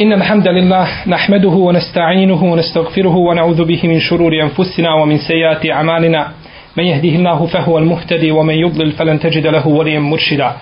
إن 0.00 0.12
الحمد 0.12 0.48
لله 0.48 0.88
نحمده 1.06 1.48
ونستعينه 1.48 2.44
ونستغفره 2.44 3.16
ونعوذ 3.16 3.64
به 3.64 3.80
من 3.84 4.00
شرور 4.00 4.32
أنفسنا 4.42 4.94
ومن 4.94 5.18
سيئات 5.18 5.70
أعمالنا. 5.70 6.28
من 6.76 6.84
يهده 6.84 7.08
الله 7.08 7.46
فهو 7.46 7.78
المهتدي 7.78 8.30
ومن 8.30 8.54
يضلل 8.54 8.92
فلن 8.92 9.20
تجد 9.20 9.46
له 9.46 9.68
وليا 9.68 9.98
مرشدا. 9.98 10.52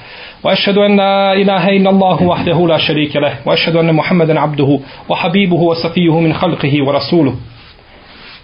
وأشهد 0.44 0.78
أن 0.78 0.96
لا 0.96 1.32
إله 1.32 1.68
إلا 1.68 1.90
الله 1.90 2.22
وحده 2.22 2.66
لا 2.68 2.78
شريك 2.78 3.16
له. 3.16 3.32
وأشهد 3.46 3.76
أن 3.76 3.94
محمدا 3.94 4.40
عبده 4.40 4.80
وحبيبه 5.08 5.56
وصفيه 5.56 6.20
من 6.20 6.32
خلقه 6.32 6.84
ورسوله. 6.86 7.34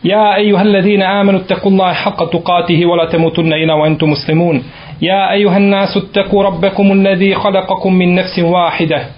يا 0.05 0.37
أيها 0.37 0.63
الذين 0.63 1.03
آمنوا 1.03 1.41
اتقوا 1.41 1.71
الله 1.73 1.93
حق 1.93 2.31
تقاته 2.31 2.87
ولا 2.87 3.05
تموتن 3.05 3.53
إلا 3.53 3.75
وأنتم 3.75 4.11
مسلمون. 4.11 4.63
يا 5.03 5.33
أيها 5.33 5.57
الناس 5.57 5.97
اتقوا 5.97 6.45
ربكم 6.45 6.93
الذي 6.93 7.35
خلقكم 7.35 7.93
من 7.93 8.15
نفس 8.15 8.39
واحدة. 8.39 9.18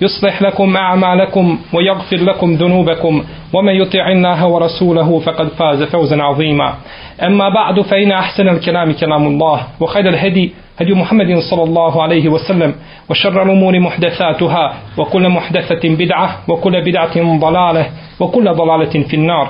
يصلح 0.00 0.42
لكم 0.42 0.76
أعمالكم 0.76 1.58
ويغفر 1.72 2.16
لكم 2.16 2.54
ذنوبكم 2.54 3.24
ومن 3.52 3.72
يطع 3.74 4.08
الله 4.08 4.46
ورسوله 4.46 5.18
فقد 5.18 5.48
فاز 5.48 5.82
فوزا 5.82 6.22
عظيما 6.22 6.74
أما 7.22 7.48
بعد 7.48 7.80
فإن 7.80 8.12
أحسن 8.12 8.48
الكلام 8.48 8.92
كلام 8.92 9.26
الله 9.26 9.66
وخير 9.80 10.08
الهدي 10.08 10.52
هدي 10.80 10.94
محمد 10.94 11.38
صلى 11.38 11.62
الله 11.62 12.02
عليه 12.02 12.28
وسلم 12.28 12.74
وشر 13.08 13.42
الأمور 13.42 13.80
محدثاتها 13.80 14.74
وكل 14.98 15.28
محدثة 15.28 15.88
بدعة 15.88 16.38
وكل 16.48 16.84
بدعة 16.84 17.38
ضلالة 17.38 17.86
وكل 18.20 18.44
ضلالة 18.54 19.02
في 19.08 19.14
النار 19.16 19.48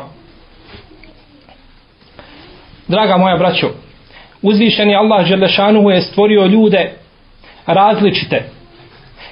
Draga 2.90 3.16
moja 3.16 3.36
braćo, 3.36 3.70
uzvišeni 4.42 4.96
Allah 4.96 5.26
Želešanuhu 5.26 5.90
je 5.90 6.00
stvorio 6.02 6.46
ljude 6.46 6.90
različite. 7.66 8.42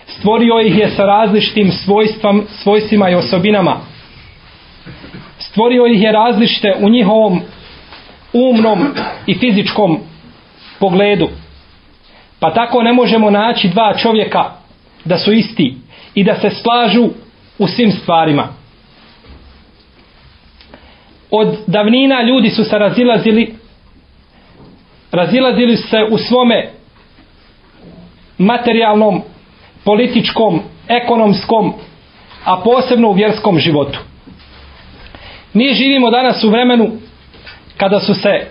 Stvorio 0.09 0.61
ih 0.61 0.79
je 0.79 0.91
sa 0.91 1.03
različitim 1.03 1.73
svojstvom, 1.73 2.47
svojstvima 2.51 3.11
i 3.11 3.15
osobinama. 3.15 3.77
Stvorio 5.39 5.87
ih 5.87 6.03
je 6.03 6.13
različite 6.13 6.75
u 6.81 6.89
njihovom 6.89 7.41
umnom 8.33 8.95
i 9.27 9.35
fizičkom 9.35 9.99
pogledu. 10.81 11.29
Pa 12.41 12.55
tako 12.55 12.83
ne 12.83 12.93
možemo 12.93 13.31
naći 13.31 13.69
dva 13.69 13.95
čovjeka 13.97 14.45
da 15.05 15.19
su 15.19 15.33
isti 15.33 15.75
i 16.15 16.25
da 16.25 16.35
se 16.35 16.51
slažu 16.51 17.09
u 17.59 17.67
svim 17.67 17.93
stvarima. 17.93 18.49
Od 21.31 21.57
davnina 21.67 22.23
ljudi 22.23 22.51
su 22.51 22.65
se 22.65 22.79
razilazili 22.79 23.55
razilazili 25.13 25.77
se 25.77 25.97
u 26.11 26.19
svome 26.19 26.71
materijalnom, 28.39 29.23
političkom, 29.85 30.61
ekonomskom, 30.89 31.75
a 32.45 32.61
posebno 32.65 33.09
u 33.09 33.13
vjerskom 33.13 33.59
životu. 33.59 33.99
Mi 35.53 35.75
živimo 35.75 36.11
danas 36.11 36.45
u 36.45 36.51
vremenu 36.51 36.91
kada 37.77 38.01
su 38.01 38.15
se 38.15 38.47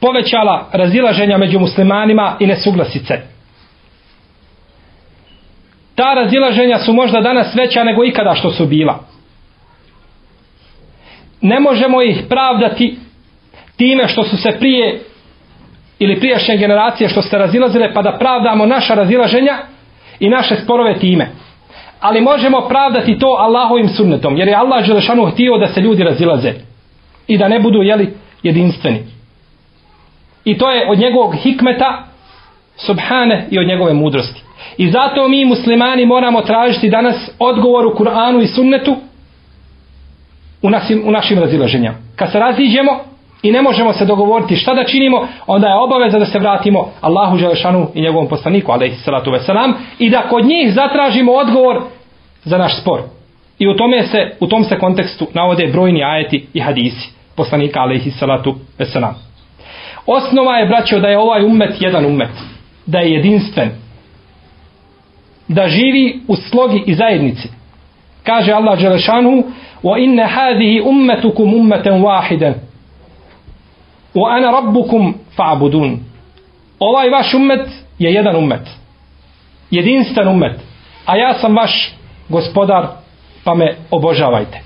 povećala 0.00 0.68
razilaženja 0.72 1.38
među 1.38 1.58
muslimanima 1.58 2.36
i 2.40 2.46
nesuglasice. 2.46 3.14
Ta 5.94 6.14
razilaženja 6.14 6.78
su 6.78 6.92
možda 6.92 7.20
danas 7.20 7.54
veća 7.54 7.84
nego 7.84 8.04
ikada 8.04 8.34
što 8.34 8.50
su 8.50 8.66
bila. 8.66 8.98
Ne 11.40 11.60
možemo 11.60 12.02
ih 12.02 12.22
pravdati 12.28 12.96
time 13.76 14.08
što 14.08 14.24
su 14.24 14.36
se 14.36 14.56
prije 14.58 15.00
ili 15.98 16.20
prijašnje 16.20 16.56
generacije 16.56 17.08
što 17.08 17.22
se 17.22 17.38
razilazile 17.38 17.94
pa 17.94 18.02
da 18.02 18.16
pravdamo 18.18 18.66
naša 18.66 18.94
razilaženja 18.94 19.58
i 20.20 20.28
naše 20.28 20.56
sporove 20.56 20.98
time. 20.98 21.30
Ali 22.00 22.20
možemo 22.20 22.60
pravdati 22.68 23.18
to 23.18 23.26
Allahovim 23.26 23.88
sunnetom 23.88 24.36
jer 24.36 24.48
je 24.48 24.54
Allah 24.54 24.84
Želešanu 24.84 25.26
htio 25.26 25.58
da 25.58 25.66
se 25.66 25.80
ljudi 25.80 26.02
razilaze 26.02 26.52
i 27.26 27.38
da 27.38 27.48
ne 27.48 27.60
budu 27.60 27.82
jeli, 27.82 28.14
jedinstveni. 28.42 29.02
I 30.44 30.58
to 30.58 30.70
je 30.70 30.90
od 30.90 30.98
njegovog 30.98 31.34
hikmeta 31.34 32.04
subhane 32.76 33.46
i 33.50 33.58
od 33.58 33.66
njegove 33.66 33.94
mudrosti. 33.94 34.42
I 34.76 34.90
zato 34.90 35.28
mi 35.28 35.44
muslimani 35.44 36.06
moramo 36.06 36.40
tražiti 36.40 36.90
danas 36.90 37.30
odgovor 37.38 37.86
u 37.86 37.94
Kur'anu 37.94 38.42
i 38.42 38.46
sunnetu 38.46 38.96
u 40.62 40.70
našim, 40.70 41.02
u 41.06 41.10
našim 41.10 41.38
razilaženjama. 41.38 41.96
Kad 42.16 42.32
se 42.32 42.38
raziđemo, 42.38 43.00
i 43.43 43.51
ne 43.51 43.61
možemo 43.61 43.93
se 43.93 44.05
dogovoriti 44.05 44.55
šta 44.55 44.73
da 44.73 44.83
činimo, 44.83 45.27
onda 45.47 45.67
je 45.67 45.79
obaveza 45.79 46.19
da 46.19 46.25
se 46.25 46.39
vratimo 46.39 46.91
Allahu 47.01 47.37
Želešanu 47.37 47.87
i 47.93 48.01
njegovom 48.01 48.27
poslaniku, 48.27 48.71
alaihi 48.71 48.95
salatu 48.95 49.31
veselam, 49.31 49.73
i 49.99 50.09
da 50.09 50.21
kod 50.21 50.45
njih 50.45 50.73
zatražimo 50.73 51.31
odgovor 51.31 51.81
za 52.43 52.57
naš 52.57 52.81
spor. 52.81 53.01
I 53.59 53.67
u 53.67 53.75
tome 53.77 54.03
se, 54.03 54.31
u 54.39 54.47
tom 54.47 54.63
se 54.63 54.79
kontekstu 54.79 55.27
navode 55.33 55.67
brojni 55.67 56.03
ajeti 56.03 56.47
i 56.53 56.59
hadisi 56.59 57.09
poslanika, 57.35 57.79
alaihi 57.79 58.11
salatu 58.11 58.55
veselam. 58.77 59.15
Osnova 60.05 60.57
je, 60.57 60.65
braćo, 60.65 60.99
da 60.99 61.07
je 61.07 61.19
ovaj 61.19 61.45
umet 61.45 61.81
jedan 61.81 62.05
umet, 62.05 62.31
da 62.85 62.99
je 62.99 63.11
jedinstven, 63.11 63.69
da 65.47 65.67
živi 65.67 66.19
u 66.27 66.35
slogi 66.35 66.83
i 66.85 66.93
zajednici. 66.93 67.49
Kaže 68.23 68.51
Allah 68.51 68.79
Želešanu, 68.79 69.43
وَإِنَّ 69.83 70.19
هَذِهِ 70.19 70.81
أُمَّتُكُمْ 70.89 71.53
أُمَّةً 71.53 72.03
وَاحِدًا 72.03 72.53
wa 74.15 74.35
ana 74.35 74.51
rabbukum 74.51 75.13
fa'budun 75.35 75.99
ovaj 76.79 77.09
vaš 77.09 77.33
ummet 77.33 77.67
je 77.99 78.13
jedan 78.13 78.35
ummet 78.35 78.69
jedinstven 79.71 80.27
ummet 80.27 80.59
a 81.05 81.17
ja 81.17 81.33
sam 81.33 81.55
vaš 81.55 81.93
gospodar 82.29 82.87
pa 83.43 83.55
me 83.55 83.75
obožavajte 83.91 84.59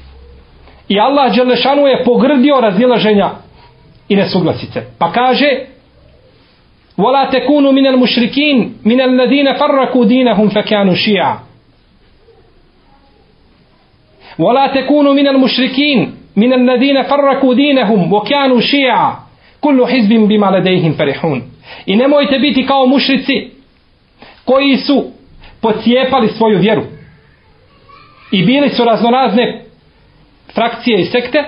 i 0.87 0.99
Allah 0.99 1.35
Đelešanu 1.35 1.87
je 1.87 2.03
pogrdio 2.05 2.61
razilaženja 2.61 3.29
i 4.09 4.15
nesuglasice 4.15 4.83
pa 4.99 5.11
kaže 5.11 5.65
ولا 6.99 7.25
تكونوا 7.25 7.71
من 7.71 7.87
المشركين 7.87 8.77
من 8.85 9.01
الذين 9.01 9.53
فرقوا 9.53 10.05
دينهم 10.05 10.49
فكانوا 10.49 10.95
شيعا 10.95 11.39
ولا 14.39 14.67
تكونوا 14.67 15.13
من 15.13 15.27
المشركين 15.27 16.15
من 16.35 16.53
الذين 16.53 17.03
فرقوا 17.03 17.53
دينهم 17.53 18.13
وكانوا 18.13 18.61
شيعا 18.61 19.22
kullu 19.64 19.86
hizbin 19.86 20.26
bima 20.28 20.50
ladejhim 20.50 20.94
ferihun. 20.96 21.42
I 21.86 21.96
nemojte 21.96 22.38
biti 22.38 22.66
kao 22.66 22.86
mušrici 22.86 23.50
koji 24.44 24.76
su 24.76 25.04
pocijepali 25.60 26.28
svoju 26.28 26.58
vjeru. 26.58 26.82
I 28.30 28.44
bili 28.44 28.68
su 28.68 28.84
raznorazne 28.84 29.62
frakcije 30.54 31.00
i 31.00 31.04
sekte. 31.04 31.44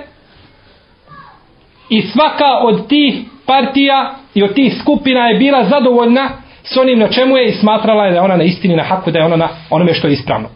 I 1.91 2.03
svaka 2.03 2.59
od 2.63 2.89
tih 2.89 3.15
partija 3.47 4.15
i 4.35 4.43
od 4.43 4.55
tih 4.55 4.75
skupina 4.81 5.29
je 5.29 5.39
bila 5.39 5.65
zadovoljna 5.65 6.31
s 6.63 6.77
onim 6.77 6.99
na 6.99 7.09
čemu 7.09 7.37
je 7.37 7.49
i 7.49 7.53
smatrala 7.53 8.05
je 8.05 8.11
da 8.11 8.17
je 8.17 8.23
ona 8.23 8.37
na 8.37 8.45
istini, 8.45 8.77
na 8.77 8.83
haku, 8.83 9.11
da 9.11 9.19
je 9.19 9.25
ona 9.25 9.37
na 9.37 9.49
onome 9.71 9.95
što 9.95 10.07
je 10.07 10.13
ispravno. 10.13 10.49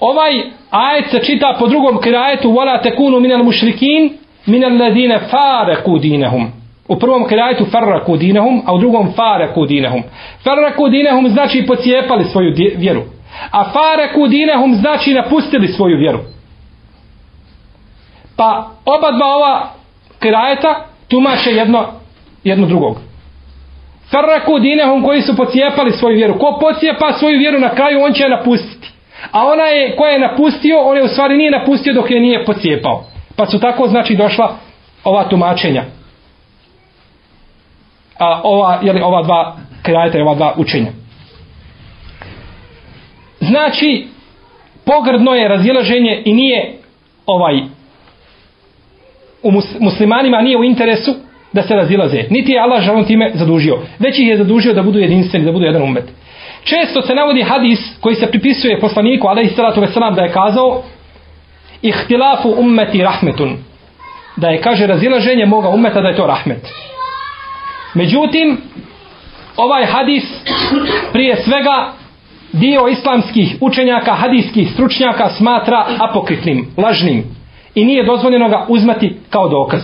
Ovaj 0.00 0.32
ajet 0.70 1.10
se 1.10 1.18
čita 1.24 1.56
po 1.58 1.66
drugom 1.66 2.00
krajetu 2.00 2.48
wala 2.48 2.82
تَكُونُ 2.82 3.22
مِنَ 3.22 3.32
الْمُشْرِكِينَ 3.32 4.23
min 4.46 4.64
alladine 4.64 5.18
fareku 5.30 5.98
dinehum. 5.98 6.52
U 6.88 6.98
prvom 6.98 7.26
krajetu 7.26 7.64
farraku 7.64 8.16
dinehum, 8.16 8.62
a 8.66 8.74
u 8.74 8.78
drugom 8.78 9.12
fareku 9.16 9.66
dinehum. 9.66 10.02
Farraku 10.44 10.88
dinehum 10.88 11.28
znači 11.28 11.66
pocijepali 11.66 12.24
svoju 12.24 12.54
vjeru. 12.76 13.02
A 13.50 13.64
fareku 13.64 14.26
dinehum 14.26 14.74
znači 14.74 15.14
napustili 15.14 15.68
svoju 15.68 15.98
vjeru. 15.98 16.18
Pa 18.36 18.70
oba 18.84 19.10
dva 19.10 19.26
ova 19.26 19.70
kirajeta 20.20 20.84
tumače 21.08 21.50
jedno, 21.50 21.86
jedno 22.44 22.66
drugog. 22.66 22.96
Farraku 24.10 24.58
dinehum 24.58 25.02
koji 25.02 25.22
su 25.22 25.36
pocijepali 25.36 25.92
svoju 25.92 26.16
vjeru. 26.16 26.38
Ko 26.38 26.58
pocijepa 26.60 27.12
svoju 27.12 27.38
vjeru 27.38 27.58
na 27.58 27.74
kraju, 27.74 28.02
on 28.02 28.12
će 28.12 28.22
je 28.22 28.28
napustiti. 28.28 28.88
A 29.32 29.46
ona 29.46 29.64
je, 29.64 29.96
koja 29.96 30.12
je 30.12 30.18
napustio, 30.18 30.80
on 30.80 30.96
je 30.96 31.02
u 31.02 31.08
stvari 31.08 31.36
nije 31.36 31.50
napustio 31.50 31.94
dok 31.94 32.10
je 32.10 32.20
nije 32.20 32.44
pocijepao. 32.44 33.04
Pa 33.36 33.46
su 33.46 33.58
tako 33.58 33.88
znači 33.88 34.16
došla 34.16 34.56
ova 35.04 35.28
tumačenja. 35.28 35.84
A 38.18 38.40
ova, 38.44 38.78
jeli, 38.82 39.00
ova 39.00 39.22
dva 39.22 39.56
krajeta 39.82 40.18
i 40.18 40.22
ova 40.22 40.34
dva 40.34 40.54
učenja. 40.56 40.92
Znači, 43.40 44.06
pogrdno 44.84 45.34
je 45.34 45.48
razilaženje 45.48 46.22
i 46.24 46.32
nije 46.32 46.78
ovaj 47.26 47.60
u 49.42 49.52
muslimanima 49.80 50.40
nije 50.40 50.58
u 50.58 50.64
interesu 50.64 51.14
da 51.52 51.62
se 51.62 51.74
razilaze. 51.74 52.24
Niti 52.30 52.52
je 52.52 52.60
Allah 52.60 52.82
žalom 52.82 53.04
time 53.04 53.30
zadužio. 53.34 53.78
Već 53.98 54.18
ih 54.18 54.28
je 54.28 54.36
zadužio 54.36 54.74
da 54.74 54.82
budu 54.82 54.98
jedinstveni, 54.98 55.44
da 55.44 55.52
budu 55.52 55.64
jedan 55.64 55.82
umet. 55.82 56.04
često 56.64 57.02
se 57.02 57.14
navodi 57.14 57.42
hadis 57.42 57.80
koji 58.00 58.14
se 58.14 58.26
pripisuje 58.26 58.80
poslaniku 58.80 59.26
alaihi 59.26 59.50
salatu 59.50 59.80
veselam 59.80 60.14
da 60.14 60.22
je 60.22 60.32
kazao 60.32 60.82
ihtilafu 61.84 62.48
ummeti 62.48 63.02
rahmetun. 63.02 63.56
Da 64.36 64.48
je 64.48 64.60
kaže 64.60 64.86
razilaženje 64.86 65.46
moga 65.46 65.68
ummeta 65.68 66.00
da 66.00 66.08
je 66.08 66.16
to 66.16 66.26
rahmet. 66.26 66.68
Međutim 67.94 68.58
ovaj 69.56 69.84
hadis 69.86 70.24
prije 71.12 71.36
svega 71.36 71.92
dio 72.52 72.88
islamskih 72.88 73.56
učenjaka 73.60 74.14
hadijskih 74.14 74.70
stručnjaka 74.72 75.30
smatra 75.30 75.86
apokritnim, 75.98 76.66
lažnim 76.76 77.24
i 77.74 77.84
nije 77.84 78.04
dozvoljeno 78.04 78.48
ga 78.48 78.66
uzmati 78.68 79.16
kao 79.30 79.48
dokaz. 79.48 79.82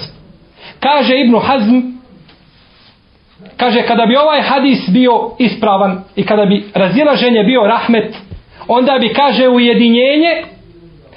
Kaže 0.81 1.21
Ibnu 1.21 1.39
Hazm 1.39 1.81
kaže 3.57 3.83
kada 3.83 4.07
bi 4.07 4.17
ovaj 4.17 4.43
hadis 4.43 4.89
bio 4.89 5.31
ispravan 5.39 6.03
i 6.17 6.27
kada 6.27 6.47
bi 6.47 6.65
razilaženje 6.75 7.45
bio 7.45 7.63
rahmet 7.63 8.17
onda 8.69 8.99
bi 9.01 9.09
kaže 9.09 9.49
ujedinjenje 9.49 10.45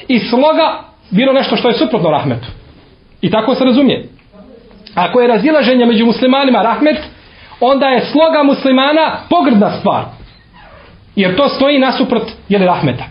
i 0.07 0.19
sloga 0.19 0.79
bilo 1.09 1.33
nešto 1.33 1.55
što 1.55 1.67
je 1.67 1.73
suprotno 1.73 2.09
rahmetu. 2.09 2.47
I 3.21 3.31
tako 3.31 3.55
se 3.55 3.65
razumije. 3.65 4.05
Ako 4.95 5.21
je 5.21 5.27
razilaženje 5.27 5.85
među 5.85 6.05
muslimanima 6.05 6.61
rahmet 6.61 6.97
onda 7.59 7.87
je 7.87 8.05
sloga 8.05 8.43
muslimana 8.43 9.17
pogrdna 9.29 9.71
stvar. 9.79 10.03
Jer 11.15 11.35
to 11.35 11.49
stoji 11.49 11.79
nasuprot 11.79 12.31
jeli 12.49 12.65
rahmeta. 12.65 13.03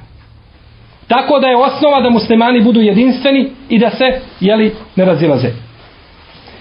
Tako 1.09 1.39
da 1.39 1.49
je 1.49 1.57
osnova 1.57 2.01
da 2.01 2.11
muslimani 2.11 2.61
budu 2.61 2.81
jedinstveni 2.81 3.51
i 3.69 3.79
da 3.79 3.91
se 3.91 4.21
jeli 4.41 4.75
ne 4.97 5.05
razilaze. 5.05 5.49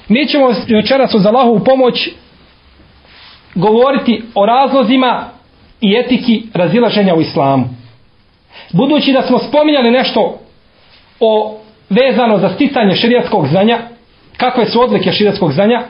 Mi 0.08 0.28
ćemo 0.28 0.54
večeras 0.70 1.14
uz 1.14 1.26
Allahovu 1.26 1.60
pomoć 1.60 2.10
govoriti 3.56 4.24
o 4.36 4.46
razlozima 4.46 5.30
i 5.82 5.96
etiki 5.96 6.44
razilaženja 6.54 7.16
u 7.16 7.22
islamu. 7.22 7.81
Budući 8.74 9.14
da 9.14 9.22
smo 9.22 9.40
spominjali 9.40 9.92
nešto 9.92 10.40
o 11.20 11.58
vezano 11.90 12.38
za 12.38 12.50
sticanje 12.50 12.96
širijatskog 12.96 13.48
znanja, 13.48 13.78
kakve 14.38 14.66
su 14.66 14.82
odlike 14.82 15.12
širijatskog 15.12 15.52
znanja 15.52 15.82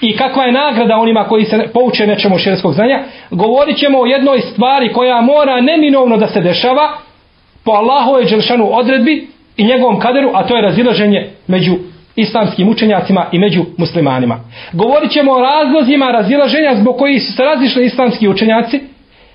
i 0.00 0.16
kakva 0.16 0.44
je 0.44 0.52
nagrada 0.52 0.96
onima 0.96 1.24
koji 1.24 1.44
se 1.44 1.68
pouče 1.74 2.06
nečemu 2.06 2.38
širijatskog 2.38 2.72
znanja, 2.72 3.04
govorit 3.30 3.78
ćemo 3.78 4.00
o 4.00 4.06
jednoj 4.06 4.40
stvari 4.40 4.92
koja 4.92 5.20
mora 5.20 5.60
neminovno 5.60 6.16
da 6.16 6.26
se 6.26 6.40
dešava 6.40 6.98
po 7.64 7.70
Allahove 7.72 8.24
dželšanu 8.24 8.68
odredbi 8.72 9.28
i 9.56 9.64
njegovom 9.64 10.00
kaderu, 10.00 10.30
a 10.34 10.46
to 10.46 10.56
je 10.56 10.62
razilaženje 10.62 11.30
među 11.46 11.72
islamskim 12.16 12.68
učenjacima 12.68 13.26
i 13.32 13.38
među 13.38 13.64
muslimanima. 13.76 14.40
Govorit 14.72 15.10
ćemo 15.10 15.32
o 15.32 15.40
razlozima 15.40 16.10
razilaženja 16.10 16.74
zbog 16.74 16.96
kojih 16.96 17.22
su 17.22 17.32
se 17.32 17.42
razišli 17.42 17.86
islamski 17.86 18.28
učenjaci 18.28 18.80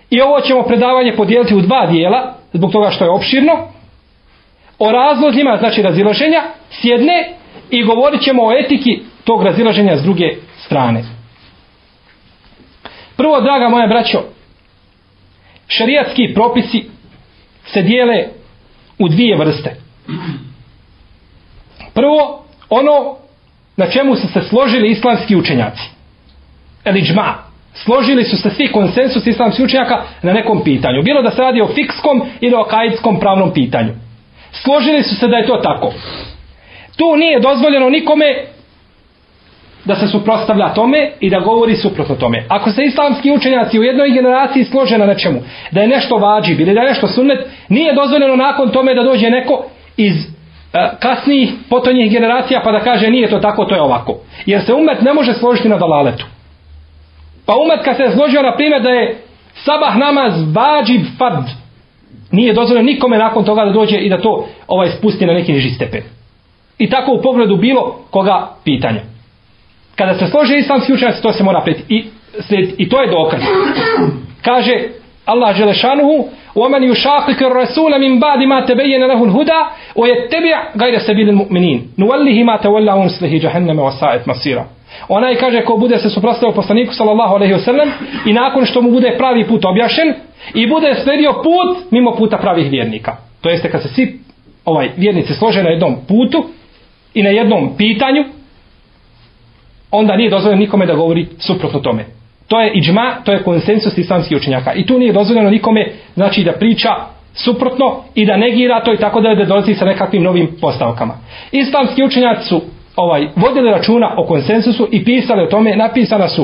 i 0.09 0.21
ovo 0.21 0.41
ćemo 0.41 0.63
predavanje 0.63 1.15
podijeliti 1.15 1.55
u 1.55 1.61
dva 1.61 1.85
dijela 1.85 2.33
zbog 2.57 2.71
toga 2.71 2.91
što 2.91 3.03
je 3.03 3.11
opširno. 3.11 3.67
O 4.79 4.91
razlozima, 4.91 5.57
znači 5.57 5.81
razilaženja, 5.81 6.43
s 6.69 6.83
jedne 6.83 7.33
i 7.69 7.83
govorit 7.83 8.21
ćemo 8.21 8.43
o 8.43 8.51
etiki 8.51 9.01
tog 9.23 9.43
razilaženja 9.43 9.97
s 9.97 10.03
druge 10.03 10.25
strane. 10.65 11.03
Prvo, 13.15 13.41
draga 13.41 13.69
moja 13.69 13.87
braćo, 13.87 14.23
šarijatski 15.67 16.33
propisi 16.33 16.89
se 17.65 17.81
dijele 17.81 18.27
u 18.99 19.09
dvije 19.09 19.37
vrste. 19.37 19.75
Prvo, 21.93 22.45
ono 22.69 23.17
na 23.77 23.89
čemu 23.89 24.15
su 24.15 24.27
se 24.27 24.41
složili 24.41 24.91
islamski 24.91 25.35
učenjaci. 25.35 25.83
Eliđma. 26.85 27.46
Složili 27.83 28.23
su 28.23 28.37
se 28.37 28.49
svi 28.49 28.71
konsensus 28.71 29.27
islamskih 29.27 29.65
učenjaka 29.65 30.01
na 30.21 30.33
nekom 30.33 30.63
pitanju. 30.63 31.03
Bilo 31.03 31.21
da 31.21 31.31
se 31.31 31.41
radi 31.41 31.61
o 31.61 31.67
fikskom 31.67 32.21
ili 32.41 32.55
o 32.55 32.63
kajitskom 32.63 33.19
pravnom 33.19 33.53
pitanju. 33.53 33.93
Složili 34.51 35.03
su 35.03 35.15
se 35.15 35.27
da 35.27 35.37
je 35.37 35.47
to 35.47 35.57
tako. 35.57 35.93
Tu 36.97 37.15
nije 37.15 37.39
dozvoljeno 37.39 37.89
nikome 37.89 38.25
da 39.85 39.95
se 39.95 40.07
suprostavlja 40.07 40.73
tome 40.73 41.11
i 41.19 41.29
da 41.29 41.39
govori 41.39 41.75
suprotno 41.75 42.15
tome. 42.15 42.45
Ako 42.49 42.71
se 42.71 42.83
islamski 42.83 43.31
učenjaci 43.31 43.79
u 43.79 43.83
jednoj 43.83 44.11
generaciji 44.11 44.63
slože 44.63 44.97
na 44.97 45.05
nečemu, 45.05 45.39
da 45.71 45.81
je 45.81 45.87
nešto 45.87 46.15
vađib 46.15 46.59
ili 46.59 46.73
da 46.73 46.81
je 46.81 46.87
nešto 46.87 47.07
sunnet, 47.07 47.47
nije 47.69 47.93
dozvoljeno 47.93 48.35
nakon 48.35 48.69
tome 48.69 48.93
da 48.93 49.03
dođe 49.03 49.29
neko 49.29 49.65
iz 49.97 50.37
E, 50.73 50.89
kasnijih 50.99 51.53
potonjih 51.69 52.11
generacija 52.11 52.61
pa 52.63 52.71
da 52.71 52.79
kaže 52.79 53.09
nije 53.09 53.29
to 53.29 53.39
tako, 53.39 53.65
to 53.65 53.75
je 53.75 53.81
ovako. 53.81 54.15
Jer 54.45 54.61
se 54.61 54.73
umet 54.73 55.01
ne 55.01 55.13
može 55.13 55.33
složiti 55.33 55.69
na 55.69 55.77
dalaletu. 55.77 56.25
Pa 57.46 57.52
umet 57.56 57.84
kad 57.84 57.96
se 57.96 58.14
složio 58.14 58.42
na 58.42 58.56
primjer 58.56 58.82
da 58.82 58.90
je 58.90 59.16
sabah 59.64 59.96
namaz 59.96 60.32
vađib 60.54 61.02
fard, 61.18 61.44
nije 62.30 62.52
dozvoljeno 62.52 62.86
nikome 62.86 63.18
nakon 63.18 63.44
toga 63.44 63.64
da 63.64 63.72
dođe 63.72 63.96
i 63.96 64.08
da 64.08 64.20
to 64.20 64.48
ovaj 64.68 64.90
spusti 64.90 65.26
na 65.26 65.32
neki 65.32 65.52
niži 65.52 65.70
stepen. 65.70 66.02
I 66.78 66.90
tako 66.90 67.12
u 67.12 67.22
pogledu 67.22 67.56
bilo 67.56 67.98
koga 68.10 68.48
pitanja. 68.64 69.00
Kada 69.96 70.18
se 70.18 70.26
slože 70.26 70.58
islamski 70.58 70.92
učenjaci, 70.92 71.22
to 71.22 71.32
se 71.32 71.44
mora 71.44 71.60
preti. 71.60 71.82
I, 71.88 72.04
I 72.78 72.88
to 72.88 73.02
je 73.02 73.10
dokaz. 73.10 73.40
Kaže 74.42 74.72
Allah 75.26 75.56
Želešanuhu 75.56 76.28
ومن 76.54 76.82
يشاقق 76.82 77.42
الرسول 77.42 78.00
من 78.00 78.20
بعد 78.20 78.38
ما 78.38 78.60
تبين 78.60 79.00
له 79.00 79.24
الهدى 79.24 79.60
ويتبع 79.96 80.72
غير 80.76 80.98
سبيل 80.98 81.28
المؤمنين 81.28 81.88
نوله 81.98 82.42
ما 82.42 82.56
تولى 82.56 82.92
ونصله 82.92 83.38
جهنم 83.38 83.78
وساءت 83.78 84.28
مصيرا 84.28 84.66
onaj 85.07 85.35
kaže 85.35 85.61
ko 85.61 85.77
bude 85.77 85.97
se 85.97 86.09
suprotstavio 86.09 86.55
poslaniku 86.55 86.93
sallallahu 86.93 87.35
alejhi 87.35 87.53
ve 87.53 87.59
sellem 87.59 87.89
i 88.25 88.33
nakon 88.33 88.65
što 88.65 88.81
mu 88.81 88.91
bude 88.91 89.15
pravi 89.17 89.47
put 89.47 89.65
objašen 89.65 90.13
i 90.53 90.67
bude 90.67 90.95
sledio 91.03 91.33
put 91.33 91.91
mimo 91.91 92.15
puta 92.15 92.37
pravih 92.37 92.71
vjernika 92.71 93.17
to 93.41 93.49
jeste 93.49 93.71
kad 93.71 93.81
se 93.81 93.87
svi 93.87 94.19
ovaj 94.65 94.89
vjernici 94.97 95.33
slože 95.33 95.63
na 95.63 95.69
jednom 95.69 95.95
putu 96.07 96.45
i 97.13 97.23
na 97.23 97.29
jednom 97.29 97.77
pitanju 97.77 98.23
onda 99.91 100.15
nije 100.15 100.29
dozvoljeno 100.29 100.59
nikome 100.59 100.85
da 100.85 100.93
govori 100.93 101.27
suprotno 101.39 101.79
tome 101.79 102.05
To 102.47 102.61
je 102.61 102.71
iđma, 102.73 103.15
to 103.23 103.31
je 103.31 103.43
konsensus 103.43 103.97
islamskih 103.97 104.37
učenjaka. 104.37 104.73
I 104.73 104.85
tu 104.85 104.99
nije 104.99 105.13
dozvoljeno 105.13 105.49
nikome 105.49 105.91
znači 106.13 106.43
da 106.43 106.51
priča 106.51 106.89
suprotno 107.33 108.03
i 108.15 108.25
da 108.25 108.37
negira 108.37 108.83
to 108.83 108.93
i 108.93 108.97
tako 108.97 109.21
da 109.21 109.29
je 109.29 109.35
da 109.35 109.45
dolazi 109.45 109.73
sa 109.73 109.85
nekakvim 109.85 110.23
novim 110.23 110.49
postavkama. 110.61 111.13
Islamski 111.51 112.03
učenjaci 112.03 112.47
su 112.47 112.61
ovaj 112.97 113.27
vodili 113.35 113.71
računa 113.71 114.13
o 114.17 114.25
konsensusu 114.25 114.87
i 114.91 115.03
pisali 115.03 115.43
o 115.43 115.45
tome, 115.45 115.75
napisana 115.75 116.27
su 116.27 116.41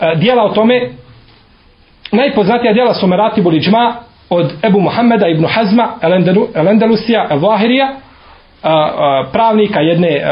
e, 0.00 0.16
dijela 0.16 0.44
o 0.44 0.54
tome. 0.54 0.90
Najpoznatija 2.12 2.72
dijela 2.72 2.94
su 2.94 3.06
Meratibul 3.06 3.54
Iđma 3.54 3.94
od 4.30 4.52
Ebu 4.62 4.80
Muhammeda 4.80 5.28
ibn 5.28 5.44
Hazma 5.46 5.88
El-Endalusija 6.54 7.26
El-Vahirija 7.30 7.86
e, 7.86 7.94
e, 8.68 8.72
pravnika 9.32 9.80
jedne 9.80 10.08
e, 10.08 10.22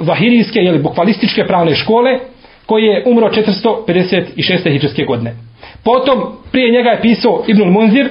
vahirijske 0.00 0.60
ili 0.60 0.78
bukvalističke 0.78 1.46
pravne 1.46 1.74
škole 1.74 2.18
koji 2.66 2.84
je 2.84 3.02
umro 3.06 3.28
456. 3.28 4.70
hijđarske 4.70 5.04
godine. 5.04 5.36
Potom, 5.84 6.18
prije 6.52 6.72
njega 6.72 6.90
je 6.90 7.00
pisao 7.00 7.44
Ibnul 7.46 7.70
Munzir, 7.70 8.08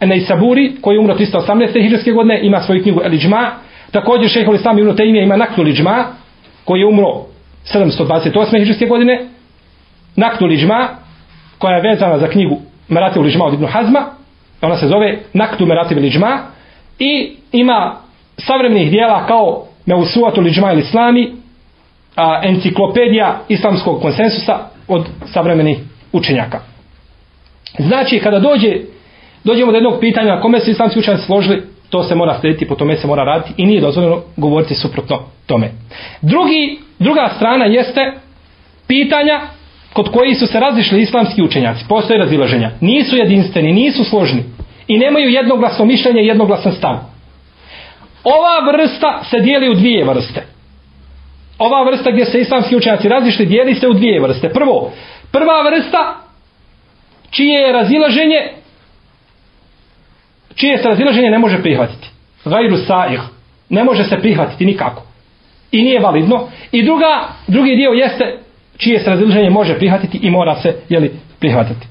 Enejsaburi, 0.00 0.72
koji 0.80 0.94
je 0.94 1.00
umro 1.00 1.14
318. 1.14 1.82
hijđarske 1.82 2.12
godine, 2.12 2.40
ima 2.42 2.60
svoju 2.60 2.82
knjigu 2.82 3.00
El 3.04 3.12
Također, 3.90 4.30
šehol 4.30 4.54
Islam 4.54 4.78
Ibn 4.78 4.96
Tejmija 4.96 5.24
ima 5.24 5.36
Naktul 5.36 5.68
Iđma, 5.68 6.04
koji 6.64 6.80
je 6.80 6.86
umro 6.86 7.26
728. 7.74 8.58
hiđarske 8.58 8.86
godine. 8.86 9.26
Naktul 10.16 10.48
liđma, 10.48 10.88
koja 11.58 11.76
je 11.76 11.90
vezana 11.90 12.18
za 12.18 12.28
knjigu 12.28 12.58
Merativ 12.88 13.22
liđma 13.22 13.44
od 13.44 13.54
Ibn 13.54 13.66
Hazma, 13.66 14.06
ona 14.62 14.76
se 14.76 14.88
zove 14.88 15.18
Naktu 15.32 15.66
Merativ 15.66 15.98
liđma, 15.98 16.38
i 16.98 17.36
ima 17.52 17.96
savremenih 18.38 18.90
dijela 18.90 19.26
kao 19.26 19.66
Meusuatu 19.86 20.40
liđma 20.40 20.72
ili 20.72 20.80
Islami, 20.80 21.32
a, 22.16 22.40
enciklopedija 22.44 23.40
islamskog 23.48 24.02
konsensusa 24.02 24.58
od 24.88 25.06
savremenih 25.32 25.78
učenjaka. 26.12 26.60
Znači, 27.78 28.20
kada 28.20 28.38
dođe, 28.38 28.76
dođemo 29.44 29.72
do 29.72 29.76
jednog 29.76 30.00
pitanja 30.00 30.34
na 30.34 30.40
kome 30.40 30.60
se 30.60 30.70
islamski 30.70 30.98
učenjaci 30.98 31.26
složili, 31.26 31.62
to 31.90 32.02
se 32.02 32.14
mora 32.14 32.38
slediti, 32.40 32.68
po 32.68 32.74
tome 32.74 32.96
se 32.96 33.06
mora 33.06 33.24
raditi 33.24 33.52
i 33.56 33.66
nije 33.66 33.80
dozvoljeno 33.80 34.22
govoriti 34.36 34.74
suprotno 34.74 35.22
tome. 35.46 35.70
Drugi, 36.22 36.78
druga 36.98 37.30
strana 37.36 37.64
jeste 37.64 38.12
pitanja 38.86 39.40
kod 39.92 40.10
koji 40.10 40.34
su 40.34 40.46
se 40.46 40.60
razišli 40.60 41.00
islamski 41.00 41.42
učenjaci. 41.42 41.84
Postoje 41.88 42.18
razilaženja. 42.18 42.70
Nisu 42.80 43.16
jedinstveni, 43.16 43.72
nisu 43.72 44.04
složni 44.04 44.44
i 44.88 44.98
nemaju 44.98 45.30
jednoglasno 45.30 45.84
mišljenje 45.84 46.22
i 46.22 46.26
jednoglasan 46.26 46.72
stav. 46.72 46.98
Ova 48.24 48.72
vrsta 48.72 49.22
se 49.30 49.40
dijeli 49.40 49.70
u 49.70 49.74
dvije 49.74 50.04
vrste 50.04 50.42
ova 51.60 51.82
vrsta 51.90 52.10
gdje 52.10 52.24
se 52.24 52.40
islamski 52.40 52.76
učenjaci 52.76 53.08
razišli 53.08 53.46
dijeli 53.46 53.74
se 53.74 53.88
u 53.88 53.92
dvije 53.92 54.20
vrste. 54.20 54.48
Prvo, 54.48 54.92
prva 55.32 55.62
vrsta 55.70 56.16
čije 57.30 57.60
je 57.60 57.72
razilaženje 57.72 58.48
čije 60.60 60.78
se 60.78 60.88
razilaženje 60.88 61.30
ne 61.30 61.38
može 61.38 61.62
prihvatiti. 61.62 62.08
Gajru 62.44 62.76
sa'ih. 62.76 63.20
Ne 63.68 63.84
može 63.84 64.04
se 64.04 64.16
prihvatiti 64.20 64.66
nikako. 64.66 65.02
I 65.72 65.82
nije 65.82 66.00
validno. 66.00 66.48
I 66.72 66.82
druga, 66.82 67.28
drugi 67.46 67.76
dio 67.76 67.90
jeste 67.90 68.38
čije 68.76 69.00
se 69.00 69.10
razilaženje 69.10 69.50
može 69.50 69.78
prihvatiti 69.78 70.18
i 70.22 70.30
mora 70.30 70.54
se 70.54 70.76
jeli, 70.88 71.12
prihvatiti. 71.38 71.86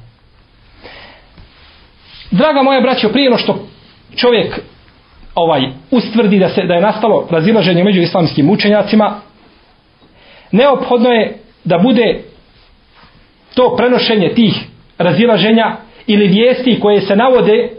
Draga 2.32 2.62
moja 2.62 2.82
braćo, 2.82 3.10
prije 3.10 3.38
što 3.38 3.68
čovjek 4.16 4.60
ovaj 5.36 5.62
ustvrdi 5.92 6.40
da 6.40 6.50
se 6.50 6.64
da 6.64 6.74
je 6.74 6.82
nastalo 6.82 7.28
razilaženje 7.32 7.84
među 7.84 8.02
islamskim 8.02 8.50
učenjacima, 8.50 9.20
neophodno 10.52 11.10
je 11.10 11.38
da 11.64 11.78
bude 11.78 12.22
to 13.56 13.76
prenošenje 13.78 14.34
tih 14.36 14.54
razilaženja 14.98 15.78
ili 16.08 16.28
vijesti 16.28 16.80
koje 16.80 17.02
se 17.02 17.16
navode 17.16 17.70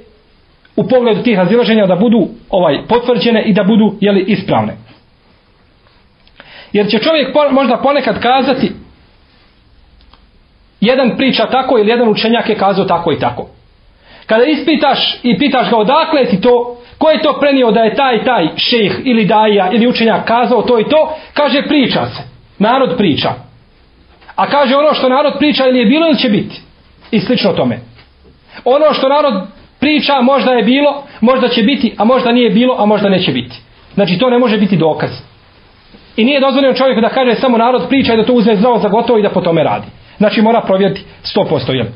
u 0.80 0.88
pogledu 0.88 1.22
tih 1.22 1.38
razilaženja 1.38 1.86
da 1.86 1.96
budu 1.96 2.28
ovaj 2.50 2.86
potvrđene 2.88 3.42
i 3.42 3.52
da 3.52 3.64
budu 3.64 3.94
jeli, 4.00 4.20
ispravne. 4.20 4.76
Jer 6.72 6.90
će 6.90 6.98
čovjek 6.98 7.32
po, 7.32 7.40
možda 7.50 7.76
ponekad 7.76 8.20
kazati 8.22 8.72
jedan 10.80 11.16
priča 11.16 11.46
tako 11.46 11.78
ili 11.78 11.90
jedan 11.90 12.08
učenjak 12.08 12.48
je 12.48 12.58
kazao 12.58 12.84
tako 12.84 13.12
i 13.12 13.18
tako. 13.18 13.46
Kada 14.26 14.44
ispitaš 14.44 15.18
i 15.22 15.38
pitaš 15.38 15.70
ga 15.70 15.76
odakle 15.76 16.24
ti 16.24 16.40
to, 16.40 16.76
ko 16.98 17.10
je 17.10 17.22
to 17.22 17.36
prenio 17.40 17.70
da 17.70 17.80
je 17.80 17.94
taj 17.94 18.24
taj 18.24 18.48
šejh 18.56 18.92
ili 19.04 19.24
daja 19.24 19.70
ili 19.72 19.86
učenjak 19.86 20.24
kazao 20.24 20.62
to 20.62 20.80
i 20.80 20.88
to, 20.88 21.16
kaže 21.34 21.62
priča 21.62 22.06
se. 22.06 22.22
Narod 22.58 22.96
priča. 22.96 23.30
A 24.36 24.46
kaže 24.46 24.76
ono 24.76 24.94
što 24.94 25.08
narod 25.08 25.32
priča 25.38 25.66
ili 25.66 25.78
je 25.78 25.86
bilo 25.86 26.06
ili 26.06 26.18
će 26.18 26.28
biti. 26.28 26.60
I 27.10 27.20
slično 27.20 27.52
tome. 27.52 27.78
Ono 28.64 28.94
što 28.94 29.08
narod 29.08 29.34
priča 29.80 30.20
možda 30.20 30.52
je 30.52 30.62
bilo, 30.62 31.02
možda 31.20 31.48
će 31.48 31.62
biti, 31.62 31.94
a 31.98 32.04
možda 32.04 32.32
nije 32.32 32.50
bilo, 32.50 32.76
a 32.78 32.86
možda 32.86 33.08
neće 33.08 33.32
biti. 33.32 33.56
Znači 33.94 34.18
to 34.18 34.30
ne 34.30 34.38
može 34.38 34.58
biti 34.58 34.76
dokaz. 34.76 35.10
I 36.16 36.24
nije 36.24 36.40
dozvoljeno 36.40 36.74
čovjeku 36.74 37.00
da 37.00 37.08
kaže 37.08 37.34
samo 37.34 37.58
narod 37.58 37.88
priča 37.88 38.14
i 38.14 38.16
da 38.16 38.24
to 38.24 38.32
uzme 38.32 38.56
zdravo 38.56 38.78
za 38.78 38.88
gotovo 38.88 39.18
i 39.18 39.22
da 39.22 39.30
po 39.30 39.40
tome 39.40 39.64
radi. 39.64 39.86
Znači 40.18 40.42
mora 40.42 40.60
provjeriti 40.60 41.04
100%. 41.36 41.72
Jel? 41.72 41.86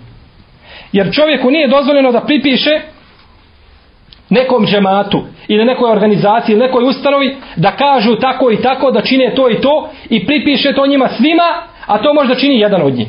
Jer 0.93 1.13
čovjeku 1.13 1.51
nije 1.51 1.69
dozvoljeno 1.69 2.13
da 2.13 2.21
pripiše 2.21 2.81
nekom 4.31 4.67
džematu 4.67 5.23
ili 5.49 5.65
nekoj 5.65 5.91
organizaciji 5.91 6.53
ili 6.53 6.67
nekoj 6.67 6.85
ustanovi 6.85 7.37
da 7.57 7.71
kažu 7.71 8.17
tako 8.17 8.51
i 8.51 8.57
tako, 8.57 8.91
da 8.91 9.01
čine 9.01 9.35
to 9.35 9.51
i 9.51 9.61
to 9.61 9.91
i 10.11 10.27
pripiše 10.27 10.73
to 10.73 10.87
njima 10.87 11.09
svima, 11.09 11.63
a 11.87 11.99
to 11.99 12.15
možda 12.15 12.35
čini 12.35 12.59
jedan 12.59 12.83
od 12.83 12.95
njih. 12.95 13.09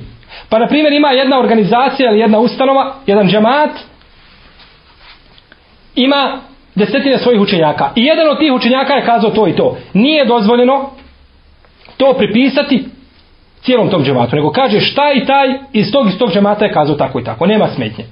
Pa 0.50 0.60
na 0.60 0.68
primjer 0.68 0.94
ima 0.94 1.12
jedna 1.12 1.40
organizacija 1.40 2.12
ili 2.12 2.20
jedna 2.20 2.40
ustanova, 2.40 2.94
jedan 3.06 3.28
džemat, 3.28 3.70
ima 5.96 6.40
desetine 6.76 7.18
svojih 7.18 7.42
učenjaka. 7.42 7.90
I 7.96 8.04
jedan 8.06 8.30
od 8.30 8.40
tih 8.40 8.54
učenjaka 8.54 8.94
je 8.94 9.06
kazao 9.06 9.30
to 9.30 9.48
i 9.48 9.56
to. 9.56 9.78
Nije 9.94 10.26
dozvoljeno 10.26 10.90
to 11.98 12.14
pripisati 12.18 12.84
cijelom 13.62 13.90
tom 13.90 14.04
džematu, 14.04 14.36
nego 14.36 14.52
kaže 14.52 14.80
šta 14.80 15.12
i 15.16 15.26
taj 15.26 15.48
iz 15.74 15.92
tog 15.92 16.08
iz 16.08 16.18
tog 16.18 16.32
džemata 16.34 16.66
je 16.66 16.74
kazao 16.74 16.96
tako 16.96 17.20
i 17.20 17.24
tako. 17.24 17.46
Nema 17.46 17.68
smetnje. 17.68 18.06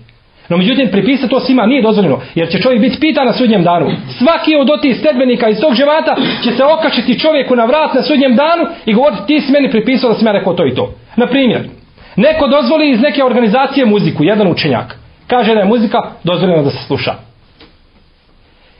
No 0.49 0.57
međutim, 0.57 0.91
pripisati 0.91 1.29
to 1.29 1.39
svima 1.39 1.65
nije 1.65 1.81
dozvoljeno, 1.81 2.19
jer 2.35 2.51
će 2.51 2.61
čovjek 2.61 2.81
biti 2.81 2.99
pitan 2.99 3.25
na 3.25 3.33
sudnjem 3.33 3.63
danu. 3.63 3.91
Svaki 4.17 4.55
od 4.55 4.69
otih 4.69 4.99
sledbenika 4.99 5.49
iz 5.49 5.59
tog 5.59 5.73
džemata 5.73 6.15
će 6.43 6.51
se 6.51 6.63
okačiti 6.63 7.19
čovjeku 7.19 7.55
na 7.55 7.65
vrat 7.65 7.93
na 7.93 8.01
sudnjem 8.01 8.35
danu 8.35 8.63
i 8.85 8.93
govoriti 8.93 9.21
ti 9.27 9.41
si 9.41 9.51
meni 9.51 9.71
pripisao 9.71 10.09
da 10.09 10.15
sam 10.15 10.27
ja 10.27 10.33
rekao 10.33 10.53
to 10.53 10.65
i 10.65 10.75
to. 10.75 10.93
Na 11.15 11.27
primjer, 11.27 11.69
neko 12.15 12.47
dozvoli 12.47 12.91
iz 12.91 13.01
neke 13.01 13.23
organizacije 13.23 13.85
muziku, 13.85 14.23
jedan 14.23 14.47
učenjak. 14.47 14.97
Kaže 15.27 15.53
da 15.53 15.59
je 15.59 15.65
muzika 15.65 15.97
dozvoljena 16.23 16.61
da 16.61 16.69
se 16.69 16.83
sluša. 16.87 17.32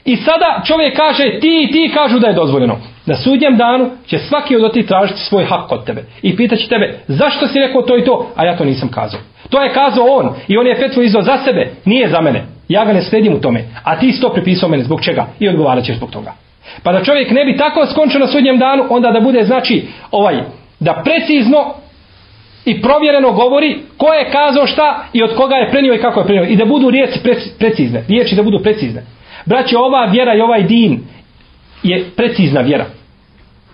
I 0.06 0.16
sada 0.16 0.62
čovjek 0.66 0.98
kaže 0.98 1.40
ti 1.40 1.68
i 1.68 1.72
ti 1.72 1.92
kažu 1.94 2.20
da 2.20 2.28
je 2.28 2.34
dozvoljeno. 2.34 2.78
Na 3.06 3.16
sudnjem 3.16 3.58
danu 3.58 3.90
će 4.08 4.18
svaki 4.18 4.56
od 4.56 4.74
ti 4.74 4.86
tražiti 4.86 5.20
svoj 5.20 5.46
hak 5.46 5.72
od 5.72 5.86
tebe. 5.86 6.04
I 6.22 6.36
pitaće 6.36 6.68
tebe 6.68 7.00
zašto 7.08 7.48
si 7.48 7.60
rekao 7.60 7.82
to 7.82 7.98
i 7.98 8.06
to, 8.06 8.32
a 8.36 8.46
ja 8.46 8.58
to 8.58 8.66
nisam 8.66 8.90
kazao. 8.90 9.20
To 9.50 9.64
je 9.64 9.74
kazao 9.74 10.06
on 10.06 10.34
i 10.48 10.58
on 10.58 10.68
je 10.68 10.76
fetvu 10.76 11.04
izdao 11.04 11.22
za 11.22 11.38
sebe, 11.38 11.72
nije 11.86 12.10
za 12.10 12.22
mene. 12.22 12.46
Ja 12.68 12.86
ga 12.86 12.94
ne 12.94 13.02
sledim 13.02 13.34
u 13.34 13.42
tome. 13.42 13.64
A 13.84 14.00
ti 14.00 14.12
si 14.12 14.22
to 14.22 14.30
pripisao 14.30 14.70
mene 14.70 14.84
zbog 14.84 15.02
čega? 15.02 15.26
I 15.40 15.50
odgovarat 15.50 15.86
ćeš 15.86 15.96
zbog 15.96 16.12
toga. 16.12 16.34
Pa 16.84 16.92
da 16.92 17.04
čovjek 17.04 17.32
ne 17.32 17.46
bi 17.46 17.58
tako 17.58 17.86
skončio 17.86 18.20
na 18.20 18.28
sudnjem 18.28 18.58
danu, 18.58 18.84
onda 18.90 19.12
da 19.12 19.20
bude 19.20 19.44
znači 19.44 19.88
ovaj, 20.12 20.44
da 20.80 21.02
precizno 21.06 21.74
i 22.66 22.82
provjereno 22.82 23.32
govori 23.32 23.80
ko 23.98 24.14
je 24.14 24.32
kazao 24.32 24.68
šta 24.68 25.06
i 25.14 25.24
od 25.24 25.36
koga 25.36 25.56
je 25.56 25.70
prenio 25.70 25.94
i 25.94 26.02
kako 26.02 26.20
je 26.20 26.26
prenio. 26.26 26.46
I 26.46 26.56
da 26.56 26.66
budu 26.66 26.90
riječi 26.90 27.20
precizne. 27.60 28.04
Riječi 28.08 28.36
da 28.36 28.44
budu 28.44 28.60
precizne. 28.64 29.04
Braće, 29.46 29.78
ova 29.78 30.06
vjera 30.06 30.36
i 30.36 30.42
ovaj 30.42 30.64
din 30.64 31.04
je 31.84 32.06
precizna 32.16 32.62
vjera. 32.62 32.86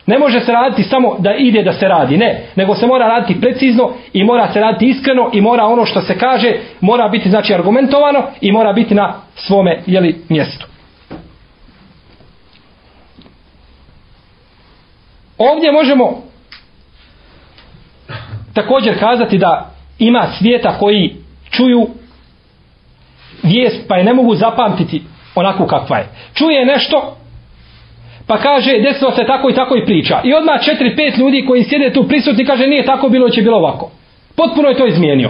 Ne 0.05 0.19
može 0.19 0.39
se 0.39 0.51
raditi 0.51 0.83
samo 0.83 1.15
da 1.19 1.33
ide 1.33 1.63
da 1.63 1.73
se 1.73 1.88
radi, 1.88 2.17
ne. 2.17 2.43
Nego 2.55 2.75
se 2.75 2.88
mora 2.88 3.07
raditi 3.07 3.41
precizno 3.41 3.91
i 4.13 4.23
mora 4.23 4.53
se 4.53 4.59
raditi 4.59 4.85
iskreno 4.85 5.29
i 5.33 5.41
mora 5.41 5.65
ono 5.65 5.85
što 5.85 6.01
se 6.01 6.17
kaže, 6.17 6.53
mora 6.81 7.09
biti 7.09 7.29
znači 7.29 7.53
argumentovano 7.53 8.23
i 8.41 8.51
mora 8.51 8.73
biti 8.73 8.95
na 8.95 9.13
svome 9.35 9.81
jeli, 9.85 10.21
mjestu. 10.29 10.67
Ovdje 15.38 15.71
možemo 15.71 16.23
također 18.53 18.99
kazati 18.99 19.38
da 19.38 19.71
ima 19.99 20.27
svijeta 20.39 20.77
koji 20.79 21.15
čuju 21.49 21.88
vijest 23.43 23.88
pa 23.88 23.95
je 23.95 24.03
ne 24.03 24.13
mogu 24.13 24.35
zapamtiti 24.35 25.01
onako 25.39 25.67
kakva 25.67 25.98
je. 25.98 26.08
Čuje 26.34 26.65
nešto, 26.65 27.17
pa 28.27 28.38
kaže, 28.38 28.79
desilo 28.79 29.12
se 29.12 29.24
tako 29.27 29.50
i 29.50 29.55
tako 29.55 29.75
i 29.75 29.86
priča. 29.86 30.22
I 30.24 30.34
odmah 30.34 30.63
četiri, 30.63 30.96
pet 30.96 31.17
ljudi 31.17 31.46
koji 31.46 31.63
sjede 31.63 31.93
tu 31.93 32.08
prisutni 32.08 32.46
kaže, 32.46 32.67
nije 32.67 32.86
tako 32.86 33.10
bilo, 33.10 33.29
će 33.29 33.41
bilo 33.41 33.58
ovako. 33.58 33.91
Potpuno 34.36 34.69
je 34.69 34.77
to 34.77 34.88
izmijenio. 34.88 35.29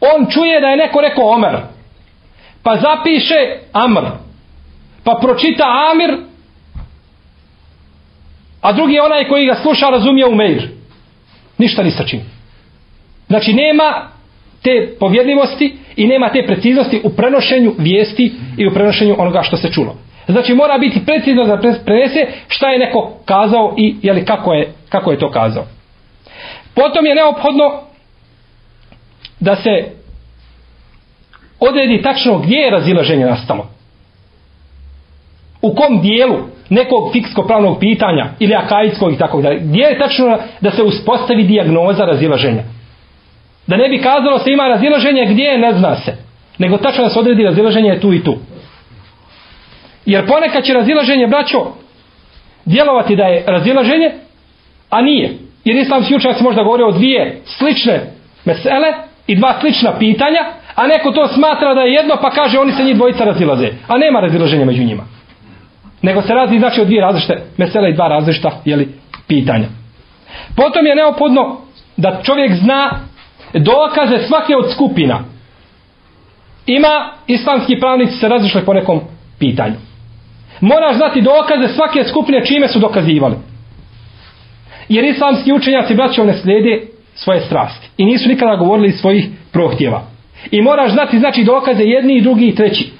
On 0.00 0.26
čuje 0.30 0.60
da 0.60 0.66
je 0.66 0.76
neko 0.76 1.00
rekao 1.00 1.30
Omer. 1.30 1.56
Pa 2.62 2.76
zapiše 2.76 3.56
Amr. 3.72 4.02
Pa 5.04 5.18
pročita 5.22 5.64
Amir. 5.92 6.16
A 8.60 8.72
drugi 8.72 8.94
je 8.94 9.02
onaj 9.02 9.28
koji 9.28 9.46
ga 9.46 9.54
sluša 9.54 9.86
razumije 9.86 10.26
u 10.26 10.34
Meir. 10.34 10.68
Ništa 11.58 11.82
ni 11.82 11.90
sačini. 11.90 12.22
Znači 13.26 13.52
nema 13.52 14.08
te 14.62 14.96
povjedljivosti 15.00 15.76
i 15.98 16.06
nema 16.06 16.28
te 16.28 16.42
preciznosti 16.46 17.00
u 17.04 17.10
prenošenju 17.10 17.74
vijesti 17.78 18.32
i 18.56 18.66
u 18.66 18.74
prenošenju 18.74 19.14
onoga 19.18 19.42
što 19.42 19.56
se 19.56 19.72
čulo. 19.72 19.96
Znači 20.28 20.54
mora 20.54 20.78
biti 20.78 21.04
precizno 21.06 21.44
da 21.44 21.58
prenese 21.84 22.26
šta 22.48 22.70
je 22.70 22.78
neko 22.78 23.12
kazao 23.24 23.74
i 23.76 23.96
jeli, 24.02 24.24
kako, 24.24 24.52
je, 24.52 24.72
kako 24.88 25.10
je 25.10 25.18
to 25.18 25.30
kazao. 25.30 25.64
Potom 26.74 27.06
je 27.06 27.14
neophodno 27.14 27.80
da 29.40 29.56
se 29.56 29.70
odredi 31.60 32.02
tačno 32.02 32.38
gdje 32.38 32.56
je 32.56 32.70
razilaženje 32.70 33.26
nastalo. 33.26 33.70
U 35.62 35.74
kom 35.74 36.00
dijelu 36.00 36.36
nekog 36.68 37.12
fiksko-pravnog 37.12 37.78
pitanja 37.80 38.26
ili 38.38 38.54
akajskog 38.54 39.12
i 39.12 39.18
tako 39.18 39.42
dalje. 39.42 39.60
Gdje 39.60 39.82
je 39.82 39.98
tačno 39.98 40.38
da 40.60 40.70
se 40.70 40.82
uspostavi 40.82 41.44
dijagnoza 41.44 42.04
razilaženja. 42.04 42.62
Da 43.68 43.76
ne 43.76 43.88
bi 43.88 44.02
kazalo 44.02 44.38
se 44.38 44.50
ima 44.50 44.68
razilaženje 44.68 45.26
gdje 45.30 45.58
ne 45.58 45.72
zna 45.72 45.96
se. 45.96 46.16
Nego 46.58 46.76
tačno 46.78 47.04
da 47.04 47.10
se 47.10 47.18
odredi 47.18 47.42
razilaženje 47.42 47.88
je 47.88 48.00
tu 48.00 48.12
i 48.12 48.24
tu. 48.24 48.36
Jer 50.06 50.26
ponekad 50.26 50.64
će 50.64 50.72
razilaženje, 50.72 51.26
braćo, 51.26 51.66
djelovati 52.64 53.16
da 53.16 53.24
je 53.24 53.44
razilaženje, 53.46 54.12
a 54.90 55.02
nije. 55.02 55.38
Jer 55.64 55.76
islamski 55.76 56.16
učenjaci 56.16 56.44
možda 56.44 56.62
govore 56.62 56.84
o 56.84 56.92
dvije 56.92 57.40
slične 57.44 58.00
mesele 58.44 58.92
i 59.26 59.36
dva 59.36 59.54
slična 59.60 59.98
pitanja, 59.98 60.40
a 60.74 60.86
neko 60.86 61.10
to 61.10 61.28
smatra 61.28 61.74
da 61.74 61.80
je 61.80 61.92
jedno, 61.92 62.16
pa 62.22 62.30
kaže 62.30 62.58
oni 62.58 62.72
se 62.72 62.84
njih 62.84 62.96
dvojica 62.96 63.24
razilaze. 63.24 63.68
A 63.88 63.98
nema 63.98 64.20
razilaženja 64.20 64.64
među 64.64 64.84
njima. 64.84 65.04
Nego 66.02 66.22
se 66.22 66.34
razi 66.34 66.58
znači 66.58 66.80
o 66.80 66.84
dvije 66.84 67.00
različite 67.00 67.42
mesele 67.56 67.90
i 67.90 67.94
dva 67.94 68.08
različita 68.08 68.50
jeli, 68.64 68.88
pitanja. 69.26 69.66
Potom 70.56 70.86
je 70.86 70.94
neophodno 70.94 71.60
da 71.96 72.20
čovjek 72.22 72.54
zna 72.54 73.07
dokaze 73.54 74.26
svake 74.26 74.56
od 74.56 74.72
skupina. 74.72 75.24
Ima 76.66 77.12
islamski 77.26 77.80
pravnici 77.80 78.12
se 78.12 78.28
razišli 78.28 78.64
po 78.64 78.72
nekom 78.72 79.00
pitanju. 79.38 79.76
Moraš 80.60 80.96
znati 80.96 81.22
dokaze 81.22 81.74
svake 81.74 82.04
skupine 82.04 82.44
čime 82.44 82.68
su 82.68 82.78
dokazivali. 82.78 83.36
Jer 84.88 85.04
islamski 85.04 85.52
učenjaci 85.52 85.94
braćom 85.94 86.26
ne 86.26 86.32
slijede 86.32 86.82
svoje 87.14 87.40
strasti. 87.40 87.88
I 87.96 88.04
nisu 88.04 88.28
nikada 88.28 88.56
govorili 88.56 88.92
svojih 88.92 89.28
prohtjeva. 89.52 90.02
I 90.50 90.62
moraš 90.62 90.92
znati 90.92 91.18
znači 91.18 91.44
dokaze 91.44 91.82
jedni 91.82 92.16
i 92.16 92.20
drugi 92.20 92.46
i 92.46 92.54
treći. 92.54 92.90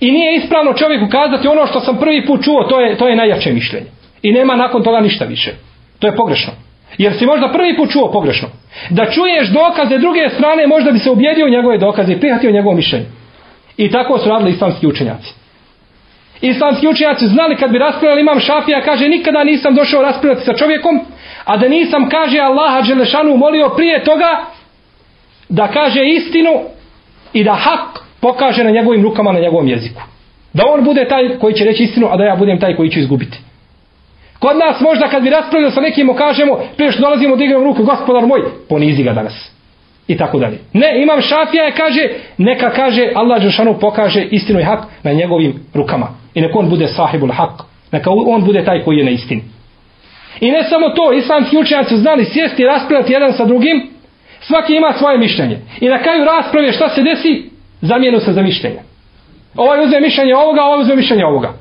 I 0.00 0.10
nije 0.10 0.36
ispravno 0.36 0.72
čovjeku 0.72 1.06
kazati 1.10 1.48
ono 1.48 1.66
što 1.66 1.80
sam 1.80 1.96
prvi 1.96 2.26
put 2.26 2.44
čuo, 2.44 2.64
to 2.64 2.80
je, 2.80 2.96
to 2.96 3.08
je 3.08 3.16
najjače 3.16 3.52
mišljenje. 3.52 3.86
I 4.22 4.32
nema 4.32 4.56
nakon 4.56 4.82
toga 4.82 5.00
ništa 5.00 5.24
više. 5.24 5.54
To 5.98 6.06
je 6.06 6.16
pogrešno. 6.16 6.52
Jer 6.98 7.18
si 7.18 7.26
možda 7.26 7.52
prvi 7.52 7.76
put 7.76 7.90
čuo 7.90 8.12
pogrešno. 8.12 8.48
Da 8.90 9.10
čuješ 9.10 9.48
dokaze 9.48 9.98
druge 9.98 10.28
strane, 10.28 10.66
možda 10.66 10.90
bi 10.90 10.98
se 10.98 11.10
ubjedio 11.10 11.48
njegove 11.48 11.78
dokaze 11.78 12.12
i 12.12 12.20
prihvatio 12.20 12.50
njegovo 12.50 12.74
mišljenje. 12.74 13.06
I 13.76 13.90
tako 13.90 14.18
su 14.18 14.28
radili 14.28 14.50
islamski 14.50 14.86
učenjaci. 14.86 15.34
Islamski 16.40 16.88
učenjaci 16.88 17.26
znali 17.26 17.56
kad 17.56 17.70
bi 17.70 17.78
raspravljali 17.78 18.20
imam 18.20 18.40
šafija, 18.40 18.82
kaže 18.84 19.08
nikada 19.08 19.44
nisam 19.44 19.74
došao 19.74 20.02
raspravljati 20.02 20.44
sa 20.44 20.54
čovjekom, 20.54 21.00
a 21.44 21.56
da 21.56 21.68
nisam, 21.68 22.08
kaže 22.08 22.38
Allaha 22.38 22.82
Đelešanu 22.82 23.36
molio 23.36 23.68
prije 23.68 24.04
toga 24.04 24.44
da 25.48 25.68
kaže 25.68 26.06
istinu 26.06 26.50
i 27.32 27.44
da 27.44 27.52
hak 27.52 28.00
pokaže 28.20 28.64
na 28.64 28.70
njegovim 28.70 29.02
rukama, 29.02 29.32
na 29.32 29.40
njegovom 29.40 29.68
jeziku. 29.68 30.02
Da 30.52 30.62
on 30.66 30.84
bude 30.84 31.08
taj 31.08 31.38
koji 31.38 31.54
će 31.54 31.64
reći 31.64 31.82
istinu, 31.82 32.08
a 32.10 32.16
da 32.16 32.24
ja 32.24 32.36
budem 32.36 32.60
taj 32.60 32.76
koji 32.76 32.90
ću 32.90 32.98
izgubiti. 32.98 33.38
Kod 34.38 34.56
nas 34.56 34.80
možda 34.80 35.08
kad 35.08 35.22
bi 35.22 35.30
raspravljali 35.30 35.74
sa 35.74 35.80
nekim 35.80 36.16
kažemo, 36.16 36.58
prije 36.76 36.92
što 36.92 37.00
dolazimo 37.00 37.36
da 37.36 37.44
ruku, 37.64 37.82
gospodar 37.82 38.26
moj, 38.26 38.40
ponizi 38.68 39.02
ga 39.02 39.12
danas. 39.12 39.50
I 40.08 40.16
tako 40.16 40.38
dalje. 40.38 40.58
Ne, 40.72 41.02
imam 41.02 41.20
šafija 41.20 41.64
je 41.64 41.72
kaže, 41.72 42.08
neka 42.38 42.70
kaže, 42.70 43.12
Allah 43.14 43.42
Žešanu 43.42 43.78
pokaže 43.80 44.22
istinu 44.22 44.60
i 44.60 44.62
hak 44.62 44.80
na 45.02 45.12
njegovim 45.12 45.54
rukama. 45.74 46.08
I 46.34 46.40
neka 46.40 46.58
on 46.58 46.68
bude 46.68 46.88
sahibul 46.88 47.32
hak. 47.32 47.62
Neka 47.92 48.10
on 48.10 48.44
bude 48.44 48.64
taj 48.64 48.84
koji 48.84 48.98
je 48.98 49.04
na 49.04 49.10
istini. 49.10 49.42
I 50.40 50.50
ne 50.50 50.64
samo 50.64 50.88
to, 50.88 51.12
islamski 51.12 51.58
učenjaci 51.58 51.88
su 51.88 51.96
znali 51.96 52.24
sjesti 52.24 52.62
i 52.62 52.66
raspravljati 52.66 53.12
jedan 53.12 53.32
sa 53.32 53.44
drugim, 53.44 53.90
svaki 54.40 54.76
ima 54.76 54.92
svoje 54.98 55.18
mišljenje. 55.18 55.58
I 55.80 55.88
na 55.88 55.98
kraju 55.98 56.24
rasprave 56.24 56.72
šta 56.72 56.88
se 56.88 57.02
desi, 57.02 57.50
zamijenu 57.80 58.20
se 58.20 58.32
za 58.32 58.42
mišljenje. 58.42 58.80
Ovaj 59.56 59.84
uzme 59.84 60.00
mišljenje 60.00 60.36
ovoga, 60.36 60.62
ovaj 60.62 60.80
uzme 60.80 60.96
mišljenje 60.96 61.24
ovoga. 61.24 61.52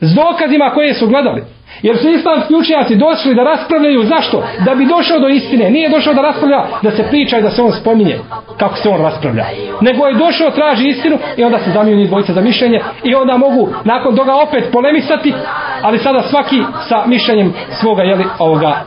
S 0.00 0.14
dokazima 0.14 0.70
koje 0.74 0.94
su 0.94 1.06
gledali. 1.08 1.42
Jer 1.82 1.98
su 1.98 2.08
islamski 2.08 2.54
učenjaci 2.54 2.96
došli 2.96 3.34
da 3.34 3.42
raspravljaju 3.42 4.02
zašto? 4.02 4.42
Da 4.64 4.74
bi 4.74 4.86
došao 4.86 5.18
do 5.18 5.28
istine. 5.28 5.70
Nije 5.70 5.88
došao 5.88 6.14
da 6.14 6.22
raspravlja 6.22 6.64
da 6.82 6.90
se 6.90 7.02
priča 7.02 7.38
i 7.38 7.42
da 7.42 7.50
se 7.50 7.62
on 7.62 7.72
spominje 7.72 8.18
kako 8.58 8.76
se 8.76 8.88
on 8.88 9.02
raspravlja. 9.02 9.44
Nego 9.80 10.06
je 10.06 10.14
došao 10.14 10.50
traži 10.50 10.88
istinu 10.88 11.18
i 11.36 11.44
onda 11.44 11.58
se 11.58 11.70
zamiju 11.70 11.96
njih 11.96 12.08
dvojica 12.08 12.32
za 12.32 12.40
mišljenje 12.40 12.80
i 13.04 13.14
onda 13.14 13.36
mogu 13.36 13.68
nakon 13.84 14.16
toga 14.16 14.34
opet 14.34 14.64
polemisati 14.72 15.34
ali 15.82 15.98
sada 15.98 16.22
svaki 16.22 16.62
sa 16.88 17.02
mišljenjem 17.06 17.52
svoga 17.80 18.02
jeli, 18.02 18.24
ovoga 18.38 18.84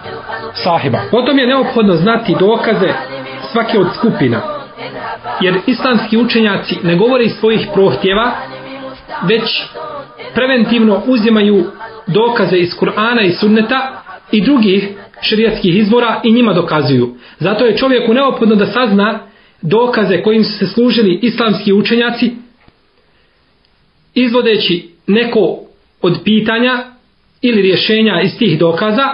sahiba. 0.54 1.00
Potom 1.12 1.39
je 1.39 1.48
neophodno 1.48 1.94
znati 1.94 2.36
dokaze 2.39 2.94
svake 3.51 3.80
od 3.80 3.88
skupina. 3.96 4.42
Jer 5.42 5.60
islamski 5.68 6.18
učenjaci 6.18 6.78
ne 6.84 6.96
govore 6.96 7.24
iz 7.24 7.32
svojih 7.39 7.68
prohtjeva 7.74 8.32
već 9.24 9.63
preventivno 10.33 11.03
uzimaju 11.07 11.65
dokaze 12.07 12.57
iz 12.57 12.69
Kur'ana 12.79 13.21
i 13.25 13.31
Sunneta 13.31 14.03
i 14.31 14.41
drugih 14.41 14.89
šerijatskih 15.21 15.77
izvora 15.77 16.21
i 16.23 16.31
njima 16.31 16.53
dokazuju. 16.53 17.15
Zato 17.39 17.65
je 17.65 17.77
čovjeku 17.77 18.13
neophodno 18.13 18.55
da 18.55 18.65
sazna 18.65 19.19
dokaze 19.61 20.21
kojim 20.21 20.43
su 20.43 20.57
se 20.57 20.67
služili 20.67 21.19
islamski 21.21 21.73
učenjaci 21.73 22.31
izvodeći 24.13 24.89
neko 25.07 25.59
od 26.01 26.19
pitanja 26.23 26.83
ili 27.41 27.61
rješenja 27.61 28.21
iz 28.21 28.38
tih 28.38 28.59
dokaza 28.59 29.07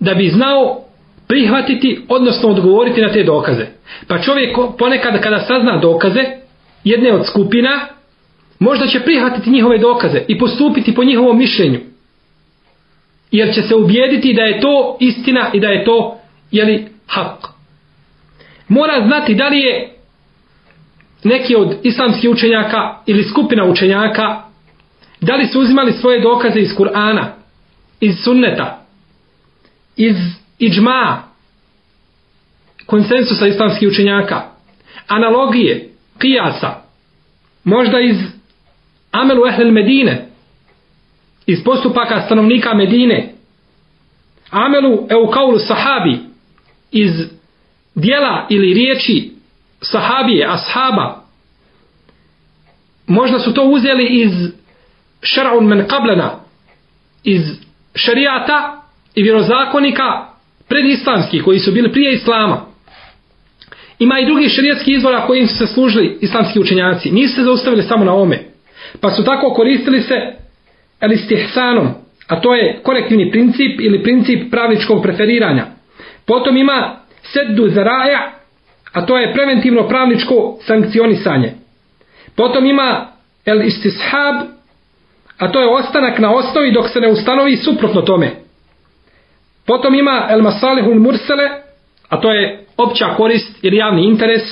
da 0.00 0.14
bi 0.14 0.28
znao 0.28 0.80
prihvatiti 1.28 2.00
odnosno 2.08 2.48
odgovoriti 2.48 3.00
na 3.00 3.12
te 3.12 3.22
dokaze. 3.22 3.66
Pa 4.08 4.18
čovjek 4.18 4.56
ponekad 4.78 5.20
kada 5.22 5.38
sazna 5.38 5.78
dokaze 5.80 6.24
jedne 6.84 7.12
od 7.12 7.26
skupina 7.26 7.95
možda 8.58 8.86
će 8.86 9.00
prihvatiti 9.00 9.50
njihove 9.50 9.78
dokaze 9.78 10.22
i 10.28 10.38
postupiti 10.38 10.94
po 10.94 11.04
njihovom 11.04 11.38
mišljenju 11.38 11.80
jer 13.30 13.54
će 13.54 13.62
se 13.62 13.74
ubijediti 13.74 14.34
da 14.34 14.42
je 14.42 14.60
to 14.60 14.96
istina 15.00 15.50
i 15.52 15.60
da 15.60 15.68
je 15.68 15.84
to 15.84 16.18
jeli, 16.50 16.88
hak. 17.06 17.48
Mora 18.68 19.06
znati 19.06 19.34
da 19.34 19.48
li 19.48 19.58
je 19.58 19.92
neki 21.24 21.56
od 21.56 21.76
islamskih 21.82 22.30
učenjaka 22.30 22.96
ili 23.06 23.24
skupina 23.24 23.64
učenjaka 23.64 24.42
da 25.20 25.36
li 25.36 25.46
su 25.46 25.60
uzimali 25.60 25.92
svoje 25.92 26.20
dokaze 26.20 26.60
iz 26.60 26.74
Kur'ana, 26.74 27.24
iz 28.00 28.14
sunneta, 28.24 28.86
iz 29.96 30.16
iđma, 30.58 31.22
konsensusa 32.86 33.46
islamskih 33.46 33.88
učenjaka, 33.88 34.42
analogije, 35.08 35.88
kijasa, 36.18 36.74
možda 37.64 38.00
iz 38.00 38.16
amelu 39.20 39.46
ehlel 39.46 39.72
medine, 39.72 40.26
iz 41.46 41.64
postupaka 41.64 42.20
stanovnika 42.20 42.74
Medine. 42.74 43.32
Amelu 44.50 45.06
eukaulu 45.10 45.58
sahabi. 45.58 46.18
Iz 46.92 47.10
dijela 47.94 48.46
ili 48.50 48.74
riječi 48.74 49.30
sahabije, 49.80 50.46
ashaba. 50.46 51.22
Možda 53.06 53.38
su 53.38 53.54
to 53.54 53.62
uzeli 53.62 54.06
iz 54.06 54.32
šar'un 55.22 55.66
men 55.66 55.88
kablena 55.88 56.40
iz 57.24 57.42
šarijata 57.94 58.82
i 59.14 59.22
vjerozakonika 59.22 60.26
predislamskih 60.68 61.42
koji 61.44 61.58
su 61.58 61.72
bili 61.72 61.92
prije 61.92 62.14
islama. 62.14 62.66
Ima 63.98 64.20
i 64.20 64.26
drugi 64.26 64.48
šarijatski 64.48 64.92
izvora 64.92 65.26
kojim 65.26 65.46
su 65.46 65.56
se 65.56 65.66
služili 65.66 66.18
islamski 66.20 66.60
učenjaci. 66.60 67.10
Nisu 67.10 67.34
se 67.34 67.42
zaustavili 67.42 67.82
samo 67.82 68.04
na 68.04 68.14
ome 68.14 68.55
pa 69.00 69.10
su 69.10 69.24
tako 69.24 69.50
koristili 69.50 70.00
se 70.00 70.32
el 71.00 71.12
istihsanom, 71.12 71.88
a 72.28 72.40
to 72.40 72.54
je 72.54 72.80
korektivni 72.82 73.30
princip 73.30 73.80
ili 73.80 74.02
princip 74.02 74.50
pravničkog 74.50 75.02
preferiranja. 75.02 75.66
Potom 76.26 76.56
ima 76.56 76.96
seddu 77.22 77.68
zaraja, 77.68 78.32
a 78.92 79.06
to 79.06 79.18
je 79.18 79.32
preventivno 79.32 79.88
pravničko 79.88 80.58
sankcionisanje. 80.66 81.52
Potom 82.36 82.66
ima 82.66 83.06
el 83.46 83.62
istishab, 83.62 84.36
a 85.38 85.52
to 85.52 85.60
je 85.60 85.68
ostanak 85.68 86.18
na 86.18 86.34
osnovi 86.34 86.72
dok 86.72 86.88
se 86.88 87.00
ne 87.00 87.08
ustanovi 87.08 87.56
suprotno 87.56 88.02
tome. 88.02 88.30
Potom 89.66 89.94
ima 89.94 90.26
el 90.30 90.42
masalihul 90.42 91.00
mursele, 91.00 91.50
a 92.08 92.20
to 92.20 92.32
je 92.32 92.64
opća 92.76 93.14
korist 93.16 93.64
ili 93.64 93.76
javni 93.76 94.04
interes. 94.04 94.42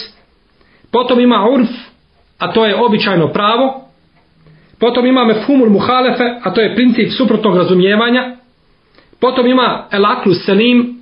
Potom 0.93 1.21
ima 1.21 1.49
urf, 1.51 1.69
a 2.39 2.53
to 2.53 2.67
je 2.67 2.77
običajno 2.77 3.29
pravo. 3.29 3.84
Potom 4.81 5.07
ima 5.07 5.25
mefhumul 5.25 5.71
muhalefe, 5.71 6.25
a 6.43 6.55
to 6.55 6.61
je 6.61 6.75
princip 6.75 7.13
suprotnog 7.13 7.57
razumijevanja. 7.57 8.37
Potom 9.21 9.47
ima 9.47 9.87
elaklu 9.91 10.35
selim, 10.35 11.01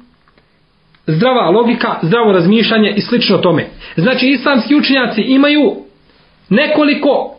zdrava 1.07 1.51
logika, 1.51 1.99
zdravo 2.03 2.33
razmišljanje 2.33 2.93
i 2.97 3.01
slično 3.01 3.39
tome. 3.39 3.67
Znači 3.97 4.27
islamski 4.27 4.75
učenjaci 4.75 5.21
imaju 5.21 5.77
nekoliko 6.49 7.35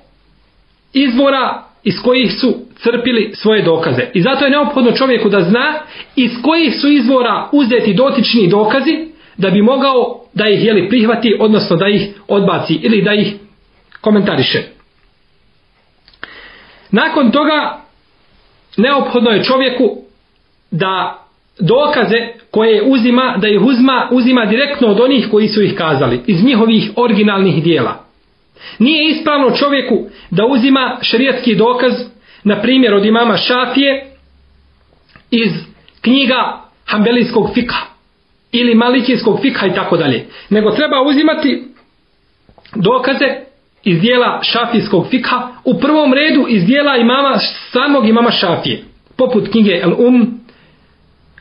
izvora 0.94 1.64
iz 1.84 2.02
kojih 2.04 2.32
su 2.42 2.54
crpili 2.76 3.32
svoje 3.36 3.62
dokaze. 3.62 4.02
I 4.14 4.22
zato 4.22 4.46
je 4.46 4.52
neophodno 4.52 4.92
čovjeku 4.92 5.30
da 5.30 5.42
zna 5.42 5.74
iz 6.16 6.32
kojih 6.42 6.76
su 6.82 6.88
izvora 6.88 7.50
uzeti 7.52 7.94
dotični 7.94 8.48
dokazi 8.48 9.08
da 9.38 9.50
bi 9.50 9.62
mogao 9.62 10.20
da 10.34 10.50
ih 10.50 10.66
jeli 10.66 10.90
prihvati, 10.90 11.38
odnosno 11.40 11.76
da 11.76 11.88
ih 11.88 12.14
odbaci 12.28 12.74
ili 12.74 13.02
da 13.02 13.14
ih 13.14 13.34
komentariše. 14.02 14.73
Nakon 16.94 17.32
toga 17.32 17.82
neophodno 18.78 19.30
je 19.30 19.44
čovjeku 19.44 19.98
da 20.72 21.20
dokaze 21.60 22.18
koje 22.52 22.84
uzima, 22.86 23.38
da 23.38 23.48
ih 23.48 23.62
uzma, 23.62 24.08
uzima 24.12 24.46
direktno 24.46 24.88
od 24.88 25.00
onih 25.00 25.28
koji 25.32 25.48
su 25.48 25.62
ih 25.62 25.76
kazali, 25.78 26.22
iz 26.28 26.44
njihovih 26.44 26.92
originalnih 26.96 27.64
dijela. 27.64 28.06
Nije 28.80 29.10
ispravno 29.10 29.52
čovjeku 29.52 30.06
da 30.30 30.46
uzima 30.46 30.98
šerijetski 31.02 31.56
dokaz, 31.56 31.94
na 32.44 32.62
primjer 32.62 32.94
od 32.94 33.06
imama 33.06 33.38
Šafije, 33.38 34.06
iz 35.32 35.52
knjiga 36.02 36.62
Hambelijskog 36.86 37.50
fika 37.54 37.76
ili 38.52 38.76
Malikijskog 38.76 39.40
fika 39.42 39.68
i 39.68 39.74
tako 39.74 39.98
dalje. 39.98 40.26
Nego 40.50 40.72
treba 40.72 41.02
uzimati 41.02 41.64
dokaze 42.76 43.53
iz 43.84 44.02
dijela 44.02 44.40
šafijskog 44.44 45.08
fikha, 45.10 45.48
u 45.66 45.80
prvom 45.80 46.14
redu 46.14 46.46
iz 46.50 46.66
dijela 46.66 46.98
imama, 46.98 47.40
samog 47.72 48.10
imama 48.10 48.32
šafije, 48.32 48.84
poput 49.18 49.52
knjige 49.52 49.80
El 49.84 49.94
Um, 49.98 50.40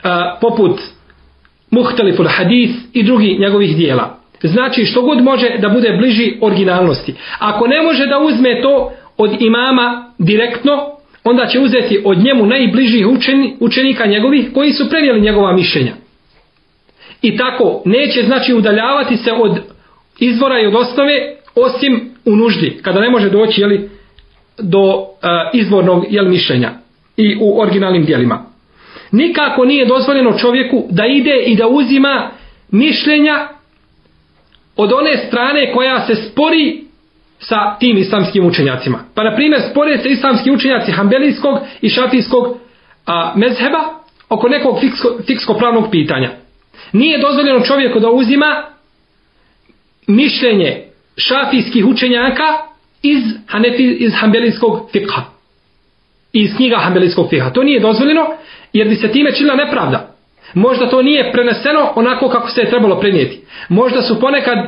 a, 0.02 0.38
poput 0.40 0.80
Muhtaliful 1.70 2.26
Hadis 2.28 2.70
i 2.92 3.02
drugi 3.02 3.38
njegovih 3.40 3.76
dijela. 3.76 4.18
Znači 4.42 4.84
što 4.84 5.02
god 5.02 5.22
može 5.22 5.58
da 5.58 5.68
bude 5.68 5.96
bliži 5.98 6.38
originalnosti. 6.40 7.14
Ako 7.38 7.66
ne 7.66 7.82
može 7.82 8.06
da 8.06 8.18
uzme 8.18 8.62
to 8.62 8.92
od 9.16 9.42
imama 9.42 10.12
direktno, 10.18 10.72
onda 11.24 11.46
će 11.46 11.60
uzeti 11.60 12.02
od 12.04 12.18
njemu 12.18 12.46
najbližih 12.46 13.06
učeni, 13.06 13.56
učenika 13.60 14.06
njegovih 14.06 14.50
koji 14.54 14.72
su 14.72 14.88
prenijeli 14.88 15.20
njegova 15.20 15.52
mišljenja. 15.52 15.92
I 17.22 17.36
tako 17.36 17.82
neće 17.84 18.22
znači 18.22 18.54
udaljavati 18.54 19.16
se 19.16 19.32
od 19.32 19.60
izvora 20.18 20.60
i 20.60 20.66
od 20.66 20.74
osnove 20.74 21.36
osim 21.54 22.11
u 22.24 22.36
nuždi, 22.36 22.78
kada 22.82 23.00
ne 23.00 23.10
može 23.10 23.30
doći 23.30 23.60
jeli, 23.60 23.90
do 24.58 25.04
e, 25.22 25.26
izvornog 25.52 26.04
jel, 26.10 26.28
mišljenja 26.28 26.70
i 27.16 27.36
u 27.40 27.60
originalnim 27.60 28.04
dijelima. 28.04 28.44
Nikako 29.12 29.64
nije 29.64 29.86
dozvoljeno 29.86 30.38
čovjeku 30.38 30.86
da 30.90 31.06
ide 31.06 31.42
i 31.46 31.56
da 31.56 31.66
uzima 31.66 32.30
mišljenja 32.70 33.48
od 34.76 34.92
one 34.92 35.16
strane 35.16 35.72
koja 35.72 36.06
se 36.06 36.14
spori 36.14 36.84
sa 37.38 37.76
tim 37.78 37.96
islamskim 37.96 38.46
učenjacima. 38.46 38.98
Pa 39.14 39.24
na 39.24 39.34
primjer 39.34 39.60
spore 39.70 39.98
se 39.98 40.08
islamski 40.08 40.50
učenjaci 40.50 40.92
hambelijskog 40.92 41.58
i 41.80 41.88
šafijskog 41.88 42.56
a, 43.06 43.32
mezheba 43.36 43.80
oko 44.28 44.48
nekog 44.48 44.80
fiksko, 44.80 45.08
fiksko 45.26 45.54
pravnog 45.54 45.90
pitanja. 45.90 46.30
Nije 46.92 47.18
dozvoljeno 47.18 47.60
čovjeku 47.60 48.00
da 48.00 48.10
uzima 48.10 48.64
mišljenje 50.06 50.91
šafijskih 51.16 51.86
učenjaka 51.86 52.44
iz, 53.02 53.22
Hanefi, 53.46 53.82
iz 53.82 54.12
hambelijskog 54.14 54.88
fikha. 54.92 55.22
Iz 56.32 56.56
knjiga 56.56 56.76
hambelijskog 56.76 57.30
fikha. 57.30 57.50
To 57.50 57.62
nije 57.62 57.80
dozvoljeno 57.80 58.26
jer 58.72 58.88
bi 58.88 58.94
se 58.94 59.08
time 59.08 59.34
činila 59.34 59.56
nepravda. 59.56 60.14
Možda 60.54 60.90
to 60.90 61.02
nije 61.02 61.32
preneseno 61.32 61.92
onako 61.94 62.28
kako 62.28 62.50
se 62.50 62.60
je 62.60 62.70
trebalo 62.70 63.00
prenijeti. 63.00 63.40
Možda 63.68 64.02
su 64.02 64.20
ponekad 64.20 64.58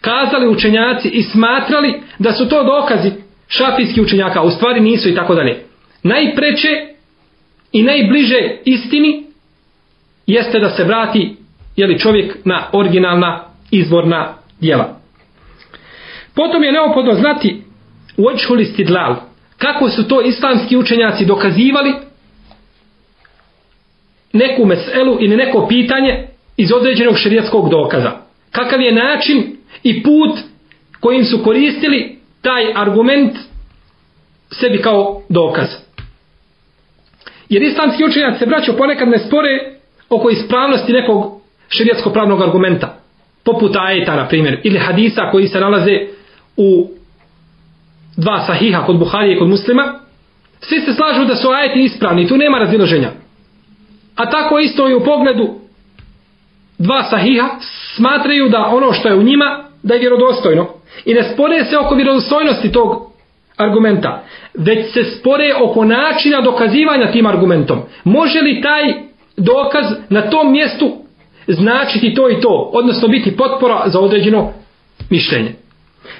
kazali 0.00 0.48
učenjaci 0.48 1.08
i 1.08 1.22
smatrali 1.22 2.02
da 2.18 2.32
su 2.32 2.48
to 2.48 2.64
dokazi 2.64 3.10
šafijskih 3.48 4.02
učenjaka, 4.02 4.42
u 4.42 4.50
stvari 4.50 4.80
nisu 4.80 5.08
i 5.08 5.14
tako 5.14 5.34
dalje. 5.34 5.62
Najpreće 6.02 6.68
i 7.72 7.82
najbliže 7.82 8.56
istini 8.64 9.24
jeste 10.26 10.58
da 10.58 10.70
se 10.70 10.84
vrati 10.84 11.36
jeli 11.76 11.98
čovjek 11.98 12.36
na 12.44 12.68
originalna 12.72 13.44
izvorna 13.70 14.34
djela. 14.60 15.03
Potom 16.34 16.64
je 16.64 16.72
neophodno 16.72 17.14
znati 17.14 17.62
u 18.16 18.26
očhulisti 18.26 18.84
dlal 18.84 19.16
kako 19.58 19.88
su 19.88 20.08
to 20.08 20.20
islamski 20.20 20.76
učenjaci 20.76 21.24
dokazivali 21.24 21.94
neku 24.32 24.66
meselu 24.66 25.16
ili 25.20 25.36
neko 25.36 25.66
pitanje 25.68 26.26
iz 26.56 26.72
određenog 26.72 27.16
šerijatskog 27.16 27.70
dokaza. 27.70 28.12
Kakav 28.50 28.80
je 28.80 28.92
način 28.92 29.56
i 29.82 30.02
put 30.02 30.38
kojim 31.00 31.24
su 31.24 31.42
koristili 31.44 32.18
taj 32.42 32.72
argument 32.74 33.36
sebi 34.50 34.78
kao 34.82 35.22
dokaz. 35.28 35.68
Jer 37.48 37.62
islamski 37.62 38.04
učenjaci 38.04 38.38
se 38.38 38.46
braćo 38.46 38.72
ponekad 38.72 39.08
ne 39.08 39.18
spore 39.18 39.74
oko 40.10 40.30
ispravnosti 40.30 40.92
nekog 40.92 41.40
šerijatsko-pravnog 41.68 42.42
argumenta. 42.42 42.98
Poput 43.44 43.76
ajeta, 43.76 44.16
na 44.16 44.28
primjer, 44.28 44.60
ili 44.64 44.78
hadisa 44.78 45.30
koji 45.30 45.48
se 45.48 45.60
nalaze 45.60 46.13
u 46.56 46.90
dva 48.16 48.40
sahiha 48.46 48.86
kod 48.86 48.98
Buharije 48.98 49.36
i 49.36 49.38
kod 49.38 49.48
muslima. 49.48 50.00
Svi 50.60 50.80
se 50.80 50.92
slažu 50.92 51.24
da 51.24 51.36
su 51.36 51.48
ajeti 51.48 51.80
ispravni, 51.80 52.28
tu 52.28 52.36
nema 52.36 52.58
raziloženja. 52.58 53.10
A 54.16 54.30
tako 54.30 54.58
isto 54.58 54.90
i 54.90 54.94
u 54.94 55.04
pogledu 55.04 55.54
dva 56.78 57.02
sahiha 57.02 57.48
smatraju 57.96 58.48
da 58.48 58.66
ono 58.66 58.92
što 58.92 59.08
je 59.08 59.14
u 59.14 59.22
njima 59.22 59.64
da 59.82 59.94
je 59.94 60.00
vjerodostojno. 60.00 60.68
I 61.04 61.14
ne 61.14 61.22
spore 61.22 61.64
se 61.64 61.78
oko 61.78 61.94
vjerodostojnosti 61.94 62.72
tog 62.72 63.12
argumenta, 63.56 64.22
već 64.54 64.92
se 64.92 65.04
spore 65.04 65.54
oko 65.62 65.84
načina 65.84 66.40
dokazivanja 66.40 67.12
tim 67.12 67.26
argumentom. 67.26 67.78
Može 68.04 68.40
li 68.40 68.62
taj 68.62 68.94
dokaz 69.36 69.84
na 70.08 70.30
tom 70.30 70.52
mjestu 70.52 70.92
značiti 71.46 72.14
to 72.14 72.30
i 72.30 72.40
to, 72.40 72.70
odnosno 72.72 73.08
biti 73.08 73.36
potpora 73.36 73.82
za 73.86 74.00
određeno 74.00 74.52
mišljenje. 75.10 75.54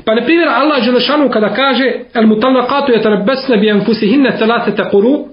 Pa 0.04 0.14
na 0.14 0.24
primjer 0.24 0.48
Allah 0.48 0.82
Želešanu 0.82 1.30
kada 1.30 1.54
kaže 1.54 1.92
el 2.14 2.26
mutallaqatu 2.26 2.92
yatarabbasna 2.92 3.56
bi 3.56 3.70
anfusihinna 3.70 4.36
thalathata 4.38 4.90
kuru 4.90 5.28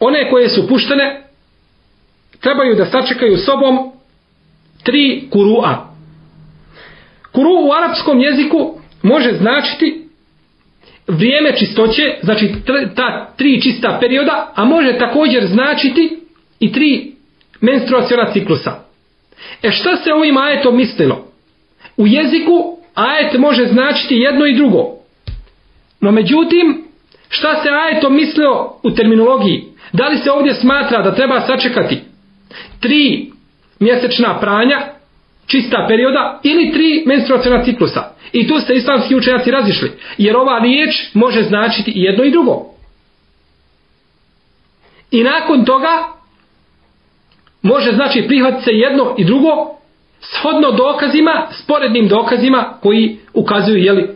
one 0.00 0.30
koje 0.30 0.48
su 0.48 0.68
puštene 0.68 1.22
trebaju 2.40 2.74
da 2.74 2.84
sačekaju 2.84 3.36
sobom 3.36 3.92
tri 4.82 5.28
kurua. 5.30 5.94
Kuru 7.32 7.50
u 7.50 7.72
arapskom 7.72 8.20
jeziku 8.20 8.78
može 9.02 9.32
značiti 9.32 10.06
vrijeme 11.08 11.56
čistoće, 11.56 12.02
znači 12.22 12.54
ta 12.96 13.32
tri 13.36 13.62
čista 13.62 13.98
perioda, 14.00 14.52
a 14.54 14.64
može 14.64 14.98
također 14.98 15.46
značiti 15.46 16.18
i 16.60 16.72
tri 16.72 17.12
menstruacijona 17.60 18.32
ciklusa. 18.32 18.72
E 19.62 19.70
šta 19.70 19.96
se 19.96 20.12
ovim 20.12 20.36
ajetom 20.36 20.76
mislilo? 20.76 21.28
U 21.96 22.06
jeziku 22.06 22.75
ajet 22.96 23.38
može 23.38 23.66
značiti 23.66 24.14
jedno 24.14 24.46
i 24.46 24.56
drugo. 24.56 24.96
No 26.00 26.12
međutim, 26.12 26.84
šta 27.28 27.62
se 27.62 27.68
ajetom 27.70 28.14
mislio 28.14 28.70
u 28.82 28.90
terminologiji? 28.90 29.64
Da 29.92 30.08
li 30.08 30.18
se 30.18 30.30
ovdje 30.30 30.54
smatra 30.54 31.02
da 31.02 31.14
treba 31.14 31.40
sačekati 31.40 32.00
tri 32.80 33.30
mjesečna 33.80 34.40
pranja, 34.40 34.80
čista 35.46 35.84
perioda, 35.88 36.40
ili 36.42 36.72
tri 36.72 37.02
menstruacijona 37.06 37.64
ciklusa? 37.64 38.04
I 38.32 38.48
tu 38.48 38.60
se 38.60 38.74
islamski 38.74 39.14
učenjaci 39.14 39.50
razišli. 39.50 39.92
Jer 40.18 40.36
ova 40.36 40.58
riječ 40.58 41.14
može 41.14 41.42
značiti 41.42 41.90
i 41.90 42.02
jedno 42.02 42.24
i 42.24 42.30
drugo. 42.30 42.64
I 45.10 45.22
nakon 45.22 45.64
toga 45.64 46.16
može 47.62 47.92
znači 47.92 48.24
prihvatiti 48.28 48.64
se 48.64 48.70
jedno 48.70 49.14
i 49.18 49.24
drugo 49.24 49.75
shodno 50.20 50.72
dokazima, 50.72 51.46
sporednim 51.62 52.08
dokazima 52.08 52.78
koji 52.82 53.18
ukazuju 53.34 53.78
jeli, 53.78 54.08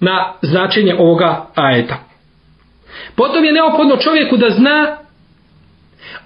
na 0.00 0.32
značenje 0.42 0.94
ovoga 0.98 1.46
ajeta. 1.54 1.96
Potom 3.16 3.44
je 3.44 3.52
neophodno 3.52 3.96
čovjeku 3.96 4.36
da 4.36 4.50
zna 4.50 4.96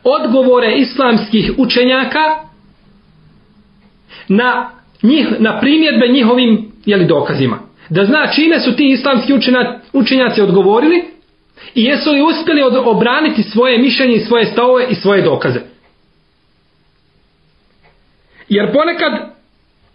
odgovore 0.05 0.77
islamskih 0.77 1.53
učenjaka 1.57 2.37
na, 4.29 4.71
njih, 5.03 5.29
na 5.39 5.61
primjedbe 5.61 6.09
njihovim 6.09 6.73
jeli, 6.85 7.05
dokazima. 7.05 7.59
Da 7.89 8.05
zna 8.05 8.27
čime 8.27 8.61
su 8.61 8.77
ti 8.77 8.89
islamski 8.89 9.33
učenjaci 9.93 10.43
odgovorili 10.43 11.05
i 11.75 11.85
jesu 11.85 12.11
li 12.11 12.23
uspjeli 12.23 12.63
obraniti 12.85 13.43
svoje 13.43 13.79
mišljenje 13.79 14.15
i 14.15 14.21
svoje 14.21 14.47
stavove 14.47 14.87
i 14.91 14.95
svoje 14.95 15.23
dokaze. 15.23 15.61
Jer 18.49 18.73
ponekad 18.73 19.13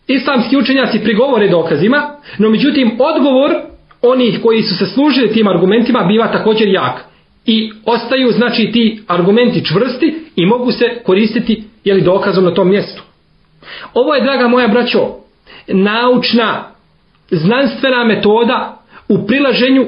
islamski 0.08 0.58
učenjaci 0.58 1.00
prigovore 1.00 1.48
dokazima, 1.48 2.16
no 2.38 2.50
međutim 2.50 2.92
odgovor 3.00 3.52
onih 4.02 4.40
koji 4.44 4.62
su 4.62 4.76
se 4.76 4.86
služili 4.86 5.34
tim 5.34 5.48
argumentima 5.48 6.04
biva 6.04 6.32
također 6.32 6.68
jak. 6.68 7.06
I 7.46 7.72
ostaju 7.86 8.32
znači 8.32 8.72
ti 8.74 9.04
argumenti 9.08 9.66
čvrsti 9.66 10.16
i 10.36 10.46
mogu 10.46 10.72
se 10.72 10.86
koristiti 11.04 11.64
jeli, 11.84 12.02
dokazom 12.02 12.44
na 12.44 12.54
tom 12.54 12.70
mjestu. 12.70 13.04
Ovo 13.94 14.16
je, 14.16 14.22
draga 14.22 14.48
moja 14.48 14.68
braćo, 14.68 15.00
naučna, 15.68 16.64
znanstvena 17.32 18.04
metoda 18.04 18.78
u 19.10 19.28
prilaženju 19.28 19.88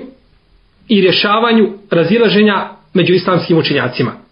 i 0.88 1.02
rješavanju 1.02 1.69
razilaženja 1.91 2.69
među 2.93 3.13
islamskim 3.13 3.58
učenjacima. 3.58 4.22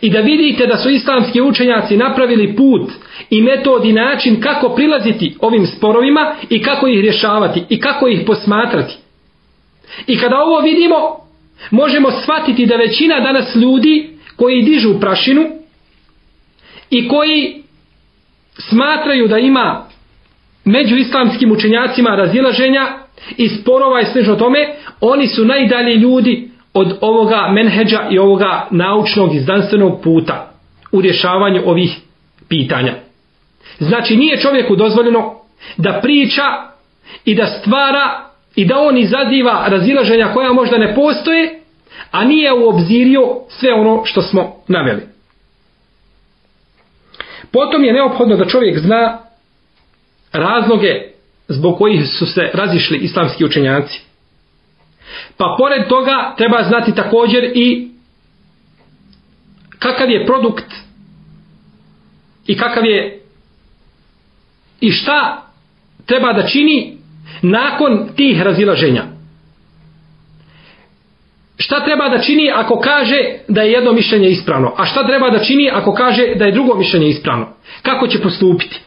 I 0.00 0.10
da 0.10 0.20
vidite 0.20 0.66
da 0.66 0.76
su 0.76 0.90
islamski 0.90 1.40
učenjaci 1.40 1.96
napravili 1.96 2.56
put 2.56 2.90
i 3.30 3.42
metod 3.42 3.84
i 3.84 3.92
način 3.92 4.40
kako 4.40 4.74
prilaziti 4.74 5.36
ovim 5.40 5.66
sporovima 5.66 6.34
i 6.50 6.62
kako 6.62 6.86
ih 6.88 7.00
rješavati 7.00 7.64
i 7.68 7.80
kako 7.80 8.08
ih 8.08 8.20
posmatrati. 8.26 8.94
I 10.06 10.18
kada 10.18 10.38
ovo 10.38 10.60
vidimo, 10.60 10.96
možemo 11.70 12.10
shvatiti 12.10 12.66
da 12.66 12.76
većina 12.76 13.20
danas 13.20 13.56
ljudi 13.56 14.10
koji 14.36 14.62
dižu 14.62 15.00
prašinu 15.00 15.46
i 16.90 17.08
koji 17.08 17.62
smatraju 18.58 19.28
da 19.28 19.38
ima 19.38 19.86
među 20.64 20.96
islamskim 20.96 21.52
učenjacima 21.52 22.16
razilaženja 22.16 22.88
i 23.36 23.48
sporova 23.48 24.00
i 24.00 24.04
slično 24.04 24.36
tome, 24.36 24.58
oni 25.00 25.26
su 25.26 25.44
najdalji 25.44 25.94
ljudi 25.94 26.49
od 26.74 26.98
ovoga 27.00 27.48
menheđa 27.52 28.08
i 28.10 28.18
ovoga 28.18 28.66
naučnog 28.70 29.34
i 29.34 29.40
znanstvenog 29.40 30.00
puta 30.02 30.50
u 30.92 31.00
rješavanju 31.00 31.62
ovih 31.66 31.98
pitanja. 32.48 32.94
Znači 33.78 34.16
nije 34.16 34.40
čovjeku 34.40 34.76
dozvoljeno 34.76 35.34
da 35.76 36.00
priča 36.02 36.42
i 37.24 37.34
da 37.34 37.46
stvara 37.46 38.30
i 38.56 38.64
da 38.64 38.78
on 38.78 38.98
izaziva 38.98 39.64
razilaženja 39.68 40.32
koja 40.34 40.52
možda 40.52 40.78
ne 40.78 40.94
postoje, 40.94 41.60
a 42.10 42.24
nije 42.24 42.52
u 42.52 42.68
obzirio 42.68 43.22
sve 43.48 43.72
ono 43.72 44.02
što 44.04 44.22
smo 44.22 44.56
naveli. 44.68 45.02
Potom 47.52 47.84
je 47.84 47.92
neophodno 47.92 48.36
da 48.36 48.48
čovjek 48.48 48.78
zna 48.78 49.18
razloge 50.32 51.10
zbog 51.48 51.78
kojih 51.78 52.08
su 52.08 52.26
se 52.26 52.50
razišli 52.54 52.98
islamski 52.98 53.44
učenjaci. 53.44 54.09
Pa 55.40 55.54
pored 55.58 55.88
toga 55.88 56.34
treba 56.36 56.62
znati 56.62 56.94
također 56.94 57.44
i 57.54 57.88
kakav 59.78 60.10
je 60.10 60.26
produkt 60.26 60.74
i 62.46 62.56
kakav 62.56 62.86
je 62.86 63.20
i 64.80 64.90
šta 64.90 65.42
treba 66.06 66.32
da 66.32 66.46
čini 66.46 66.98
nakon 67.42 68.08
tih 68.16 68.42
razilaženja. 68.42 69.04
Šta 71.56 71.84
treba 71.84 72.08
da 72.08 72.22
čini 72.22 72.50
ako 72.54 72.80
kaže 72.80 73.18
da 73.48 73.62
je 73.62 73.72
jedno 73.72 73.92
mišljenje 73.92 74.28
ispravno? 74.28 74.74
A 74.76 74.86
šta 74.86 75.06
treba 75.06 75.30
da 75.30 75.44
čini 75.44 75.70
ako 75.72 75.92
kaže 75.92 76.34
da 76.34 76.44
je 76.44 76.52
drugo 76.52 76.74
mišljenje 76.74 77.08
ispravno? 77.08 77.48
Kako 77.82 78.06
će 78.06 78.22
postupiti? 78.22 78.80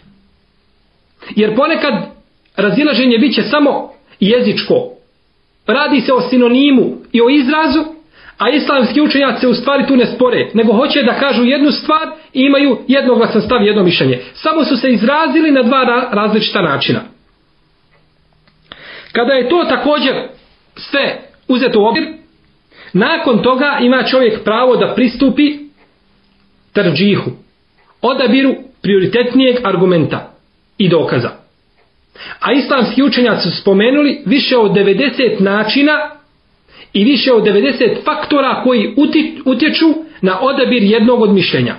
Jer 1.35 1.55
ponekad 1.55 1.93
razilaženje 2.55 3.17
bit 3.17 3.35
će 3.35 3.41
samo 3.41 3.91
jezičko, 4.19 4.92
Radi 5.67 6.01
se 6.01 6.13
o 6.13 6.21
sinonimu 6.21 6.97
i 7.11 7.21
o 7.21 7.29
izrazu, 7.29 7.83
a 8.37 8.49
islamski 8.49 9.01
učenjaci 9.01 9.41
se 9.41 9.47
u 9.47 9.53
stvari 9.53 9.87
tu 9.87 9.95
ne 9.95 10.05
spore, 10.05 10.49
nego 10.53 10.73
hoće 10.73 11.03
da 11.03 11.13
kažu 11.13 11.43
jednu 11.43 11.71
stvar 11.71 12.07
i 12.33 12.41
imaju 12.41 12.77
jednoglasan 12.87 13.41
stav, 13.41 13.63
jedno 13.63 13.83
mišljenje. 13.83 14.19
Samo 14.33 14.65
su 14.65 14.77
se 14.77 14.91
izrazili 14.91 15.51
na 15.51 15.63
dva 15.63 16.09
različita 16.11 16.61
načina. 16.61 17.01
Kada 19.11 19.33
je 19.33 19.49
to 19.49 19.65
također 19.69 20.13
sve 20.75 21.21
uzeto 21.47 21.79
u 21.79 21.85
obzir, 21.85 22.07
nakon 22.93 23.43
toga 23.43 23.77
ima 23.81 24.03
čovjek 24.03 24.43
pravo 24.43 24.75
da 24.75 24.93
pristupi 24.95 25.57
trđihu, 26.73 27.31
odabiru 28.01 28.55
prioritetnijeg 28.81 29.55
argumenta 29.63 30.31
i 30.77 30.89
dokaza. 30.89 31.42
A 32.39 32.53
islamski 32.53 33.03
učenjaci 33.03 33.49
su 33.49 33.61
spomenuli 33.61 34.21
više 34.25 34.57
od 34.57 34.71
90 34.71 35.39
načina 35.39 36.09
i 36.93 37.03
više 37.03 37.33
od 37.33 37.43
90 37.43 38.03
faktora 38.03 38.61
koji 38.63 38.95
utječu 39.45 39.85
na 40.21 40.41
odabir 40.41 40.83
jednog 40.83 41.21
od 41.21 41.33
mišljenja. 41.33 41.75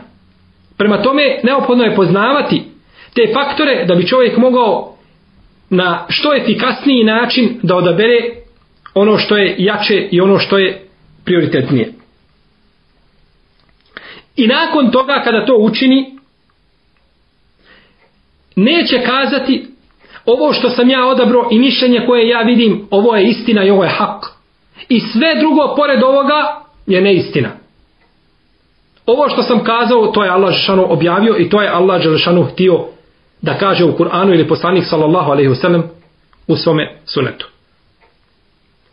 Prema 0.76 1.02
tome, 1.02 1.22
neophodno 1.42 1.84
je 1.84 1.96
poznavati 1.96 2.62
te 3.14 3.32
faktore 3.34 3.84
da 3.84 3.94
bi 3.94 4.06
čovjek 4.06 4.36
mogao 4.36 4.96
na 5.70 6.06
što 6.08 6.34
efikasniji 6.36 7.04
način 7.04 7.58
da 7.62 7.76
odabere 7.76 8.18
ono 8.94 9.18
što 9.18 9.36
je 9.36 9.54
jače 9.58 10.08
i 10.10 10.20
ono 10.20 10.38
što 10.38 10.58
je 10.58 10.86
prioritetnije. 11.24 11.92
I 14.36 14.46
nakon 14.46 14.90
toga 14.90 15.22
kada 15.24 15.46
to 15.46 15.56
učini, 15.56 16.18
neće 18.56 19.02
kazati 19.06 19.66
ovo 20.26 20.52
što 20.52 20.70
sam 20.70 20.90
ja 20.90 21.06
odabro 21.06 21.48
i 21.50 21.58
mišljenje 21.58 22.00
koje 22.06 22.28
ja 22.28 22.42
vidim, 22.42 22.86
ovo 22.90 23.16
je 23.16 23.24
istina 23.24 23.64
i 23.64 23.70
ovo 23.70 23.84
je 23.84 23.90
hak. 23.90 24.24
I 24.88 25.00
sve 25.00 25.34
drugo 25.40 25.74
pored 25.76 26.02
ovoga 26.02 26.62
je 26.86 27.00
neistina. 27.00 27.50
Ovo 29.06 29.28
što 29.28 29.42
sam 29.42 29.64
kazao, 29.64 30.06
to 30.06 30.24
je 30.24 30.30
Allah 30.30 30.54
Žešanu 30.54 30.86
objavio 30.92 31.36
i 31.38 31.48
to 31.48 31.62
je 31.62 31.68
Allah 31.68 32.02
Žešanu 32.02 32.44
htio 32.44 32.84
da 33.42 33.58
kaže 33.58 33.84
u 33.84 33.96
Kur'anu 33.96 34.34
ili 34.34 34.48
poslanik 34.48 34.84
sallallahu 34.84 35.30
alaihi 35.30 35.50
wasallam 35.50 35.82
u 36.46 36.56
svome 36.56 36.96
sunetu. 37.04 37.48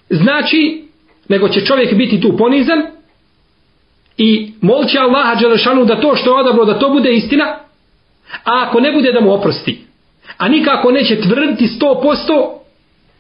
Znači, 0.10 0.88
nego 1.30 1.50
će 1.50 1.66
čovjek 1.66 1.96
biti 1.96 2.22
tu 2.22 2.38
ponizan 2.38 2.82
i 4.18 4.54
molće 4.62 5.00
Allaha 5.00 5.36
Đelešanu 5.36 5.86
da 5.86 6.02
to 6.02 6.16
što 6.16 6.30
je 6.30 6.40
odabro, 6.40 6.66
da 6.66 6.80
to 6.80 6.90
bude 6.90 7.14
istina, 7.14 7.46
a 8.44 8.66
ako 8.68 8.80
ne 8.80 8.92
bude 8.92 9.12
da 9.12 9.22
mu 9.22 9.34
oprosti, 9.34 9.86
a 10.38 10.48
nikako 10.48 10.92
neće 10.92 11.22
tvrditi 11.22 11.68
100% 11.68 12.62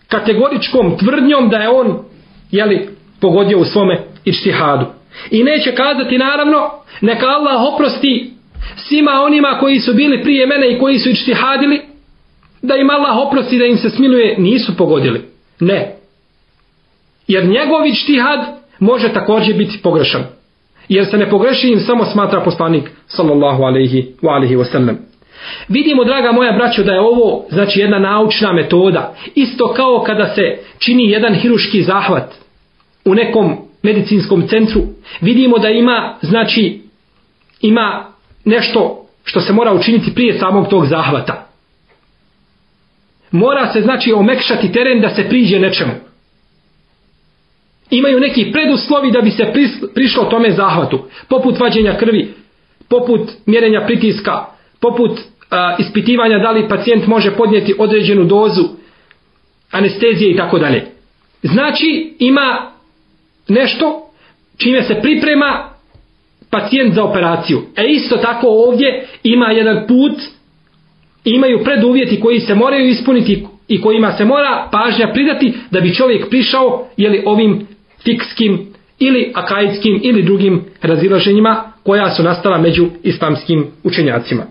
kategoričkom 0.07 0.97
tvrdnjom 0.97 1.49
da 1.49 1.57
je 1.57 1.69
on 1.69 1.99
jeli, 2.51 2.89
pogodio 3.21 3.59
u 3.59 3.65
svome 3.65 3.99
ištihadu. 4.25 4.85
I 5.31 5.43
neće 5.43 5.75
kazati 5.75 6.17
naravno, 6.17 6.69
neka 7.01 7.25
Allah 7.25 7.61
oprosti 7.73 8.33
svima 8.75 9.11
onima 9.11 9.57
koji 9.59 9.79
su 9.79 9.93
bili 9.93 10.23
prije 10.23 10.47
mene 10.47 10.71
i 10.71 10.79
koji 10.79 10.99
su 10.99 11.09
ištihadili, 11.09 11.81
da 12.61 12.75
im 12.75 12.89
Allah 12.89 13.17
oprosti 13.17 13.59
da 13.59 13.65
im 13.65 13.77
se 13.77 13.89
smiluje, 13.89 14.35
nisu 14.37 14.77
pogodili. 14.77 15.21
Ne. 15.59 15.95
Jer 17.27 17.45
njegov 17.45 17.85
ištihad 17.85 18.39
može 18.79 19.13
također 19.13 19.57
biti 19.57 19.79
pogrešan. 19.83 20.23
Jer 20.89 21.05
se 21.05 21.17
ne 21.17 21.29
pogreši 21.29 21.69
im 21.69 21.79
samo 21.79 22.05
smatra 22.05 22.41
poslanik 22.41 22.89
sallallahu 23.07 23.63
alaihi 23.63 24.13
wa 24.21 24.35
alaihi 24.35 24.55
wa 24.55 24.71
sallam. 24.71 25.10
Vidimo, 25.67 26.03
draga 26.03 26.31
moja 26.31 26.51
braćo, 26.51 26.83
da 26.83 26.93
je 26.93 26.99
ovo 26.99 27.45
znači 27.49 27.79
jedna 27.79 27.99
naučna 27.99 28.53
metoda. 28.53 29.15
Isto 29.35 29.73
kao 29.73 30.03
kada 30.05 30.27
se 30.35 30.57
čini 30.79 31.09
jedan 31.09 31.35
hiruški 31.35 31.83
zahvat 31.83 32.33
u 33.05 33.15
nekom 33.15 33.57
medicinskom 33.83 34.47
centru. 34.47 34.81
Vidimo 35.21 35.57
da 35.57 35.69
ima, 35.69 36.17
znači, 36.21 36.81
ima 37.61 38.05
nešto 38.45 39.05
što 39.23 39.41
se 39.41 39.53
mora 39.53 39.73
učiniti 39.73 40.13
prije 40.15 40.39
samog 40.39 40.67
tog 40.67 40.85
zahvata. 40.85 41.47
Mora 43.31 43.71
se, 43.73 43.81
znači, 43.81 44.13
omekšati 44.13 44.71
teren 44.71 45.01
da 45.01 45.09
se 45.09 45.29
priđe 45.29 45.59
nečemu. 45.59 45.91
Imaju 47.89 48.19
neki 48.19 48.51
preduslovi 48.51 49.11
da 49.11 49.21
bi 49.21 49.31
se 49.31 49.53
prišlo 49.95 50.23
tome 50.23 50.51
zahvatu. 50.51 51.05
Poput 51.27 51.59
vađenja 51.59 51.97
krvi, 51.97 52.33
poput 52.89 53.29
mjerenja 53.45 53.81
pritiska, 53.85 54.45
poput 54.81 55.19
a, 55.49 55.75
ispitivanja 55.79 56.39
da 56.39 56.51
li 56.51 56.69
pacijent 56.69 57.07
može 57.07 57.31
podnijeti 57.31 57.75
određenu 57.79 58.23
dozu 58.23 58.63
anestezije 59.71 60.31
i 60.31 60.37
tako 60.37 60.59
dalje. 60.59 60.85
Znači 61.43 62.13
ima 62.19 62.71
nešto 63.47 64.11
čime 64.57 64.83
se 64.83 65.01
priprema 65.01 65.69
pacijent 66.49 66.93
za 66.93 67.03
operaciju. 67.03 67.61
E 67.75 67.87
isto 67.87 68.17
tako 68.17 68.47
ovdje 68.47 69.05
ima 69.23 69.51
jedan 69.51 69.87
put, 69.87 70.13
imaju 71.25 71.63
preduvjeti 71.63 72.19
koji 72.19 72.39
se 72.39 72.55
moraju 72.55 72.89
ispuniti 72.89 73.45
i 73.67 73.81
kojima 73.81 74.11
se 74.11 74.25
mora 74.25 74.69
pažnja 74.71 75.11
pridati 75.13 75.53
da 75.71 75.81
bi 75.81 75.93
čovjek 75.95 76.29
prišao 76.29 76.87
jeli, 76.97 77.23
ovim 77.25 77.67
fikskim 78.03 78.67
ili 78.99 79.31
akajskim 79.35 79.99
ili 80.03 80.23
drugim 80.23 80.65
razilaženjima 80.81 81.71
koja 81.83 82.09
su 82.09 82.23
nastala 82.23 82.57
među 82.57 82.87
islamskim 83.03 83.67
učenjacima. 83.83 84.43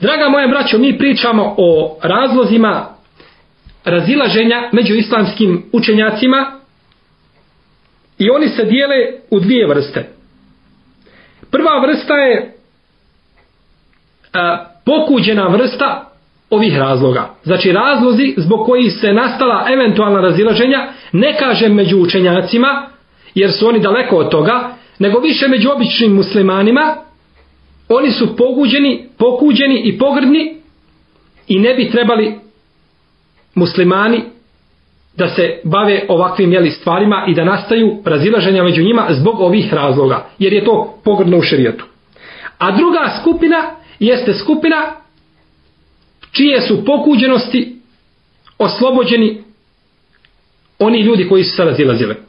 Draga 0.00 0.28
moja 0.28 0.48
braćo, 0.48 0.78
mi 0.78 0.98
pričamo 0.98 1.54
o 1.58 1.98
razlozima 2.02 2.86
razilaženja 3.84 4.68
među 4.72 4.94
islamskim 4.94 5.64
učenjacima 5.72 6.52
i 8.18 8.30
oni 8.30 8.48
se 8.48 8.64
dijele 8.64 8.96
u 9.30 9.40
dvije 9.40 9.66
vrste. 9.66 10.08
Prva 11.50 11.80
vrsta 11.86 12.14
je 12.14 12.54
a, 14.32 14.64
pokuđena 14.84 15.46
vrsta 15.48 16.04
ovih 16.50 16.78
razloga. 16.78 17.30
Znači 17.42 17.72
razlozi 17.72 18.34
zbog 18.36 18.66
kojih 18.66 18.92
se 18.92 19.12
nastala 19.12 19.66
eventualna 19.72 20.20
razilaženja, 20.20 20.88
ne 21.12 21.38
kažem 21.38 21.74
među 21.74 21.98
učenjacima, 21.98 22.86
jer 23.34 23.52
su 23.52 23.68
oni 23.68 23.80
daleko 23.80 24.16
od 24.16 24.30
toga, 24.30 24.70
nego 24.98 25.20
više 25.20 25.48
među 25.48 25.70
običnim 25.70 26.14
muslimanima, 26.14 26.96
oni 27.88 28.10
su 28.10 28.36
poguđeni, 28.36 29.08
pokuđeni 29.18 29.82
i 29.84 29.98
pogrdni 29.98 30.54
i 31.48 31.58
ne 31.58 31.74
bi 31.74 31.90
trebali 31.90 32.34
muslimani 33.54 34.22
da 35.16 35.28
se 35.28 35.60
bave 35.64 36.04
ovakvim 36.08 36.52
jeli, 36.52 36.70
stvarima 36.70 37.24
i 37.28 37.34
da 37.34 37.44
nastaju 37.44 38.02
razilaženja 38.04 38.62
među 38.62 38.82
njima 38.82 39.06
zbog 39.10 39.40
ovih 39.40 39.74
razloga, 39.74 40.26
jer 40.38 40.52
je 40.52 40.64
to 40.64 41.00
pogrdno 41.04 41.38
u 41.38 41.42
šerijetu. 41.42 41.84
A 42.58 42.76
druga 42.76 43.18
skupina 43.20 43.70
jeste 43.98 44.34
skupina 44.34 44.76
čije 46.32 46.60
su 46.60 46.84
pokuđenosti 46.84 47.76
oslobođeni 48.58 49.42
oni 50.78 51.00
ljudi 51.00 51.28
koji 51.28 51.44
su 51.44 51.56
se 51.56 51.64
razilazili. 51.64 52.27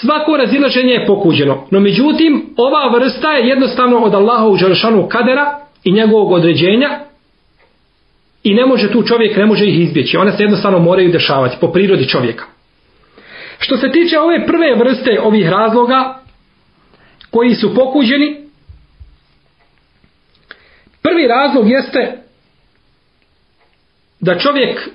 Svako 0.00 0.36
razilaženje 0.36 0.92
je 0.92 1.06
pokuđeno, 1.06 1.66
no 1.70 1.80
međutim 1.80 2.54
ova 2.56 2.98
vrsta 2.98 3.32
je 3.32 3.48
jednostavno 3.48 3.98
od 3.98 4.14
Allaha 4.14 4.46
u 4.46 4.56
Želešanu 4.56 5.08
kadera 5.08 5.58
i 5.84 5.92
njegovog 5.92 6.32
određenja 6.32 7.00
i 8.42 8.54
ne 8.54 8.66
može 8.66 8.92
tu 8.92 9.02
čovjek, 9.02 9.36
ne 9.36 9.46
može 9.46 9.66
ih 9.66 9.80
izbjeći. 9.80 10.16
One 10.16 10.32
se 10.32 10.42
jednostavno 10.42 10.78
moraju 10.78 11.12
dešavati 11.12 11.56
po 11.60 11.72
prirodi 11.72 12.08
čovjeka. 12.08 12.44
Što 13.58 13.76
se 13.76 13.90
tiče 13.92 14.18
ove 14.18 14.46
prve 14.46 14.74
vrste 14.74 15.20
ovih 15.20 15.48
razloga 15.48 16.20
koji 17.30 17.54
su 17.54 17.74
pokuđeni, 17.74 18.36
prvi 21.02 21.26
razlog 21.28 21.70
jeste 21.70 22.22
da 24.20 24.38
čovjek 24.38 24.88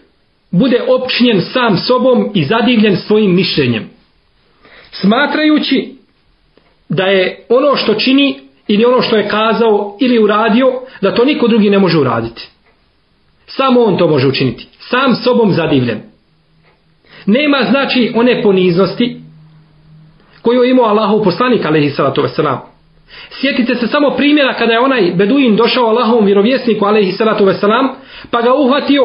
bude 0.52 0.82
opčinjen 0.88 1.42
sam 1.42 1.78
sobom 1.78 2.32
i 2.34 2.44
zadivljen 2.44 2.98
svojim 2.98 3.36
mišljenjem. 3.36 3.95
Smatrajući 5.02 5.96
da 6.90 7.04
je 7.04 7.46
ono 7.50 7.76
što 7.76 7.94
čini 7.94 8.40
ili 8.68 8.86
ono 8.86 9.02
što 9.02 9.16
je 9.16 9.28
kazao 9.28 9.98
ili 10.02 10.24
uradio, 10.24 10.74
da 11.02 11.16
to 11.16 11.26
niko 11.26 11.48
drugi 11.48 11.70
ne 11.70 11.80
može 11.80 12.00
uraditi. 12.00 12.48
Samo 13.48 13.84
on 13.84 13.98
to 13.98 14.08
može 14.08 14.28
učiniti. 14.28 14.68
Sam 14.80 15.16
sobom 15.16 15.52
zadivljen. 15.52 16.02
Nema 17.26 17.64
znači 17.70 18.12
one 18.16 18.44
poniznosti 18.44 19.22
koju 20.42 20.64
je 20.64 20.72
imao 20.72 20.86
Allahov 20.86 21.24
poslanik, 21.24 21.66
alaihi 21.66 21.90
salatu 21.90 22.22
wasalam. 22.22 22.58
Sjetite 23.30 23.76
se 23.76 23.88
samo 23.88 24.10
primjera 24.18 24.54
kada 24.54 24.74
je 24.74 24.80
onaj 24.80 25.12
Beduin 25.16 25.56
došao 25.56 25.86
Allahovom 25.86 26.26
vjerovjesniku, 26.26 26.86
alaihi 26.86 27.12
salatu 27.12 27.46
wasalam, 27.46 27.90
pa 28.32 28.42
ga 28.42 28.54
uhvatio 28.54 29.04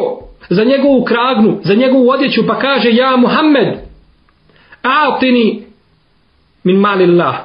za 0.49 0.63
njegovu 0.63 1.03
kragnu, 1.03 1.59
za 1.63 1.73
njegovu 1.73 2.09
odjeću, 2.09 2.47
pa 2.47 2.59
kaže, 2.59 2.91
ja 2.91 3.17
Muhammed, 3.17 3.67
a'tini 4.83 5.70
min 6.63 6.79
malillah. 6.79 7.35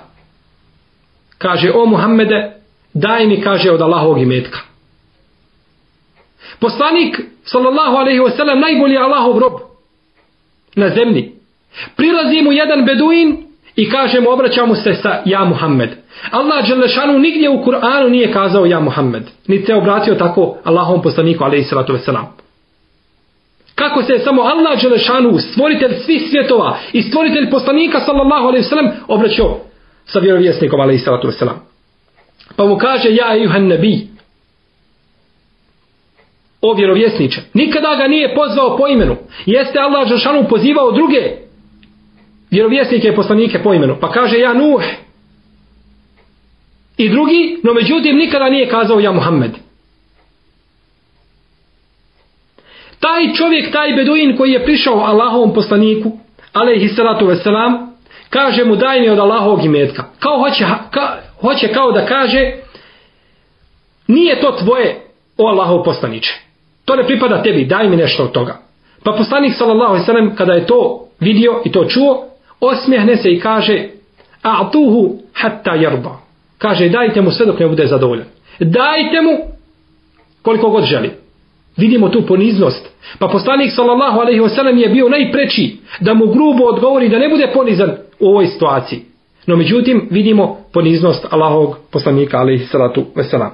Kaže, 1.39 1.73
o 1.73 1.87
Muhammede, 1.87 2.53
daj 2.95 3.27
mi, 3.27 3.41
kaže, 3.41 3.71
od 3.71 3.81
Allahovog 3.81 4.23
imetka. 4.23 4.59
Poslanik, 6.61 7.21
sallallahu 7.45 7.97
alaihi 7.97 8.21
wasallam, 8.21 8.61
najbolji 8.61 8.97
Allahov 8.97 9.39
rob 9.39 9.53
na 10.77 10.89
zemlji. 10.89 11.33
Prilazi 11.97 12.43
mu 12.43 12.53
jedan 12.53 12.85
beduin 12.85 13.37
i 13.77 13.91
kaže 13.91 14.21
mu, 14.21 14.31
obraća 14.31 14.67
mu 14.67 14.75
se 14.75 14.95
sa 14.95 15.23
ja 15.25 15.45
Muhammed. 15.45 15.91
Allah 16.31 16.69
Đelešanu 16.69 17.19
nigdje 17.19 17.51
u 17.51 17.65
Kur'anu 17.65 18.09
nije 18.09 18.33
kazao 18.33 18.67
ja 18.67 18.81
Muhammed. 18.81 19.23
Niti 19.47 19.67
se 19.67 19.75
obratio 19.75 20.15
tako 20.15 20.57
Allahom 20.65 21.03
poslaniku, 21.03 21.45
alaihi 21.45 21.65
sallatu 21.65 21.93
wasallam. 21.93 22.25
Kako 23.77 24.03
se 24.03 24.13
je 24.13 24.19
samo 24.19 24.43
Allah 24.43 24.83
Đelešanu, 24.83 25.39
stvoritelj 25.39 25.95
svih 26.05 26.23
svjetova 26.31 26.79
i 26.93 27.03
stvoritelj 27.03 27.51
poslanika 27.51 28.01
sallallahu 28.01 28.47
alaihi 28.47 28.65
sallam 28.65 28.91
obraćao 29.09 29.61
sa 30.05 30.19
vjerovjesnikom 30.19 30.81
alaihi 30.81 30.99
sallatu 30.99 31.29
wasalam. 31.29 31.57
Pa 32.57 32.65
mu 32.65 32.79
kaže 32.79 33.15
ja 33.15 33.35
juhan 33.35 33.67
nebi. 33.67 34.07
O 36.61 36.75
vjerovjesniče. 36.75 37.41
Nikada 37.55 37.97
ga 37.97 38.09
nije 38.09 38.35
pozvao 38.35 38.77
po 38.77 38.89
imenu. 38.89 39.17
Jeste 39.47 39.79
Allah 39.79 40.09
Đelešanu 40.09 40.49
pozivao 40.49 40.93
druge 40.93 41.31
vjerovjesnike 42.51 43.09
i 43.09 43.17
poslanike 43.17 43.63
po 43.63 43.75
imenu. 43.75 43.97
Pa 44.01 44.13
kaže 44.13 44.39
ja 44.39 44.53
Nuh. 44.53 44.83
I 46.97 47.09
drugi, 47.09 47.61
no 47.63 47.75
međutim 47.75 48.17
nikada 48.17 48.51
nije 48.51 48.69
kazao 48.69 49.01
ja 49.01 49.13
Muhammed. 49.13 49.66
Taj 53.07 53.33
čovjek, 53.35 53.73
taj 53.73 53.93
beduin 53.93 54.37
koji 54.37 54.53
je 54.53 54.65
prišao 54.65 54.95
Allahovom 54.95 55.55
poslaniku, 55.55 56.13
alaihi 56.53 56.89
salatu 56.89 57.27
veselam, 57.27 57.97
kaže 58.31 58.65
mu 58.65 58.77
daj 58.77 59.01
mi 59.01 59.09
od 59.09 59.19
Allahovog 59.19 59.65
imetka. 59.65 60.05
Kao 60.19 60.39
hoće, 60.39 60.65
ka, 60.91 61.17
hoće 61.41 61.69
kao 61.69 61.93
da 61.93 62.07
kaže 62.07 62.53
nije 64.09 64.41
to 64.41 64.53
tvoje 64.53 65.01
o 65.39 65.49
Allahov 65.49 65.83
poslaniče. 65.83 66.35
To 66.85 66.97
ne 66.97 67.07
pripada 67.07 67.43
tebi, 67.43 67.65
daj 67.65 67.89
mi 67.89 67.97
nešto 67.97 68.25
od 68.25 68.33
toga. 68.33 68.57
Pa 69.05 69.13
poslanik 69.13 69.55
sallallahu 69.55 69.93
alejhi 69.93 70.03
ve 70.03 70.07
sellem 70.07 70.37
kada 70.37 70.53
je 70.53 70.67
to 70.67 71.07
vidio 71.21 71.63
i 71.65 71.73
to 71.73 71.85
čuo, 71.85 72.25
osmijehne 72.61 73.17
se 73.17 73.31
i 73.31 73.41
kaže 73.41 73.89
a'tuhu 74.43 75.19
hatta 75.35 75.71
yarda. 75.71 76.17
Kaže 76.59 76.89
dajte 76.89 77.21
mu 77.21 77.31
sve 77.31 77.47
dok 77.47 77.59
ne 77.59 77.69
bude 77.69 77.87
zadovoljan. 77.87 78.27
Dajte 78.61 79.21
mu 79.21 79.39
koliko 80.43 80.71
god 80.71 80.85
želi. 80.85 81.26
Vidimo 81.77 82.09
tu 82.09 82.27
poniznost. 82.27 82.89
Pa 83.19 83.29
poslanik 83.29 83.73
sallallahu 83.73 84.21
alejhi 84.21 84.41
ve 84.41 84.49
sellem 84.49 84.79
je 84.79 84.89
bio 84.89 85.09
najpreči 85.09 85.77
da 86.01 86.15
mu 86.15 86.27
grubo 86.27 86.65
odgovori 86.65 87.09
da 87.09 87.19
ne 87.19 87.29
bude 87.29 87.47
ponizan 87.55 87.91
u 88.21 88.29
ovoj 88.29 88.47
situaciji. 88.47 89.03
No 89.47 89.57
međutim 89.57 90.09
vidimo 90.11 90.59
poniznost 90.73 91.27
Allahovog 91.31 91.79
poslanika 91.93 92.39
alejhi 92.39 92.67
salatu 92.67 93.07
ve 93.15 93.25
selam. 93.25 93.51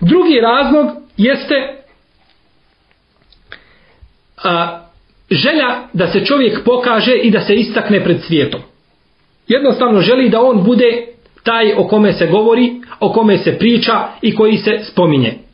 Drugi 0.00 0.40
razlog 0.40 0.86
jeste 1.16 1.54
a, 4.44 4.80
želja 5.30 5.88
da 5.92 6.06
se 6.06 6.24
čovjek 6.24 6.64
pokaže 6.64 7.14
i 7.14 7.30
da 7.30 7.40
se 7.40 7.54
istakne 7.54 8.04
pred 8.04 8.22
svijetom. 8.22 8.60
Jednostavno 9.48 10.00
želi 10.00 10.28
da 10.28 10.40
on 10.42 10.64
bude 10.64 11.06
taj 11.42 11.74
o 11.76 11.88
kome 11.88 12.12
se 12.12 12.26
govori, 12.26 12.72
o 13.00 13.12
kome 13.12 13.38
se 13.38 13.58
priča 13.58 14.08
i 14.22 14.34
koji 14.34 14.56
se 14.56 14.80
spominje. 14.84 15.45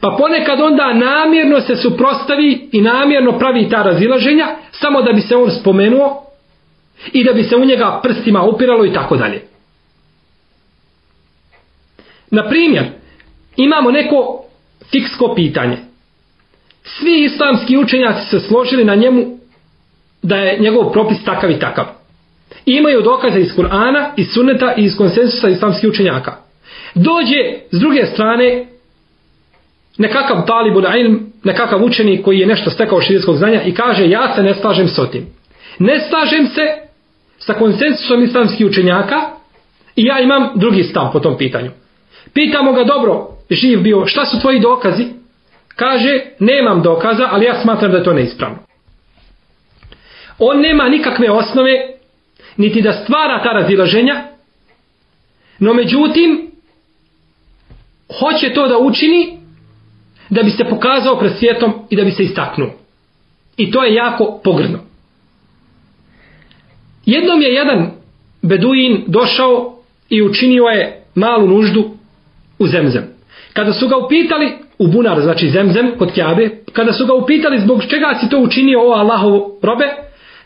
Pa 0.00 0.16
ponekad 0.18 0.60
onda 0.60 0.92
namjerno 0.92 1.60
se 1.60 1.76
suprostavi 1.76 2.68
i 2.72 2.80
namjerno 2.80 3.38
pravi 3.38 3.68
ta 3.68 3.82
razilaženja 3.82 4.46
samo 4.70 5.02
da 5.02 5.12
bi 5.12 5.20
se 5.20 5.36
on 5.36 5.50
spomenuo 5.50 6.22
i 7.12 7.24
da 7.24 7.32
bi 7.32 7.42
se 7.42 7.56
u 7.56 7.64
njega 7.64 8.00
prstima 8.02 8.42
upiralo 8.42 8.84
i 8.84 8.92
tako 8.92 9.16
dalje. 9.16 9.42
Na 12.30 12.48
primjer, 12.48 12.84
imamo 13.56 13.90
neko 13.90 14.44
fiksko 14.90 15.34
pitanje. 15.34 15.76
Svi 16.84 17.24
islamski 17.24 17.76
učenjaci 17.76 18.30
se 18.30 18.40
složili 18.40 18.84
na 18.84 18.94
njemu 18.94 19.38
da 20.22 20.36
je 20.36 20.58
njegov 20.58 20.92
propis 20.92 21.24
takav 21.24 21.50
i 21.50 21.58
takav. 21.58 21.84
I 22.66 22.72
imaju 22.72 23.02
dokaze 23.02 23.40
iz 23.40 23.56
Kur'ana, 23.56 24.10
iz 24.16 24.26
Sunneta 24.34 24.74
i 24.76 24.84
iz 24.84 24.96
konsensusa 24.96 25.48
islamskih 25.48 25.90
učenjaka. 25.90 26.36
Dođe 26.94 27.58
s 27.70 27.80
druge 27.80 28.06
strane 28.06 28.66
nekakav 29.98 30.46
talibul 30.46 30.84
ilm, 30.98 31.32
nekakav 31.44 31.84
učenik 31.84 32.24
koji 32.24 32.38
je 32.38 32.46
nešto 32.46 32.70
stekao 32.70 33.00
širijskog 33.00 33.36
znanja 33.36 33.62
i 33.62 33.74
kaže 33.74 34.08
ja 34.08 34.34
se 34.34 34.42
ne 34.42 34.54
slažem 34.54 34.88
s 34.88 34.98
otim. 34.98 35.26
Ne 35.78 36.00
slažem 36.00 36.46
se 36.46 36.62
sa 37.38 37.54
konsensusom 37.54 38.22
islamskih 38.22 38.66
učenjaka 38.66 39.20
i 39.96 40.04
ja 40.04 40.20
imam 40.20 40.48
drugi 40.54 40.82
stav 40.82 41.12
po 41.12 41.20
tom 41.20 41.38
pitanju. 41.38 41.70
Pitamo 42.34 42.72
ga 42.72 42.84
dobro, 42.84 43.28
živ 43.50 43.80
bio, 43.80 44.06
šta 44.06 44.26
su 44.26 44.40
tvoji 44.40 44.60
dokazi? 44.60 45.04
Kaže, 45.76 46.20
nemam 46.38 46.82
dokaza, 46.82 47.28
ali 47.30 47.44
ja 47.44 47.60
smatram 47.62 47.90
da 47.90 47.96
je 47.96 48.04
to 48.04 48.12
neispravno. 48.12 48.58
On 50.38 50.60
nema 50.60 50.88
nikakve 50.88 51.30
osnove, 51.30 51.86
niti 52.56 52.82
da 52.82 52.92
stvara 52.92 53.42
ta 53.42 53.52
razilaženja, 53.52 54.24
no 55.58 55.74
međutim, 55.74 56.50
hoće 58.18 58.54
to 58.54 58.68
da 58.68 58.78
učini 58.78 59.39
da 60.30 60.42
bi 60.42 60.50
se 60.50 60.64
pokazao 60.64 61.18
pred 61.18 61.32
svijetom 61.38 61.72
i 61.90 61.96
da 61.96 62.04
bi 62.04 62.10
se 62.10 62.22
istaknuo. 62.22 62.70
I 63.56 63.70
to 63.70 63.84
je 63.84 63.94
jako 63.94 64.40
pogrdno. 64.44 64.78
Jednom 67.06 67.42
je 67.42 67.48
jedan 67.48 67.90
beduin 68.42 69.04
došao 69.06 69.76
i 70.08 70.22
učinio 70.22 70.64
je 70.64 71.04
malu 71.14 71.46
nuždu 71.46 71.90
u 72.58 72.66
zemzem. 72.66 73.04
Kada 73.52 73.72
su 73.72 73.88
ga 73.88 73.96
upitali, 73.96 74.52
u 74.78 74.86
bunar, 74.86 75.20
znači 75.20 75.50
zemzem, 75.50 75.92
kod 75.98 76.12
Kjabe, 76.12 76.50
kada 76.72 76.92
su 76.92 77.06
ga 77.06 77.14
upitali 77.14 77.58
zbog 77.58 77.82
čega 77.88 78.18
si 78.20 78.28
to 78.28 78.38
učinio 78.38 78.80
o 78.80 78.92
Allahovu 78.92 79.58
robe, 79.62 79.84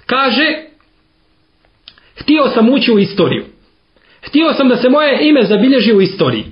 kaže, 0.07 0.63
htio 2.17 2.49
sam 2.49 2.71
ući 2.71 2.93
u 2.93 2.99
istoriju. 2.99 3.45
Htio 4.23 4.53
sam 4.53 4.69
da 4.69 4.77
se 4.77 4.89
moje 4.89 5.29
ime 5.29 5.45
zabilježi 5.45 5.93
u 5.93 6.01
istoriji. 6.01 6.45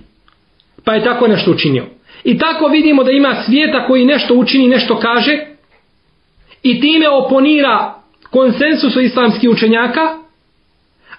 Pa 0.85 0.95
je 0.95 1.05
tako 1.05 1.29
nešto 1.29 1.51
učinio. 1.51 1.87
I 2.25 2.39
tako 2.39 2.67
vidimo 2.67 3.05
da 3.05 3.11
ima 3.11 3.35
svijeta 3.47 3.87
koji 3.87 4.05
nešto 4.05 4.35
učini, 4.35 4.69
nešto 4.69 5.01
kaže 5.01 5.47
i 6.63 6.81
time 6.81 7.09
oponira 7.09 7.95
konsensusu 8.31 9.01
islamskih 9.01 9.51
učenjaka, 9.51 10.19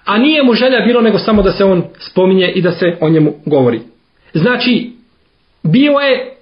a 0.04 0.18
nije 0.18 0.42
mu 0.42 0.54
želja 0.54 0.80
bilo 0.86 1.00
nego 1.00 1.18
samo 1.18 1.42
da 1.42 1.52
se 1.52 1.64
on 1.64 1.84
spominje 1.98 2.52
i 2.54 2.62
da 2.62 2.72
se 2.72 2.96
o 3.00 3.08
njemu 3.08 3.34
govori. 3.46 3.80
Znači, 4.34 4.90
bio 5.62 5.92
je 5.92 6.36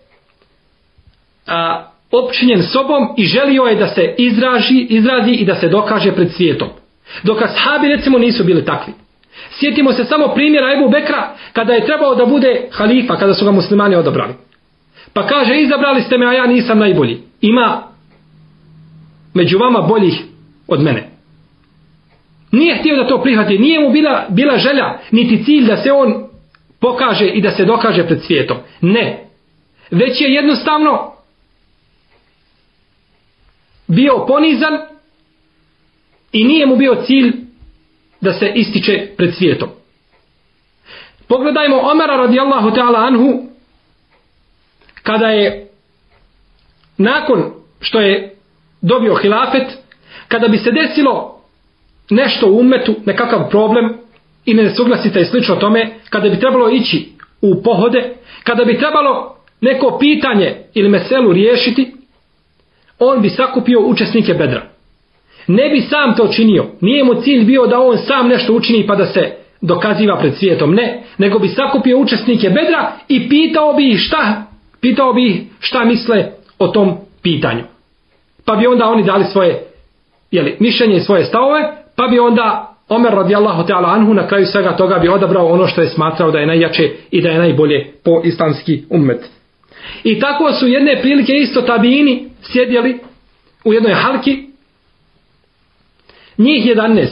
a, 1.46 1.88
općinjen 2.10 2.62
sobom 2.62 3.14
i 3.16 3.24
želio 3.24 3.62
je 3.62 3.74
da 3.74 3.88
se 3.88 4.14
izraži, 4.18 4.86
izrazi 4.88 5.30
i 5.30 5.44
da 5.44 5.54
se 5.54 5.68
dokaže 5.68 6.12
pred 6.12 6.32
svijetom. 6.32 6.68
Dok 7.22 7.42
ashabi 7.42 7.88
recimo 7.88 8.18
nisu 8.18 8.44
bili 8.44 8.64
takvi. 8.64 8.92
Sjetimo 9.50 9.92
se 9.92 10.04
samo 10.04 10.28
primjera 10.34 10.72
Ebu 10.72 10.90
Bekra 10.90 11.34
kada 11.52 11.72
je 11.72 11.86
trebao 11.86 12.14
da 12.14 12.26
bude 12.26 12.68
halifa, 12.70 13.16
kada 13.16 13.34
su 13.34 13.44
ga 13.44 13.50
muslimani 13.50 13.96
odabrali. 13.96 14.34
Pa 15.12 15.26
kaže, 15.26 15.60
izabrali 15.60 16.02
ste 16.02 16.18
me, 16.18 16.26
a 16.26 16.32
ja 16.32 16.46
nisam 16.46 16.78
najbolji. 16.78 17.20
Ima 17.40 17.82
među 19.34 19.58
vama 19.58 19.80
boljih 19.80 20.22
od 20.68 20.82
mene. 20.82 21.10
Nije 22.52 22.78
htio 22.78 22.96
da 22.96 23.08
to 23.08 23.22
prihvati, 23.22 23.58
nije 23.58 23.80
mu 23.80 23.90
bila, 23.90 24.26
bila 24.28 24.58
želja, 24.58 24.98
niti 25.10 25.44
cilj 25.44 25.66
da 25.66 25.76
se 25.76 25.92
on 25.92 26.24
pokaže 26.80 27.26
i 27.26 27.40
da 27.40 27.50
se 27.50 27.64
dokaže 27.64 28.06
pred 28.06 28.22
svijetom. 28.22 28.56
Ne. 28.80 29.26
Već 29.90 30.20
je 30.20 30.34
jednostavno 30.34 31.12
bio 33.88 34.26
ponizan 34.26 34.78
i 36.32 36.44
nije 36.44 36.66
mu 36.66 36.76
bio 36.76 37.02
cilj 37.06 37.32
da 38.20 38.32
se 38.32 38.52
ističe 38.54 39.08
pred 39.16 39.34
svijetom. 39.34 39.68
Pogledajmo 41.28 41.80
Omara 41.92 42.16
radijallahu 42.16 42.70
ta'ala 42.70 43.06
anhu 43.06 43.51
kada 45.02 45.26
je 45.26 45.68
nakon 46.98 47.52
što 47.80 48.00
je 48.00 48.34
dobio 48.80 49.14
hilafet, 49.14 49.66
kada 50.28 50.48
bi 50.48 50.58
se 50.58 50.70
desilo 50.70 51.40
nešto 52.10 52.46
u 52.46 52.58
umetu, 52.58 52.94
nekakav 53.06 53.50
problem 53.50 53.94
i 54.46 54.54
ne 54.54 54.70
suglasite 54.70 55.20
i 55.20 55.24
slično 55.24 55.56
tome, 55.56 55.90
kada 56.10 56.28
bi 56.28 56.40
trebalo 56.40 56.70
ići 56.70 57.08
u 57.42 57.62
pohode, 57.62 58.14
kada 58.44 58.64
bi 58.64 58.78
trebalo 58.78 59.36
neko 59.60 59.98
pitanje 59.98 60.56
ili 60.74 60.88
meselu 60.88 61.32
riješiti, 61.32 61.92
on 62.98 63.22
bi 63.22 63.30
sakupio 63.30 63.80
učesnike 63.80 64.34
bedra. 64.34 64.62
Ne 65.46 65.68
bi 65.68 65.80
sam 65.80 66.16
to 66.16 66.28
činio. 66.28 66.66
Nije 66.80 67.04
mu 67.04 67.22
cilj 67.22 67.44
bio 67.44 67.66
da 67.66 67.80
on 67.80 67.98
sam 67.98 68.28
nešto 68.28 68.52
učini 68.52 68.86
pa 68.86 68.96
da 68.96 69.06
se 69.06 69.32
dokaziva 69.60 70.18
pred 70.18 70.34
svijetom. 70.34 70.74
Ne. 70.74 71.02
Nego 71.18 71.38
bi 71.38 71.48
sakupio 71.48 71.98
učesnike 71.98 72.50
bedra 72.50 72.92
i 73.08 73.28
pitao 73.28 73.72
bi 73.72 73.90
ih 73.90 73.98
šta 73.98 74.51
pitao 74.82 75.12
bi 75.12 75.46
šta 75.60 75.84
misle 75.84 76.26
o 76.58 76.68
tom 76.68 76.96
pitanju. 77.22 77.64
Pa 78.44 78.56
bi 78.56 78.66
onda 78.66 78.88
oni 78.88 79.02
dali 79.02 79.24
svoje 79.24 79.64
jeli, 80.30 80.56
mišljenje 80.60 80.96
i 80.96 81.00
svoje 81.00 81.24
stavove, 81.24 81.72
pa 81.96 82.08
bi 82.08 82.18
onda 82.18 82.68
Omer 82.88 83.12
radijallahu 83.12 83.62
ta'ala 83.62 83.94
anhu 83.94 84.14
na 84.14 84.26
kraju 84.26 84.46
svega 84.46 84.76
toga 84.76 84.98
bi 84.98 85.08
odabrao 85.08 85.46
ono 85.46 85.66
što 85.66 85.80
je 85.80 85.88
smatrao 85.88 86.30
da 86.30 86.38
je 86.38 86.46
najjače 86.46 86.90
i 87.10 87.22
da 87.22 87.28
je 87.28 87.38
najbolje 87.38 87.92
po 88.04 88.20
islamski 88.24 88.84
ummet. 88.90 89.30
I 90.04 90.20
tako 90.20 90.52
su 90.52 90.66
jedne 90.66 91.00
prilike 91.02 91.32
isto 91.32 91.62
tabini 91.62 92.28
sjedjeli 92.42 92.98
u 93.64 93.72
jednoj 93.72 93.94
halki, 93.94 94.46
njih 96.38 96.66
11, 96.76 97.06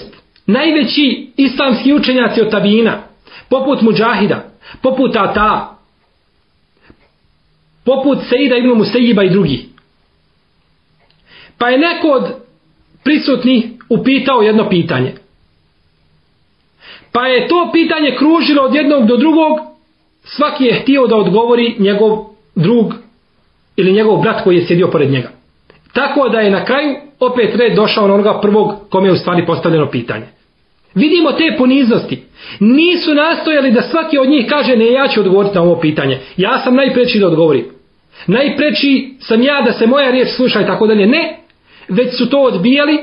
najveći 0.46 1.32
islamski 1.36 1.94
učenjaci 1.94 2.40
od 2.40 2.50
tabina, 2.50 3.02
poput 3.50 3.82
Mujahida, 3.82 4.44
poput 4.82 5.16
Ata, 5.16 5.76
poput 7.90 8.18
Sejida 8.28 8.56
ibn 8.56 8.68
Musejiba 8.68 9.24
i 9.24 9.30
drugi. 9.30 9.68
Pa 11.58 11.68
je 11.68 11.78
neko 11.78 12.08
od 12.08 12.24
prisutnih 13.04 13.64
upitao 13.88 14.42
jedno 14.42 14.68
pitanje. 14.68 15.14
Pa 17.12 17.26
je 17.26 17.48
to 17.48 17.70
pitanje 17.72 18.16
kružilo 18.18 18.62
od 18.62 18.74
jednog 18.74 19.06
do 19.06 19.16
drugog, 19.16 19.58
svaki 20.24 20.64
je 20.64 20.80
htio 20.82 21.06
da 21.06 21.16
odgovori 21.16 21.76
njegov 21.78 22.18
drug 22.54 22.94
ili 23.76 23.92
njegov 23.92 24.20
brat 24.20 24.44
koji 24.44 24.56
je 24.56 24.66
sjedio 24.66 24.90
pored 24.90 25.10
njega. 25.10 25.30
Tako 25.92 26.28
da 26.28 26.40
je 26.40 26.50
na 26.50 26.64
kraju 26.64 26.96
opet 27.20 27.56
red 27.56 27.74
došao 27.74 28.08
na 28.08 28.14
onoga 28.14 28.40
prvog 28.40 28.74
kome 28.90 29.08
je 29.08 29.12
u 29.12 29.16
stvari 29.16 29.46
postavljeno 29.46 29.90
pitanje. 29.90 30.26
Vidimo 30.94 31.32
te 31.32 31.54
poniznosti. 31.58 32.22
Nisu 32.60 33.14
nastojali 33.14 33.72
da 33.72 33.82
svaki 33.82 34.18
od 34.18 34.28
njih 34.28 34.46
kaže 34.48 34.76
ne 34.76 34.92
ja 34.92 35.08
ću 35.08 35.20
odgovoriti 35.20 35.54
na 35.54 35.62
ovo 35.62 35.80
pitanje. 35.80 36.18
Ja 36.36 36.58
sam 36.58 36.74
najpreći 36.74 37.18
da 37.18 37.26
odgovorim. 37.26 37.79
Najpreći 38.26 39.14
sam 39.20 39.42
ja 39.42 39.62
da 39.62 39.72
se 39.72 39.86
moja 39.86 40.10
riječ 40.10 40.28
sluša 40.28 40.60
i 40.60 40.66
tako 40.66 40.86
dalje. 40.86 41.06
Ne, 41.06 41.38
već 41.88 42.16
su 42.18 42.30
to 42.30 42.38
odbijali 42.38 42.98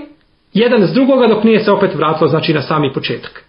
jedan 0.54 0.88
s 0.88 0.94
drugoga 0.94 1.28
dok 1.28 1.44
nije 1.44 1.60
se 1.60 1.72
opet 1.72 1.96
vratilo 1.96 2.28
znači 2.28 2.54
na 2.54 2.62
sami 2.62 2.94
početak. 2.94 3.44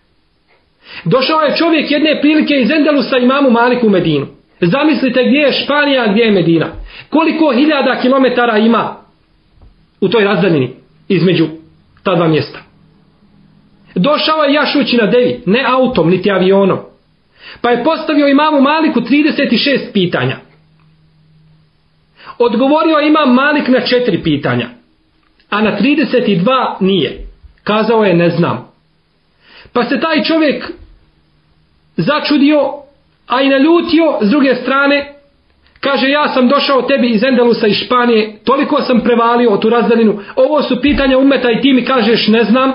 Došao 1.05 1.41
je 1.41 1.57
čovjek 1.57 1.91
jedne 1.91 2.21
prilike 2.21 2.55
iz 2.55 2.71
Endelusa 2.71 3.19
imamu 3.19 3.51
Maliku 3.51 3.87
u 3.87 3.91
Medinu. 3.91 4.27
Zamislite 4.61 5.25
gdje 5.25 5.39
je 5.39 5.53
Španija, 5.53 6.07
gdje 6.07 6.23
je 6.23 6.31
Medina. 6.31 6.67
Koliko 7.11 7.53
hiljada 7.53 8.01
kilometara 8.03 8.59
ima 8.59 8.97
u 10.01 10.09
toj 10.09 10.25
razdaljini 10.25 10.71
između 11.09 11.47
ta 12.03 12.15
dva 12.15 12.29
mjesta. 12.29 12.59
Došao 13.95 14.45
je 14.45 14.55
jašući 14.55 14.97
na 14.97 15.07
devi, 15.07 15.41
ne 15.47 15.65
autom, 15.67 16.11
niti 16.11 16.31
avionom. 16.31 16.79
Pa 17.61 17.71
je 17.71 17.85
postavio 17.85 18.29
imamu 18.29 18.61
Maliku 18.61 19.01
36 19.01 19.93
pitanja. 19.93 20.37
Odgovorio 22.39 23.01
imam 23.01 23.35
Malik 23.35 23.69
na 23.69 23.81
četiri 23.81 24.23
pitanja. 24.23 24.69
A 25.51 25.63
na 25.63 25.79
32 25.81 26.75
nije. 26.81 27.27
Kazao 27.65 28.05
je 28.05 28.15
ne 28.15 28.31
znam. 28.31 28.73
Pa 29.73 29.85
se 29.85 30.01
taj 30.01 30.23
čovjek 30.23 30.65
začudio, 31.97 32.73
a 33.27 33.43
i 33.43 33.49
naljutio 33.49 34.19
s 34.21 34.31
druge 34.31 34.55
strane, 34.55 35.15
kaže 35.81 36.09
ja 36.09 36.29
sam 36.29 36.49
došao 36.49 36.83
tebi 36.83 37.11
iz 37.11 37.23
Endelusa 37.23 37.67
iz 37.67 37.77
Španije, 37.77 38.39
toliko 38.45 38.83
sam 38.83 39.01
prevalio 39.01 39.57
tu 39.57 39.69
razdalinu, 39.69 40.21
ovo 40.37 40.63
su 40.63 40.81
pitanja 40.81 41.19
umeta 41.19 41.51
i 41.51 41.61
ti 41.61 41.73
mi 41.73 41.85
kažeš 41.85 42.29
ne 42.29 42.45
znam, 42.45 42.73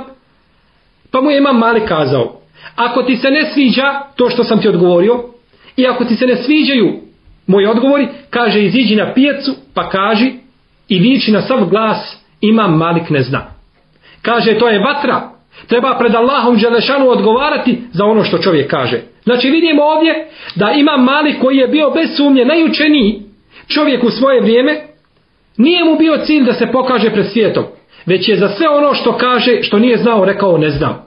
pa 1.12 1.22
mu 1.22 1.32
je 1.32 1.38
imam 1.38 1.58
mali 1.58 1.86
kazao, 1.86 2.40
ako 2.76 3.04
ti 3.04 3.18
se 3.18 3.30
ne 3.30 3.46
sviđa 3.54 4.00
to 4.16 4.30
što 4.30 4.44
sam 4.44 4.62
ti 4.62 4.68
odgovorio, 4.68 5.24
i 5.78 5.88
ako 5.88 6.06
ti 6.06 6.16
se 6.16 6.26
ne 6.26 6.36
sviđaju 6.36 7.04
moji 7.48 7.66
odgovori, 7.66 8.08
kaže 8.30 8.64
iziđi 8.64 8.96
na 8.96 9.14
pijacu, 9.14 9.56
pa 9.74 9.90
kaži 9.90 10.32
i 10.90 11.00
viči 11.00 11.32
na 11.32 11.42
sav 11.42 11.66
glas, 11.66 12.18
imam 12.42 12.78
malik 12.78 13.10
ne 13.10 13.24
zna. 13.24 13.46
Kaže 14.22 14.60
to 14.60 14.68
je 14.68 14.80
vatra, 14.80 15.34
Treba 15.68 15.98
pred 15.98 16.16
Allahom 16.16 16.58
Đelešanu 16.58 17.10
odgovarati 17.10 17.82
za 17.92 18.06
ono 18.06 18.24
što 18.24 18.38
čovjek 18.38 18.72
kaže. 18.72 19.02
Znači 19.24 19.50
vidimo 19.50 19.84
ovdje 19.84 20.28
da 20.56 20.72
ima 20.72 20.98
mali 20.98 21.40
koji 21.40 21.58
je 21.58 21.68
bio 21.68 21.90
bez 21.90 22.10
sumnje 22.18 22.46
najučeniji 22.46 23.22
čovjek 23.68 24.04
u 24.04 24.10
svoje 24.10 24.42
vrijeme. 24.42 24.82
Nije 25.58 25.84
mu 25.84 25.98
bio 25.98 26.18
cilj 26.18 26.44
da 26.44 26.54
se 26.54 26.68
pokaže 26.72 27.10
pred 27.10 27.26
svijetom. 27.32 27.64
Već 28.06 28.30
je 28.30 28.38
za 28.38 28.50
sve 28.50 28.70
ono 28.70 28.94
što 28.94 29.18
kaže 29.18 29.62
što 29.62 29.80
nije 29.80 29.98
znao 29.98 30.26
rekao 30.26 30.58
ne 30.58 30.70
znam. 30.70 31.06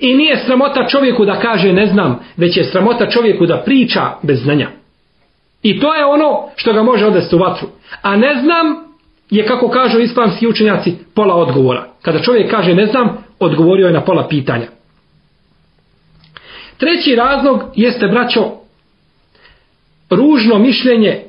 I 0.00 0.14
nije 0.14 0.36
sramota 0.36 0.86
čovjeku 0.88 1.24
da 1.24 1.40
kaže 1.40 1.72
ne 1.72 1.86
znam. 1.86 2.18
Već 2.36 2.56
je 2.56 2.64
sramota 2.64 3.10
čovjeku 3.10 3.46
da 3.46 3.62
priča 3.64 4.02
bez 4.22 4.42
znanja. 4.42 4.68
I 5.62 5.80
to 5.80 5.94
je 5.94 6.04
ono 6.04 6.48
što 6.56 6.72
ga 6.72 6.82
može 6.82 7.06
odvesti 7.06 7.36
u 7.36 7.38
vatru. 7.38 7.68
A 8.02 8.16
ne 8.16 8.34
znam 8.34 8.88
je 9.30 9.46
kako 9.46 9.68
kažu 9.68 10.00
islamski 10.00 10.46
učenjaci 10.46 10.96
pola 11.14 11.34
odgovora. 11.34 11.88
Kada 12.02 12.22
čovjek 12.22 12.50
kaže 12.50 12.74
ne 12.74 12.86
znam, 12.86 13.24
odgovorio 13.38 13.86
je 13.86 13.92
na 13.92 14.04
pola 14.04 14.28
pitanja. 14.28 14.66
Treći 16.76 17.14
razlog 17.14 17.62
jeste, 17.74 18.06
braćo, 18.06 18.50
ružno 20.10 20.58
mišljenje 20.58 21.22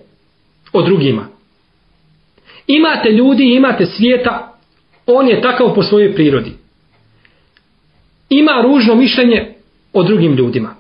o 0.74 0.82
drugima. 0.82 1.28
Imate 2.68 3.10
ljudi, 3.10 3.44
imate 3.56 3.86
svijeta, 3.86 4.54
on 5.06 5.28
je 5.28 5.42
takav 5.42 5.76
po 5.76 5.84
svojoj 5.84 6.16
prirodi. 6.16 6.54
Ima 8.30 8.62
ružno 8.64 8.96
mišljenje 8.96 9.54
o 9.94 10.04
drugim 10.04 10.34
ljudima. 10.34 10.76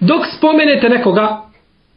Dok 0.00 0.26
spomenete 0.36 0.88
nekoga 0.88 1.49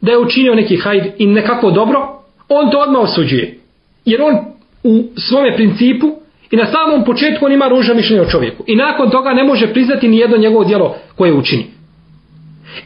da 0.04 0.12
je 0.12 0.18
učinio 0.18 0.54
neki 0.54 0.76
hajd 0.76 1.04
i 1.18 1.26
nekako 1.26 1.70
dobro, 1.70 2.22
on 2.48 2.70
to 2.70 2.78
odmah 2.78 3.02
osuđuje. 3.02 3.58
Jer 4.04 4.22
on 4.22 4.34
u 4.82 5.04
svome 5.16 5.56
principu 5.56 6.06
i 6.50 6.56
na 6.56 6.66
samom 6.66 7.04
početku 7.04 7.46
on 7.46 7.52
ima 7.52 7.68
ružno 7.68 7.94
mišljenje 7.94 8.22
o 8.22 8.30
čovjeku. 8.30 8.64
I 8.66 8.76
nakon 8.76 9.10
toga 9.10 9.32
ne 9.32 9.44
može 9.44 9.72
priznati 9.72 10.08
ni 10.08 10.18
jedno 10.18 10.36
njegovo 10.36 10.64
djelo 10.64 10.96
koje 11.16 11.32
učini. 11.32 11.66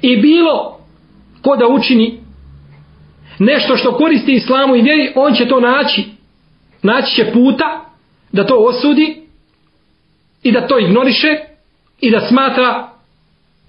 I 0.03 0.17
bilo 0.17 0.79
ko 1.43 1.57
da 1.57 1.67
učini 1.67 2.21
nešto 3.39 3.77
što 3.77 3.97
koristi 3.97 4.33
islamu 4.33 4.77
i 4.77 4.83
vjeri, 4.83 5.13
on 5.15 5.35
će 5.35 5.49
to 5.49 5.61
naći. 5.61 6.05
Naći 6.83 7.15
će 7.15 7.33
puta 7.33 7.85
da 8.33 8.47
to 8.47 8.57
osudi 8.57 9.23
i 10.43 10.53
da 10.53 10.67
to 10.67 10.79
ignoriše 10.79 11.37
i 12.01 12.11
da 12.11 12.21
smatra 12.21 12.89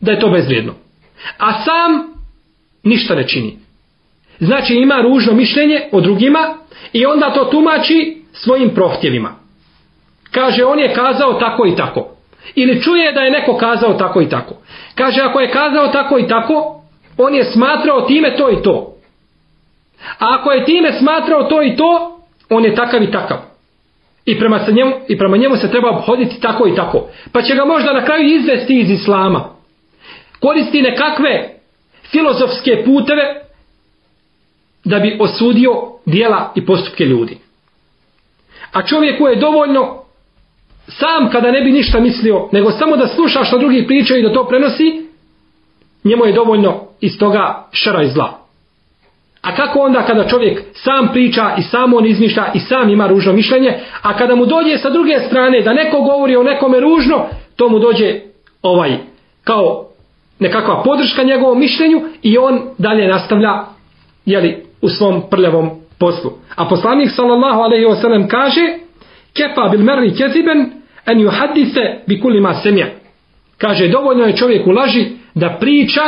da 0.01 0.11
je 0.11 0.19
to 0.19 0.29
bezvrijedno. 0.29 0.73
A 1.37 1.63
sam 1.63 2.08
ništa 2.83 3.15
ne 3.15 3.27
čini. 3.27 3.57
Znači 4.39 4.73
ima 4.73 5.01
ružno 5.01 5.33
mišljenje 5.33 5.81
o 5.91 6.01
drugima 6.01 6.57
i 6.93 7.05
onda 7.05 7.33
to 7.33 7.45
tumači 7.45 8.17
svojim 8.33 8.69
prohtjevima. 8.69 9.35
Kaže, 10.31 10.65
on 10.65 10.79
je 10.79 10.93
kazao 10.93 11.33
tako 11.33 11.67
i 11.67 11.75
tako. 11.75 12.07
Ili 12.55 12.81
čuje 12.81 13.11
da 13.11 13.21
je 13.21 13.31
neko 13.31 13.57
kazao 13.57 13.93
tako 13.93 14.21
i 14.21 14.29
tako. 14.29 14.55
Kaže, 14.95 15.21
ako 15.21 15.39
je 15.39 15.51
kazao 15.51 15.87
tako 15.87 16.19
i 16.19 16.27
tako, 16.27 16.81
on 17.17 17.35
je 17.35 17.43
smatrao 17.43 18.01
time 18.01 18.37
to 18.37 18.51
i 18.51 18.63
to. 18.63 18.93
A 20.19 20.37
ako 20.39 20.51
je 20.51 20.65
time 20.65 20.93
smatrao 20.93 21.43
to 21.43 21.63
i 21.63 21.75
to, 21.75 22.19
on 22.49 22.65
je 22.65 22.75
takav 22.75 23.03
i 23.03 23.11
takav. 23.11 23.37
I 24.25 24.39
prema, 24.39 24.59
se 24.59 24.71
njemu, 24.71 24.91
I 25.07 25.17
prema 25.17 25.37
njemu 25.37 25.55
se 25.55 25.71
treba 25.71 25.89
obhoditi 25.89 26.41
tako 26.41 26.67
i 26.67 26.75
tako. 26.75 27.07
Pa 27.31 27.41
će 27.41 27.55
ga 27.55 27.65
možda 27.65 27.93
na 27.93 28.05
kraju 28.05 28.35
izvesti 28.35 28.79
iz 28.79 28.89
islama. 28.89 29.49
Koristi 30.39 30.81
nekakve 30.81 31.58
filozofske 32.11 32.83
puteve 32.85 33.41
da 34.83 34.99
bi 34.99 35.17
osudio 35.19 35.71
dijela 36.05 36.53
i 36.55 36.65
postupke 36.65 37.05
ljudi. 37.05 37.37
A 38.73 38.85
čovjeku 38.85 39.27
je 39.27 39.35
dovoljno 39.35 39.99
sam 40.87 41.29
kada 41.31 41.51
ne 41.51 41.61
bi 41.61 41.71
ništa 41.71 41.99
mislio, 41.99 42.49
nego 42.51 42.71
samo 42.71 42.97
da 42.97 43.07
sluša 43.07 43.43
što 43.43 43.57
drugi 43.57 43.87
pričaju 43.87 44.19
i 44.19 44.23
da 44.23 44.33
to 44.33 44.47
prenosi, 44.47 45.07
njemu 46.03 46.25
je 46.25 46.33
dovoljno 46.33 46.81
iz 47.01 47.17
toga 47.19 47.67
šara 47.71 48.03
i 48.03 48.09
zla. 48.09 48.39
A 49.41 49.55
kako 49.55 49.79
onda 49.79 50.05
kada 50.05 50.27
čovjek 50.27 50.61
sam 50.73 51.09
priča 51.13 51.55
i 51.57 51.61
sam 51.61 51.93
on 51.93 52.05
izmišlja 52.05 52.51
i 52.53 52.59
sam 52.59 52.89
ima 52.89 53.07
ružno 53.07 53.33
mišljenje, 53.33 53.79
a 54.01 54.17
kada 54.17 54.35
mu 54.35 54.45
dođe 54.45 54.77
sa 54.77 54.89
druge 54.89 55.19
strane 55.19 55.61
da 55.61 55.73
neko 55.73 56.01
govori 56.01 56.35
o 56.35 56.43
nekome 56.43 56.79
ružno, 56.79 57.25
to 57.55 57.69
mu 57.69 57.79
dođe 57.79 58.21
ovaj 58.61 58.97
kao 59.43 59.88
nekakva 60.39 60.83
podrška 60.83 61.23
njegovom 61.23 61.59
mišljenju 61.59 62.01
i 62.21 62.37
on 62.37 62.61
dalje 62.77 63.07
nastavlja 63.07 63.63
jeli, 64.25 64.63
u 64.81 64.89
svom 64.89 65.21
prljavom 65.29 65.69
poslu. 65.99 66.31
A 66.55 66.67
poslanik 66.67 67.11
sallallahu 67.11 67.59
alejhi 67.59 67.85
ve 67.85 67.95
sellem 67.95 68.27
kaže: 68.27 68.61
"Kefa 69.33 69.69
bil 69.69 69.83
mar'i 69.83 70.17
keziben 70.17 70.71
an 71.05 71.17
yuhaddise 71.17 71.99
bi 72.07 72.19
kulli 72.19 72.41
ma 72.41 72.53
sami'a." 72.53 72.87
Kaže 73.57 73.87
dovoljno 73.87 74.25
je 74.25 74.35
čovjek 74.35 74.67
u 74.67 74.71
laži 74.71 75.05
da 75.35 75.57
priča 75.59 76.01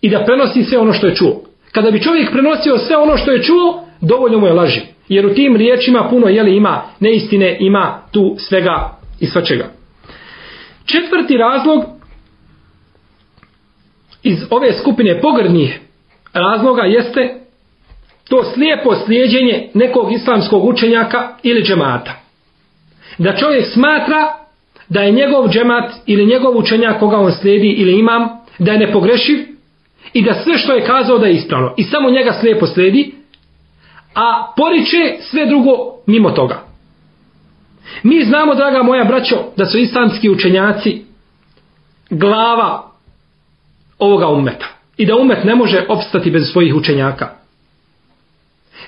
i 0.00 0.10
da 0.10 0.24
prenosi 0.24 0.62
sve 0.62 0.78
ono 0.78 0.92
što 0.92 1.06
je 1.06 1.14
čuo. 1.14 1.40
Kada 1.72 1.90
bi 1.90 2.02
čovjek 2.02 2.30
prenosio 2.32 2.78
sve 2.78 2.96
ono 2.96 3.16
što 3.16 3.30
je 3.30 3.42
čuo, 3.42 3.84
dovoljno 4.00 4.38
mu 4.38 4.46
je 4.46 4.52
laži. 4.52 4.80
Jer 5.08 5.26
u 5.26 5.34
tim 5.34 5.56
riječima 5.56 6.08
puno 6.10 6.28
jeli 6.28 6.56
ima 6.56 6.82
neistine, 7.00 7.56
ima 7.60 8.02
tu 8.12 8.34
svega 8.38 8.98
i 9.20 9.26
svačega. 9.26 9.64
Četvrti 10.86 11.36
razlog 11.36 11.84
iz 14.24 14.38
ove 14.50 14.72
skupine 14.72 15.20
pogrdnih 15.20 15.80
razloga 16.32 16.82
jeste 16.82 17.34
to 18.28 18.44
slijepo 18.54 18.94
slijedjenje 18.94 19.68
nekog 19.74 20.12
islamskog 20.12 20.64
učenjaka 20.64 21.28
ili 21.42 21.62
džemata. 21.62 22.12
Da 23.18 23.36
čovjek 23.36 23.66
smatra 23.66 24.44
da 24.88 25.00
je 25.00 25.12
njegov 25.12 25.48
džemat 25.48 25.92
ili 26.06 26.26
njegov 26.26 26.56
učenjak 26.56 26.98
koga 26.98 27.16
on 27.16 27.32
slijedi 27.32 27.68
ili 27.68 27.98
imam, 27.98 28.28
da 28.58 28.72
je 28.72 28.78
nepogrešiv 28.78 29.38
i 30.12 30.24
da 30.24 30.34
sve 30.34 30.58
što 30.58 30.72
je 30.72 30.84
kazao 30.84 31.18
da 31.18 31.26
je 31.26 31.34
ispravno 31.34 31.74
i 31.76 31.82
samo 31.82 32.10
njega 32.10 32.32
slijepo 32.32 32.66
slijedi, 32.66 33.14
a 34.14 34.52
poriče 34.56 35.16
sve 35.20 35.46
drugo 35.46 35.72
mimo 36.06 36.30
toga. 36.30 36.62
Mi 38.02 38.24
znamo, 38.24 38.54
draga 38.54 38.82
moja 38.82 39.04
braćo, 39.04 39.36
da 39.56 39.66
su 39.66 39.78
islamski 39.78 40.30
učenjaci 40.30 41.04
glava 42.10 42.93
ovoga 43.98 44.28
ummeta. 44.28 44.66
i 44.96 45.06
da 45.06 45.16
umet 45.16 45.44
ne 45.44 45.54
može 45.54 45.84
opstati 45.88 46.30
bez 46.30 46.42
svojih 46.52 46.74
učenjaka. 46.74 47.28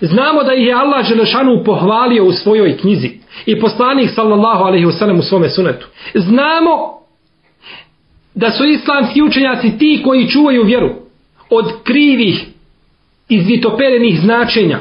Znamo 0.00 0.42
da 0.42 0.54
ih 0.54 0.66
je 0.66 0.74
Allah 0.74 1.06
Želešanu 1.06 1.62
pohvalio 1.64 2.24
u 2.24 2.32
svojoj 2.32 2.76
knjizi 2.76 3.10
i 3.46 3.60
poslanik 3.60 4.10
sallallahu 4.14 4.64
alaihi 4.64 4.86
wasallam 4.86 5.18
u 5.18 5.22
svome 5.22 5.48
sunetu. 5.48 5.86
Znamo 6.14 6.98
da 8.34 8.50
su 8.50 8.64
islamski 8.64 9.22
učenjaci 9.22 9.78
ti 9.78 10.02
koji 10.04 10.28
čuvaju 10.28 10.64
vjeru 10.64 10.90
od 11.50 11.72
krivih 11.84 12.46
izvitoperenih 13.28 14.20
značenja 14.20 14.78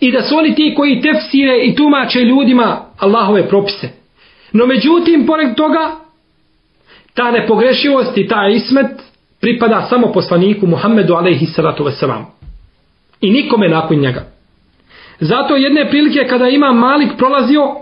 i 0.00 0.12
da 0.12 0.22
su 0.22 0.36
oni 0.36 0.54
ti 0.54 0.74
koji 0.76 1.02
tefsire 1.02 1.64
i 1.64 1.74
tumače 1.74 2.20
ljudima 2.20 2.80
Allahove 2.98 3.48
propise. 3.48 3.88
No 4.52 4.66
međutim, 4.66 5.26
pored 5.26 5.54
toga, 5.54 5.96
ta 7.14 7.30
nepogrešivost 7.30 8.18
i 8.18 8.28
ta 8.28 8.48
ismet 8.48 9.07
pripada 9.40 9.86
samo 9.90 10.12
poslaniku 10.12 10.66
Muhammedu 10.66 11.14
alaihi 11.14 11.46
salatu 11.46 11.84
wasalam. 11.84 12.24
I 13.20 13.30
nikome 13.30 13.68
nakon 13.68 13.98
njega. 13.98 14.24
Zato 15.20 15.56
jedne 15.56 15.90
prilike 15.90 16.26
kada 16.28 16.48
ima 16.48 16.72
Malik 16.72 17.10
prolazio 17.18 17.74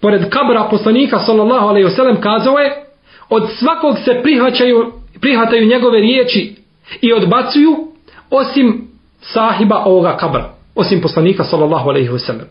pored 0.00 0.28
kabra 0.30 0.68
poslanika 0.70 1.18
sallallahu 1.18 1.66
alaihi 1.68 1.88
wasalam 1.88 2.20
kazao 2.20 2.58
je 2.58 2.84
od 3.28 3.50
svakog 3.58 3.98
se 4.04 4.20
prihvaćaju, 4.22 4.92
prihvataju 5.20 5.66
njegove 5.66 6.00
riječi 6.00 6.54
i 7.00 7.12
odbacuju 7.12 7.76
osim 8.30 8.88
sahiba 9.20 9.82
ovoga 9.84 10.16
kabra, 10.16 10.54
osim 10.74 11.00
poslanika 11.00 11.44
sallallahu 11.44 11.88
alaihi 11.88 12.08
wasalam. 12.08 12.46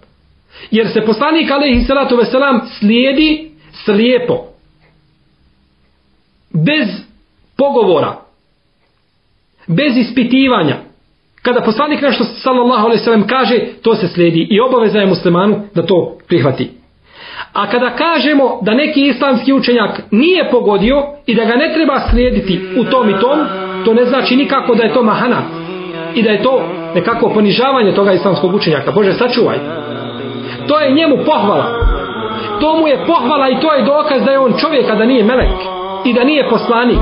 Jer 0.72 0.88
se 0.94 1.06
poslanik 1.06 1.52
alaihi 1.52 1.82
salatu 1.82 2.16
wasalam 2.16 2.60
slijedi 2.80 3.52
slijepo, 3.86 4.46
bez 6.54 6.88
pogovora, 7.58 8.23
bez 9.68 9.98
ispitivanja. 9.98 10.76
Kada 11.42 11.62
poslanik 11.62 12.02
nešto 12.02 12.24
sallallahu 12.24 12.86
alaihi 12.86 13.04
wasallam 13.04 13.28
kaže, 13.28 13.60
to 13.82 13.96
se 13.96 14.08
slijedi 14.08 14.48
i 14.50 14.60
obaveza 14.60 15.00
je 15.00 15.06
muslimanu 15.06 15.62
da 15.76 15.86
to 15.86 16.18
prihvati. 16.28 16.70
A 17.54 17.68
kada 17.68 17.90
kažemo 17.90 18.60
da 18.62 18.74
neki 18.74 19.08
islamski 19.08 19.54
učenjak 19.54 20.02
nije 20.12 20.50
pogodio 20.52 21.04
i 21.26 21.36
da 21.36 21.46
ga 21.46 21.56
ne 21.56 21.74
treba 21.74 22.00
slijediti 22.10 22.62
u 22.78 22.84
tom 22.84 23.10
i 23.10 23.20
tom, 23.20 23.40
to 23.86 23.94
ne 23.94 24.06
znači 24.06 24.36
nikako 24.36 24.76
da 24.76 24.84
je 24.84 24.94
to 24.94 25.04
mahana 25.04 25.42
i 26.16 26.24
da 26.24 26.32
je 26.32 26.44
to 26.44 26.62
nekako 26.96 27.30
ponižavanje 27.30 27.92
toga 27.92 28.14
islamskog 28.14 28.56
učenjaka. 28.56 28.92
Bože, 28.92 29.14
sačuvaj. 29.14 29.58
To 30.68 30.80
je 30.80 30.92
njemu 30.92 31.18
pohvala. 31.26 31.66
To 32.62 32.78
mu 32.78 32.88
je 32.88 33.06
pohvala 33.08 33.50
i 33.50 33.60
to 33.62 33.74
je 33.74 33.82
dokaz 33.82 34.24
da 34.24 34.32
je 34.32 34.40
on 34.40 34.54
čovjek, 34.58 34.90
a 34.90 34.96
da 34.96 35.06
nije 35.06 35.24
melek 35.24 35.58
i 36.06 36.14
da 36.14 36.24
nije 36.24 36.50
poslanik. 36.50 37.00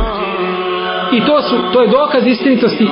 I 1.14 1.26
to 1.26 1.42
su 1.42 1.56
to 1.74 1.82
je 1.82 1.88
dokaz 1.88 2.28
istinitosti 2.28 2.88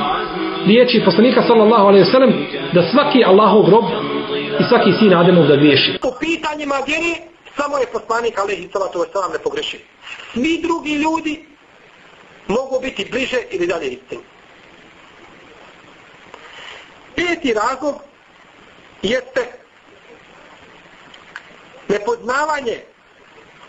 riječi 0.65 1.01
poslanika 1.05 1.41
sallallahu 1.47 1.87
alejhi 1.87 2.05
ve 2.05 2.11
sellem 2.11 2.47
da 2.73 2.83
svaki 2.91 3.23
Allahov 3.23 3.69
rob 3.69 3.85
i 4.59 4.63
svaki 4.69 4.91
sin 4.99 5.13
Ademov 5.13 5.47
da 5.47 5.55
griješi. 5.55 5.97
Po 6.01 6.11
pitanjima 6.19 6.75
vjeri 6.87 7.15
samo 7.57 7.77
je 7.77 7.85
poslanik 7.93 8.39
alejhi 8.39 8.69
salatu 8.73 8.99
vesselam 8.99 9.31
ne 9.31 9.39
pogreši. 9.39 9.79
Svi 10.33 10.59
drugi 10.61 10.93
ljudi 10.93 11.45
mogu 12.47 12.79
biti 12.81 13.07
bliže 13.11 13.37
ili 13.51 13.67
dalje 13.67 13.87
istini. 13.87 14.21
Peti 17.15 17.53
razlog 17.53 17.95
jeste 19.01 19.41
nepoznavanje 21.87 22.77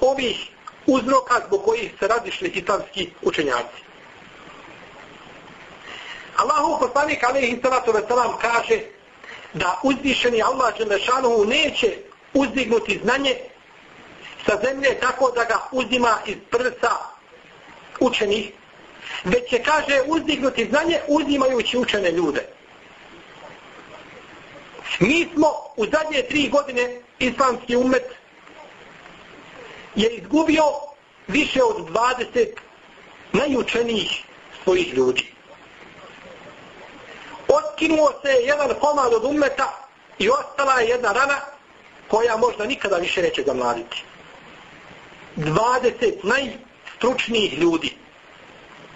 ovih 0.01 0.48
uzroka 0.86 1.34
zbog 1.46 1.64
kojih 1.64 1.92
se 2.01 2.09
razišli 2.09 2.48
islamski 2.48 3.11
učenjaci. 3.22 3.89
Allahu 6.41 6.78
poslanik 6.80 7.24
alejhi 7.24 7.61
salatu 7.62 7.93
vesselam 7.93 8.38
kaže 8.41 8.80
da 9.53 9.80
uzvišeni 9.82 10.43
Allah 10.43 10.74
dželle 10.76 10.99
neće 11.47 11.99
uzdignuti 12.34 13.01
znanje 13.03 13.36
sa 14.47 14.59
zemlje 14.64 15.01
tako 15.01 15.30
da 15.30 15.45
ga 15.45 15.59
uzima 15.72 16.18
iz 16.26 16.36
prsa 16.51 16.93
učenih, 18.01 18.53
već 19.24 19.51
će, 19.51 19.62
kaže, 19.62 20.01
uzdignuti 20.07 20.68
znanje 20.70 21.01
uzimajući 21.09 21.78
učene 21.78 22.11
ljude. 22.11 22.47
Mi 25.01 25.28
smo 25.34 25.49
u 25.76 25.86
zadnje 25.86 26.22
tri 26.28 26.49
godine 26.49 27.01
islamski 27.18 27.76
umet 27.76 28.05
je 29.95 30.09
izgubio 30.09 30.64
više 31.28 31.62
od 31.62 31.88
20 31.88 32.47
najučenijih 33.32 34.24
svojih 34.64 34.95
ljudi. 34.95 35.30
Raskinuo 37.81 38.12
se 38.22 38.33
jedan 38.45 38.74
komad 38.81 39.14
od 39.14 39.24
umeta 39.24 39.89
i 40.18 40.31
ostala 40.31 40.81
je 40.81 40.89
jedna 40.89 41.12
rana 41.12 41.41
koja 42.09 42.37
možda 42.37 42.64
nikada 42.64 42.97
više 42.97 43.22
neće 43.22 43.43
zamladiti. 43.47 44.05
20 45.37 46.14
najstručnijih 46.22 47.59
ljudi 47.59 47.97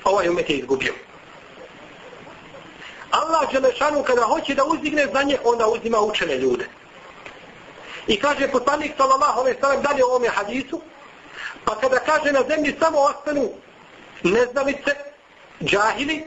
ovaj 0.05 0.29
umet 0.29 0.51
je 0.51 0.57
izgubio. 0.57 0.95
Allah 3.11 3.53
Đelešanu 3.53 4.03
kada 4.03 4.23
hoće 4.23 4.55
da 4.55 4.65
uzdigne 4.65 5.07
znanje, 5.07 5.39
onda 5.45 5.69
uzima 5.69 6.01
učene 6.01 6.39
ljude. 6.39 6.69
I 8.07 8.21
kaže 8.21 8.49
poslanik 8.49 8.93
sallallahu 8.97 9.41
alejhi 9.41 9.57
ve 9.57 9.61
sellem 9.61 9.83
dalje 9.83 10.05
u 10.05 10.09
ovom 10.09 10.29
hadisu, 10.29 10.81
pa 11.65 11.75
kada 11.81 11.99
kaže 11.99 12.33
na 12.33 12.43
zemlji 12.49 12.77
samo 12.81 12.99
ostanu 12.99 13.51
neznalice, 14.23 14.95
džahili, 15.63 16.25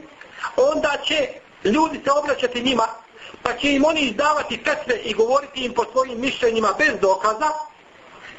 onda 0.56 0.96
će 1.04 1.28
ljudi 1.64 2.00
se 2.04 2.10
obraćati 2.10 2.62
njima, 2.62 2.86
pa 3.42 3.56
će 3.56 3.72
im 3.72 3.84
oni 3.84 4.00
izdavati 4.00 4.64
petve 4.64 4.96
i 4.96 5.14
govoriti 5.14 5.64
im 5.64 5.74
po 5.74 5.84
svojim 5.92 6.20
mišljenjima 6.20 6.74
bez 6.78 7.00
dokaza, 7.00 7.50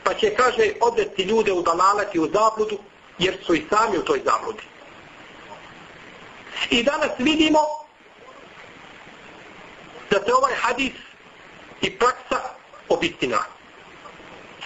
pa 0.04 0.14
će, 0.14 0.36
kaže, 0.36 0.72
odvesti 0.82 1.24
ljude 1.24 1.52
u 1.52 1.62
dalalati, 1.62 2.20
u 2.20 2.30
zabludu, 2.34 2.78
jer 3.20 3.38
su 3.46 3.56
i 3.56 3.66
sami 3.70 3.98
u 3.98 4.06
toj 4.06 4.22
zabludi. 4.26 4.64
I 6.70 6.84
danas 6.84 7.12
vidimo 7.18 7.60
da 10.10 10.18
se 10.26 10.34
ovaj 10.34 10.54
hadis 10.56 10.94
i 11.82 11.98
praksa 12.00 12.40
obistina. 12.90 13.38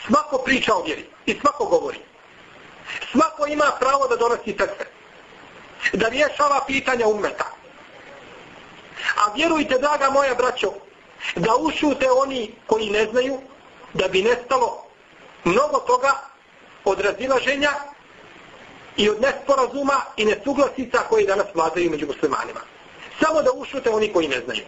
Svako 0.07 0.37
priča 0.37 0.75
o 0.75 0.83
vjeri 0.83 1.05
i 1.25 1.39
svako 1.39 1.65
govori. 1.65 1.99
Svako 3.11 3.45
ima 3.47 3.71
pravo 3.79 4.07
da 4.07 4.15
donosi 4.15 4.55
srce. 4.59 4.85
Da 5.93 6.07
rješava 6.07 6.63
pitanja 6.67 7.07
umeta. 7.07 7.45
A 9.15 9.33
vjerujte, 9.35 9.77
draga 9.79 10.09
moja 10.09 10.35
braćo, 10.35 10.73
da 11.35 11.55
ušute 11.55 12.11
oni 12.11 12.55
koji 12.67 12.89
ne 12.89 13.05
znaju, 13.05 13.37
da 13.93 14.07
bi 14.07 14.21
nestalo 14.21 14.85
mnogo 15.43 15.79
toga 15.79 16.11
od 16.85 16.99
razilaženja 16.99 17.71
i 18.97 19.09
od 19.09 19.21
nesporazuma 19.21 20.01
i 20.17 20.25
nesuglasica 20.25 20.97
koji 21.09 21.25
danas 21.25 21.47
vladaju 21.53 21.91
među 21.91 22.07
muslimanima. 22.07 22.59
Samo 23.19 23.41
da 23.41 23.51
ušute 23.51 23.89
oni 23.89 24.13
koji 24.13 24.27
ne 24.27 24.41
znaju. 24.45 24.63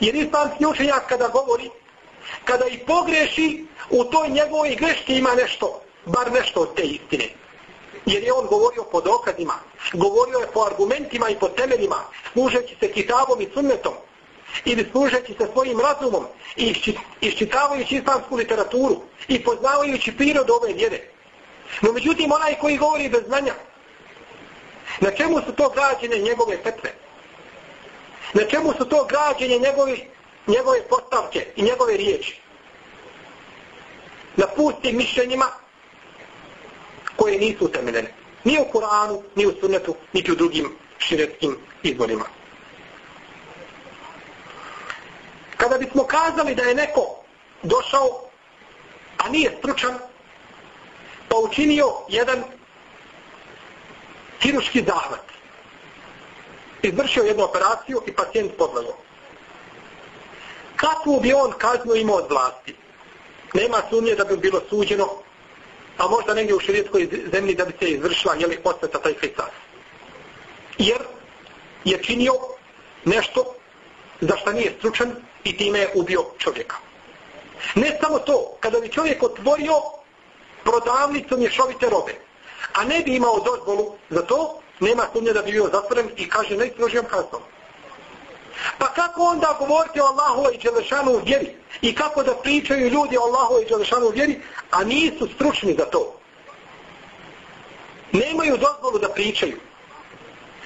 Jer 0.00 0.14
islamski 0.14 0.66
učenjak 0.66 1.08
kada 1.08 1.28
govori, 1.28 1.70
kada 2.44 2.66
i 2.66 2.78
pogreši, 2.78 3.64
u 3.90 4.04
toj 4.04 4.28
njegovoj 4.28 4.74
greški 4.74 5.18
ima 5.18 5.34
nešto, 5.34 5.82
bar 6.04 6.32
nešto 6.32 6.60
od 6.60 6.74
te 6.74 6.82
istine. 6.82 7.28
Jer 8.06 8.22
je 8.22 8.32
on 8.32 8.46
govorio 8.46 8.84
po 8.92 9.00
dokazima, 9.00 9.54
govorio 9.92 10.38
je 10.38 10.46
po 10.54 10.60
argumentima 10.60 11.28
i 11.28 11.38
po 11.38 11.48
temeljima, 11.48 11.96
služeći 12.32 12.76
se 12.80 12.92
kitabom 12.92 13.40
i 13.40 13.48
sunnetom, 13.54 13.94
ili 14.64 14.88
služeći 14.90 15.34
se 15.38 15.48
svojim 15.52 15.80
razumom 15.80 16.26
i 16.56 16.74
iščitavajući 17.20 17.96
islamsku 17.96 18.36
literaturu 18.36 19.00
i 19.28 19.44
poznavajući 19.44 20.16
prirodu 20.16 20.52
ove 20.52 20.72
vjere. 20.72 21.00
No 21.82 21.92
međutim, 21.92 22.32
onaj 22.32 22.58
koji 22.60 22.76
govori 22.76 23.08
bez 23.08 23.24
znanja, 23.26 23.54
na 25.00 25.10
čemu 25.10 25.40
su 25.40 25.52
to 25.52 25.68
građene 25.68 26.18
njegove 26.18 26.62
petve? 26.62 26.92
Na 28.34 28.42
čemu 28.44 28.72
su 28.78 28.84
to 28.84 29.04
građene 29.04 29.58
njegove, 29.58 29.96
njegove 30.46 30.82
postavke 30.82 31.46
i 31.56 31.62
njegove 31.62 31.96
riječi? 31.96 32.40
Na 34.36 34.46
pustim 34.46 34.96
mišljenjima 34.96 35.46
koje 37.16 37.38
nisu 37.38 37.64
utemeljene. 37.64 38.12
Ni 38.44 38.58
u 38.60 38.64
Kur'anu, 38.72 39.22
ni 39.34 39.46
u 39.46 39.52
sunnetu, 39.60 39.94
niti 40.12 40.32
u 40.32 40.34
drugim 40.34 40.76
širetskim 40.98 41.56
izvorima. 41.82 42.24
Kada 45.56 45.78
bismo 45.78 46.04
kazali 46.04 46.54
da 46.54 46.62
je 46.62 46.74
neko 46.74 47.00
došao, 47.62 48.22
a 49.18 49.28
nije 49.28 49.56
stručan, 49.58 49.98
pa 51.28 51.36
učinio 51.36 51.86
jedan 52.08 52.44
hiruški 54.42 54.84
zahvat. 54.86 55.24
Izvršio 56.82 57.22
jednu 57.22 57.44
operaciju 57.44 58.02
i 58.06 58.12
pacijent 58.12 58.52
podlazo. 58.58 58.92
Kakvu 60.76 61.20
bi 61.20 61.32
on 61.32 61.52
kaznu 61.58 61.94
imao 61.94 62.16
od 62.16 62.30
vlasti? 62.30 62.76
Nema 63.54 63.78
sumnje 63.90 64.14
da 64.14 64.24
bi 64.24 64.36
bilo 64.36 64.60
suđeno, 64.70 65.08
a 65.98 66.08
možda 66.08 66.34
negdje 66.34 66.54
u 66.54 66.60
širijetskoj 66.60 67.08
zemlji 67.32 67.54
da 67.54 67.64
bi 67.64 67.72
se 67.78 67.90
izvršila 67.90 68.34
jeli 68.34 68.58
osveta 68.64 68.98
taj 68.98 69.14
fejsas. 69.14 69.50
Jer 70.78 70.98
je 71.84 72.02
činio 72.02 72.32
nešto 73.04 73.54
za 74.20 74.36
što 74.36 74.52
nije 74.52 74.74
stručan 74.78 75.12
i 75.44 75.56
time 75.56 75.78
je 75.78 75.90
ubio 75.94 76.24
čovjeka. 76.38 76.76
Ne 77.74 77.98
samo 78.02 78.18
to, 78.18 78.56
kada 78.60 78.80
bi 78.80 78.88
čovjek 78.88 79.22
otvorio 79.22 79.74
prodavnicu 80.64 81.38
mješovite 81.38 81.86
robe, 81.90 82.14
a 82.72 82.84
ne 82.84 83.00
bi 83.00 83.16
imao 83.16 83.40
dozvolu 83.40 83.94
za 84.10 84.22
to, 84.22 84.60
nema 84.80 85.06
sumnje 85.12 85.32
da 85.32 85.42
bi 85.42 85.52
bio 85.52 85.68
zatvoren 85.72 86.10
i 86.16 86.28
kaže 86.28 86.56
najstrožijom 86.56 87.04
kaznom. 87.04 87.42
Pa 88.78 88.86
kako 88.86 89.22
onda 89.22 89.56
govoriti 89.58 90.00
o 90.00 90.04
Allahu 90.04 90.46
i 90.54 90.58
Đelešanu 90.58 91.20
vjeri? 91.24 91.56
I 91.82 91.94
kako 91.94 92.22
da 92.22 92.34
pričaju 92.34 92.88
ljudi 92.88 93.16
o 93.16 93.22
Allahu 93.22 93.60
i 93.62 93.64
Đelešanu 93.64 94.08
vjeri, 94.08 94.40
a 94.70 94.84
nisu 94.84 95.28
stručni 95.34 95.74
za 95.78 95.84
to? 95.84 96.18
Nemaju 98.12 98.56
dozvolu 98.56 98.98
da 98.98 99.08
pričaju. 99.08 99.60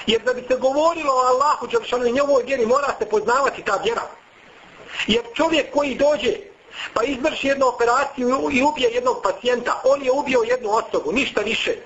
Jer 0.06 0.22
da 0.22 0.34
bi 0.34 0.44
se 0.48 0.56
govorilo 0.56 1.12
o 1.12 1.26
Allahu 1.26 1.66
Đelešanu 1.66 2.06
i 2.06 2.12
njegovoj 2.12 2.42
vjeri, 2.42 2.66
mora 2.66 2.94
se 2.98 3.08
poznavati 3.08 3.62
ta 3.62 3.76
vjera. 3.84 4.02
Jer 5.06 5.22
čovjek 5.34 5.72
koji 5.72 5.94
dođe 5.94 6.36
pa 6.94 7.04
izvrši 7.04 7.48
jednu 7.48 7.66
operaciju 7.66 8.48
i 8.52 8.62
ubije 8.62 8.90
jednog 8.90 9.20
pacijenta, 9.22 9.80
on 9.84 10.02
je 10.02 10.12
ubio 10.12 10.40
jednu 10.48 10.70
osobu, 10.70 11.12
ništa 11.12 11.40
više. 11.40 11.76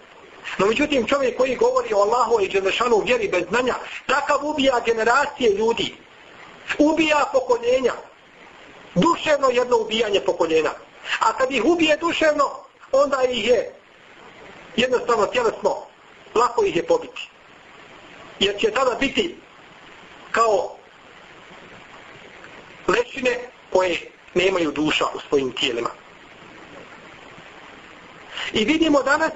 No 0.59 0.67
međutim 0.67 1.07
čovjek 1.07 1.37
koji 1.37 1.57
govori 1.57 1.95
o 1.95 1.99
Allahu 1.99 2.41
i 2.41 2.49
Đelešanu 2.49 3.03
vjeri 3.07 3.29
bez 3.29 3.45
znanja, 3.49 3.75
takav 4.07 4.39
ubija 4.43 4.81
generacije 4.87 5.51
ljudi. 5.51 5.95
Ubija 6.79 7.25
pokoljenja. 7.33 7.93
Duševno 8.95 9.49
jedno 9.51 9.77
ubijanje 9.77 10.21
pokoljena. 10.21 10.71
A 11.21 11.33
kad 11.33 11.53
ih 11.53 11.65
ubije 11.65 11.97
duševno, 11.97 12.51
onda 12.93 13.23
ih 13.31 13.49
je 13.49 13.75
jednostavno 14.77 15.27
tjelesno, 15.27 15.77
lako 16.35 16.65
ih 16.65 16.77
je 16.77 16.87
pobiti. 16.87 17.29
Jer 18.41 18.57
će 18.61 18.71
tada 18.71 18.97
biti 19.01 19.37
kao 20.31 20.77
lešine 22.89 23.39
koje 23.73 24.11
nemaju 24.35 24.71
duša 24.71 25.05
u 25.15 25.21
svojim 25.29 25.53
tijelima. 25.53 25.91
I 28.53 28.65
vidimo 28.65 29.03
danas 29.03 29.31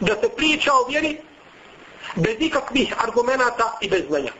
da 0.00 0.14
se 0.14 0.28
priča 0.36 0.72
o 0.74 0.86
vjeri 0.88 1.18
bez 2.14 2.36
ikakvih 2.38 2.94
argumenata 3.04 3.78
i 3.80 3.88
bez 3.88 4.02
znanja. 4.08 4.32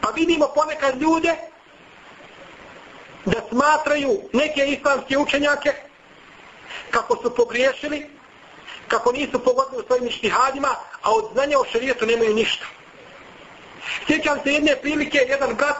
Pa 0.00 0.10
vidimo 0.10 0.48
ponekad 0.54 1.00
ljude 1.00 1.34
da 3.24 3.40
smatraju 3.48 4.20
neke 4.32 4.66
islamske 4.66 5.18
učenjake 5.18 5.72
kako 6.90 7.16
su 7.22 7.34
pogriješili, 7.34 8.10
kako 8.88 9.12
nisu 9.12 9.44
pogodili 9.44 9.82
u 9.82 9.86
svojim 9.86 10.06
ištihadima, 10.06 10.68
a 11.02 11.14
od 11.14 11.30
znanja 11.32 11.58
o 11.58 11.64
šarijetu 11.72 12.06
nemaju 12.06 12.34
ništa. 12.34 12.66
Sjećam 14.06 14.38
se 14.44 14.52
jedne 14.52 14.76
prilike, 14.76 15.18
jedan 15.18 15.54
brat 15.54 15.76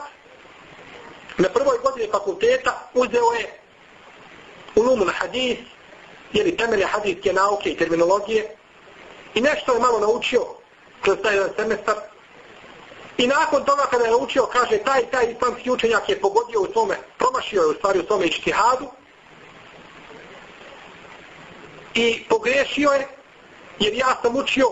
na 1.39 1.49
prvoj 1.49 1.79
godini 1.83 2.09
fakulteta 2.13 2.89
uzeo 2.95 3.33
je 3.39 3.61
ulumu 4.75 5.05
na 5.05 5.13
hadis, 5.13 5.59
jeli 6.33 6.57
temelje 6.57 6.87
hadijske 6.87 7.33
nauke 7.33 7.71
i 7.71 7.77
terminologije, 7.77 8.57
I 9.35 9.41
nešto 9.41 9.75
je 9.75 9.81
malo 9.81 9.99
naučio 10.01 10.45
kroz 11.03 11.19
taj 11.23 11.35
jedan 11.35 11.51
semestar. 11.57 11.97
I 13.19 13.27
nakon 13.27 13.65
toga 13.65 13.83
kada 13.91 14.05
je 14.05 14.11
naučio, 14.11 14.47
kaže, 14.47 14.79
taj, 14.79 15.11
taj 15.11 15.33
islamski 15.33 15.71
učenjak 15.71 16.09
je 16.09 16.21
pogodio 16.21 16.61
u 16.61 16.67
tome, 16.67 16.97
promašio 17.19 17.61
je 17.61 17.67
u 17.67 17.75
stvari 17.75 17.99
u 17.99 18.03
tome 18.03 18.27
ištihadu. 18.27 18.91
I 21.95 22.25
pogrešio 22.29 22.91
je, 22.91 23.09
jer 23.79 23.95
ja 23.95 24.17
sam 24.23 24.37
učio, 24.37 24.69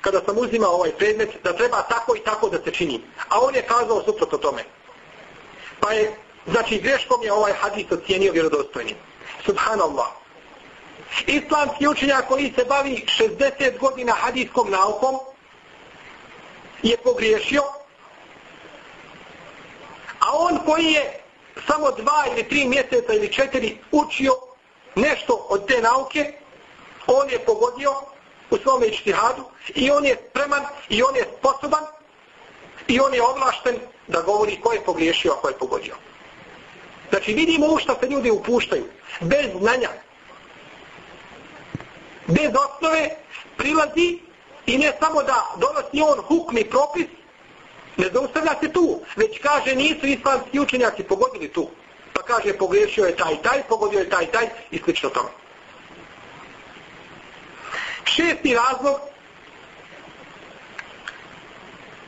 kada 0.00 0.20
sam 0.26 0.38
uzimao 0.38 0.74
ovaj 0.74 0.92
predmet, 0.92 1.30
da 1.44 1.52
treba 1.52 1.82
tako 1.82 2.16
i 2.16 2.20
tako 2.20 2.48
da 2.48 2.58
se 2.64 2.70
čini. 2.70 3.00
A 3.28 3.40
on 3.40 3.54
je 3.54 3.62
kazao 3.62 4.02
suprotno 4.04 4.38
tome. 4.38 4.64
Pa 5.80 5.92
je, 5.92 6.16
znači, 6.46 6.80
greškom 6.80 7.22
je 7.22 7.32
ovaj 7.32 7.52
hadis 7.52 7.86
ocijenio 7.90 8.32
vjerodostojnim. 8.32 8.96
Subhanallah 9.44 10.25
islamski 11.26 11.88
učenjak 11.88 12.28
koji 12.28 12.52
se 12.56 12.64
bavi 12.64 13.04
60 13.18 13.78
godina 13.78 14.12
hadijskom 14.12 14.70
naukom 14.70 15.18
je 16.82 16.96
pogriješio 16.96 17.62
a 20.20 20.36
on 20.38 20.58
koji 20.64 20.84
je 20.84 21.20
samo 21.66 21.90
dva 21.90 22.24
ili 22.32 22.48
tri 22.48 22.64
mjeseca 22.68 23.12
ili 23.12 23.32
četiri 23.32 23.78
učio 23.92 24.32
nešto 24.94 25.46
od 25.48 25.66
te 25.66 25.82
nauke 25.82 26.32
on 27.06 27.30
je 27.30 27.38
pogodio 27.38 27.92
u 28.50 28.58
svom 28.58 28.84
ištihadu 28.84 29.44
i 29.74 29.90
on 29.90 30.06
je 30.06 30.16
spreman 30.30 30.62
i 30.88 31.02
on 31.02 31.16
je 31.16 31.24
sposoban 31.38 31.84
i 32.88 33.00
on 33.00 33.14
je 33.14 33.22
ovlašten 33.22 33.76
da 34.06 34.22
govori 34.22 34.60
ko 34.60 34.72
je 34.72 34.84
pogriješio 34.84 35.32
a 35.32 35.40
ko 35.40 35.48
je 35.48 35.58
pogodio. 35.58 35.94
Znači 37.10 37.34
vidimo 37.34 37.66
u 37.66 37.78
što 37.78 37.96
se 38.00 38.06
ljudi 38.06 38.30
upuštaju. 38.30 38.84
Bez 39.20 39.46
znanja 39.58 39.88
bez 42.26 42.50
osnove 42.54 43.10
prilazi 43.56 44.18
i 44.66 44.78
ne 44.78 44.92
samo 45.00 45.22
da 45.22 45.46
donosi 45.56 46.02
on 46.02 46.20
hukmi 46.20 46.64
propis, 46.64 47.06
ne 47.96 48.08
zaustavlja 48.12 48.52
se 48.60 48.72
tu, 48.72 49.00
već 49.16 49.38
kaže 49.42 49.74
nisu 49.74 50.06
islamski 50.06 50.60
učenjaci 50.60 51.02
pogodili 51.02 51.52
tu. 51.52 51.70
Pa 52.12 52.22
kaže 52.22 52.58
pogriješio 52.58 53.04
je 53.04 53.16
taj 53.16 53.42
taj, 53.42 53.62
pogodio 53.68 53.98
je 53.98 54.10
taj 54.10 54.26
taj 54.26 54.48
i 54.70 54.78
slično 54.78 55.10
tome. 55.10 55.28
Šesti 58.04 58.54
razlog 58.54 59.00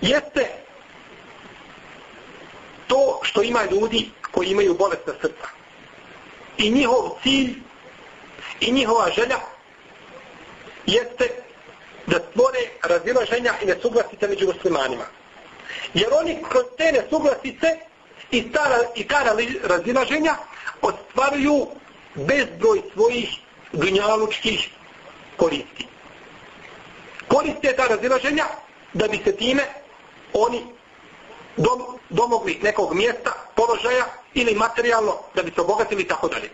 jeste 0.01 0.49
to 2.87 3.21
što 3.23 3.43
ima 3.43 3.65
ljudi 3.71 4.11
koji 4.31 4.49
imaju 4.49 4.75
bolestna 4.75 5.13
srca. 5.21 5.49
I 6.59 6.71
njihov 6.71 7.11
cilj 7.23 7.55
i 8.61 8.73
njihova 8.73 9.11
želja 9.11 9.39
jeste 10.89 11.27
da 12.07 12.19
stvore 12.31 12.59
razilaženja 12.83 13.53
i 13.63 13.67
nesuglasice 13.67 14.29
među 14.29 14.47
muslimanima. 14.47 15.05
Jer 15.95 16.09
oni 16.21 16.39
kroz 16.51 16.65
te 16.77 16.93
nesuglasice 16.93 17.77
i 18.31 18.53
ta, 18.53 18.79
i 18.95 19.09
ta 19.09 19.23
razilaženja 19.63 20.35
ostvaruju 20.83 21.67
bezbroj 22.15 22.83
svojih 22.95 23.29
dunjalučkih 23.73 24.69
koristi. 25.37 25.87
Koriste 27.29 27.77
ta 27.77 27.87
razilaženja 27.87 28.45
da 28.93 29.09
bi 29.09 29.21
se 29.25 29.37
time 29.37 29.63
oni 30.33 30.63
dom, 31.57 31.99
domogli 32.11 32.59
nekog 32.63 32.95
mjesta, 32.95 33.33
položaja 33.55 34.05
ili 34.35 34.55
materijalno 34.55 35.17
da 35.35 35.43
bi 35.43 35.53
se 35.55 35.61
obogatili 35.61 36.09
tako 36.09 36.29
dalje. 36.29 36.51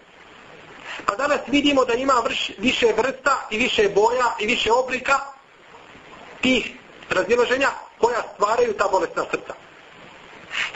Pa 1.06 1.14
danas 1.14 1.40
vidimo 1.46 1.84
da 1.84 1.94
ima 1.94 2.14
vrš, 2.24 2.50
više 2.58 2.86
vrsta 2.96 3.48
i 3.50 3.58
više 3.58 3.88
boja 3.88 4.36
i 4.40 4.46
više 4.46 4.72
oblika 4.72 5.20
tih 6.40 6.72
razilaženja 7.10 7.70
koja 7.98 8.22
stvaraju 8.34 8.76
ta 8.76 8.88
bolestna 8.88 9.24
srca. 9.30 9.54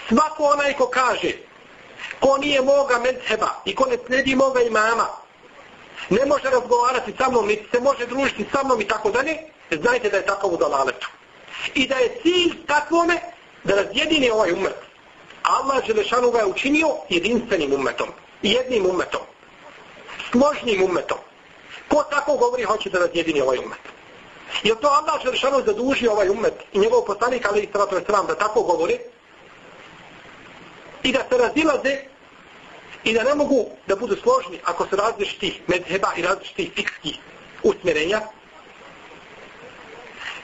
Svako 0.09 0.45
onaj 0.45 0.73
ko 0.73 0.87
kaže 0.87 1.33
ko 2.21 2.39
nije 2.39 2.63
moga 2.63 2.99
medheba 2.99 3.63
i 3.65 3.75
ko 3.75 3.87
ne 3.87 3.97
sledi 4.07 4.35
moga 4.35 4.61
imama 4.61 5.07
ne 6.11 6.27
može 6.27 6.51
razgovarati 6.51 7.15
sa 7.19 7.29
mnom 7.31 7.47
niti 7.47 7.69
se 7.71 7.81
može 7.81 8.07
družiti 8.07 8.47
sa 8.53 8.63
mnom 8.65 8.81
i 8.81 8.89
tako 8.89 9.11
dalje 9.11 9.37
znajte 9.71 10.11
da 10.11 10.17
je 10.17 10.27
takav 10.27 10.51
u 10.51 10.57
dalaletu. 10.57 11.09
I 11.75 11.87
da 11.87 11.95
je 11.95 12.19
cilj 12.23 12.67
takvome 12.67 13.21
da 13.65 13.75
razjedine 13.75 14.33
ovaj 14.33 14.53
umet. 14.53 14.77
Allah 15.43 15.87
Želešanu 15.87 16.31
ga 16.31 16.39
je 16.39 16.47
učinio 16.47 16.89
jedinstvenim 17.09 17.73
umetom. 17.73 18.09
Jednim 18.43 18.87
umetom 18.87 19.21
složnim 20.31 20.83
umetom. 20.83 21.19
Ko 21.89 22.05
tako 22.11 22.37
govori 22.37 22.63
hoće 22.63 22.91
da 22.91 22.99
razjedini 22.99 23.41
ovaj 23.41 23.59
umet? 23.59 23.79
Je 24.63 24.81
to 24.81 24.89
Allah 24.89 25.23
Želešanu 25.23 25.63
zaduži 25.67 26.09
ovaj 26.09 26.29
umet 26.29 26.55
i 26.73 26.79
njegov 26.79 27.05
poslanik 27.05 27.47
ali 27.49 27.63
i 27.63 27.69
sratu 27.73 27.97
je 27.97 28.05
sram 28.07 28.27
da 28.27 28.35
tako 28.35 28.63
govori 28.63 28.99
i 31.03 31.13
da 31.13 31.19
se 31.31 31.39
razilaze 31.39 31.97
i 33.05 33.13
da 33.15 33.23
ne 33.23 33.35
mogu 33.35 33.67
da 33.87 33.97
budu 33.97 34.17
složni 34.17 34.61
ako 34.65 34.87
su 34.87 34.97
različitih 34.97 35.61
medheba 35.67 36.09
i 36.17 36.23
različitih 36.23 36.73
fikskih 36.75 37.19
usmjerenja. 37.63 38.21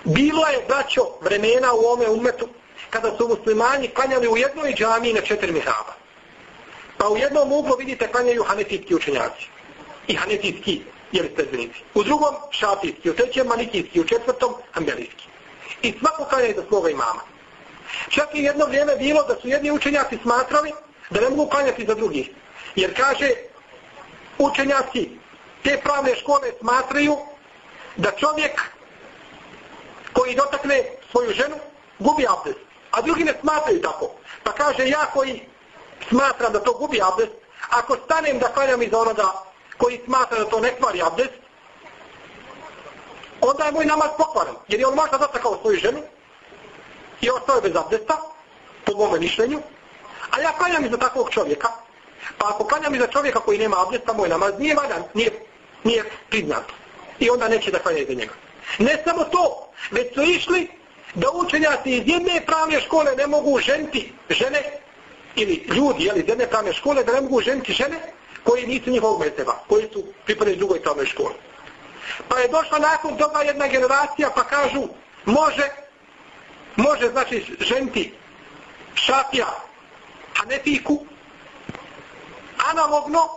Bilo 0.05 0.47
je, 0.47 0.65
braćo, 0.69 1.03
vremena 1.21 1.73
u 1.73 1.87
ome 1.87 2.09
umetu 2.09 2.49
kada 2.91 3.17
su 3.17 3.29
muslimani 3.29 3.89
klanjali 3.89 4.29
u 4.29 4.37
jednoj 4.37 4.75
džami 4.75 5.13
na 5.13 5.21
četiri 5.21 5.53
mihraba. 5.53 5.95
Pa 6.99 7.09
u 7.09 7.17
jednom 7.17 7.53
uglu 7.53 7.77
vidite 7.77 8.13
klanjaju 8.13 8.43
hanetijski 8.43 8.95
učenjaci 8.95 9.54
i 10.07 10.15
hanefijski 10.15 10.83
jeli 11.13 11.33
sredbenici. 11.35 11.81
U 11.95 12.05
drugom 12.05 12.35
šafijski, 12.51 13.11
u 13.11 13.15
trećem 13.15 13.47
malikijski, 13.47 14.01
u 14.01 14.05
četvrtom 14.05 14.55
ambelijski. 14.75 15.25
I 15.83 15.95
svako 15.99 16.25
kada 16.25 16.43
je 16.43 16.55
za 16.55 16.63
svoga 16.69 16.91
imama. 16.91 17.23
Čak 18.09 18.35
je 18.35 18.43
jedno 18.43 18.67
vrijeme 18.67 18.97
bilo 18.97 19.23
da 19.23 19.37
su 19.41 19.49
jedni 19.49 19.71
učenjaci 19.71 20.19
smatrali 20.23 20.73
da 21.11 21.21
ne 21.21 21.31
mogu 21.31 21.51
klanjati 21.51 21.87
za 21.87 21.95
drugih. 21.95 22.31
Jer 22.75 22.97
kaže, 22.97 23.31
učenjaci 24.39 25.11
te 25.63 25.81
pravne 25.85 26.15
škole 26.17 26.53
smatraju 26.61 27.17
da 27.97 28.11
čovjek 28.11 28.61
koji 30.13 30.35
dotakne 30.35 30.85
svoju 31.11 31.33
ženu 31.33 31.57
gubi 31.99 32.27
abdest. 32.29 32.59
A 32.91 33.01
drugi 33.01 33.25
ne 33.25 33.35
smatraju 33.41 33.83
tako. 33.83 34.11
Pa 34.43 34.53
kaže, 34.53 34.89
ja 34.89 35.07
koji 35.13 35.43
smatram 36.09 36.53
da 36.53 36.61
to 36.61 36.73
gubi 36.73 37.01
abdest, 37.03 37.33
ako 37.71 37.97
stanem 38.05 38.39
da 38.39 38.49
klanjam 38.49 38.83
iza 38.83 38.99
onoga 38.99 39.33
koji 39.77 40.01
smatra 40.05 40.39
da 40.39 40.51
to 40.51 40.61
ne 40.61 40.77
kvari 40.77 41.03
abdest, 41.03 41.33
onda 43.41 43.65
je 43.65 43.73
moj 43.73 43.85
namaz 43.85 44.11
pokvaren. 44.19 44.55
Jer 44.69 44.81
je 44.81 44.87
on 44.87 44.95
možda 44.95 45.19
zatakao 45.19 45.59
svoju 45.61 45.77
ženu 45.79 46.01
i 47.21 47.31
ostao 47.31 47.57
je 47.57 47.63
bez 47.63 47.77
abdesta, 47.77 48.17
po 48.85 48.93
mome 48.97 49.19
mišljenju, 49.19 49.61
a 50.31 50.41
ja 50.41 50.53
klanjam 50.53 50.85
iza 50.85 50.97
takvog 50.97 51.31
čovjeka, 51.31 51.69
pa 52.39 52.49
ako 52.49 52.65
klanjam 52.65 52.95
iza 52.95 53.07
čovjeka 53.07 53.41
koji 53.41 53.59
nema 53.59 53.83
abdesta, 53.87 54.13
moj 54.13 54.29
namaz 54.29 54.55
nije 54.59 54.75
valjan, 54.75 55.03
nije, 55.15 55.31
nije 55.85 56.05
priznat. 56.31 56.65
I 57.19 57.31
onda 57.31 57.49
neće 57.49 57.71
da 57.71 57.79
klanja 57.79 57.99
iza 57.99 58.13
njega. 58.13 58.33
Ne 58.79 59.03
samo 59.05 59.25
to, 59.25 59.69
već 59.91 60.15
su 60.15 60.23
išli 60.23 60.69
da 61.15 61.31
učenjaci 61.31 61.91
iz 61.91 62.03
jedne 62.07 62.43
pravne 62.47 62.81
škole 62.81 63.17
ne 63.17 63.27
mogu 63.27 63.59
ženiti 63.59 64.13
žene 64.31 64.63
ili 65.37 65.55
ljudi 65.55 66.05
jeli, 66.05 66.21
iz 66.21 66.29
jedne 66.29 66.47
pravne 66.47 66.73
škole 66.73 67.05
da 67.05 67.13
ne 67.13 67.21
mogu 67.21 67.41
ženiti 67.41 67.73
žene 67.73 68.01
koji 68.45 68.67
nisu 68.67 68.91
njihovog 68.91 69.21
mezeba, 69.21 69.53
koji 69.69 69.89
su 69.93 70.05
pripadili 70.25 70.57
drugoj 70.57 70.83
tome 70.83 71.07
školi. 71.07 71.35
Pa 72.29 72.39
je 72.39 72.49
došla 72.49 72.79
nakon 72.79 73.17
toga 73.17 73.43
jedna 73.43 73.67
generacija 73.67 74.31
pa 74.35 74.45
kažu 74.45 74.83
može 75.25 75.85
može 76.77 77.09
znači 77.09 77.57
ženti 77.61 78.13
šafija 78.95 79.47
hanefiku 80.35 81.07
analogno 82.71 83.29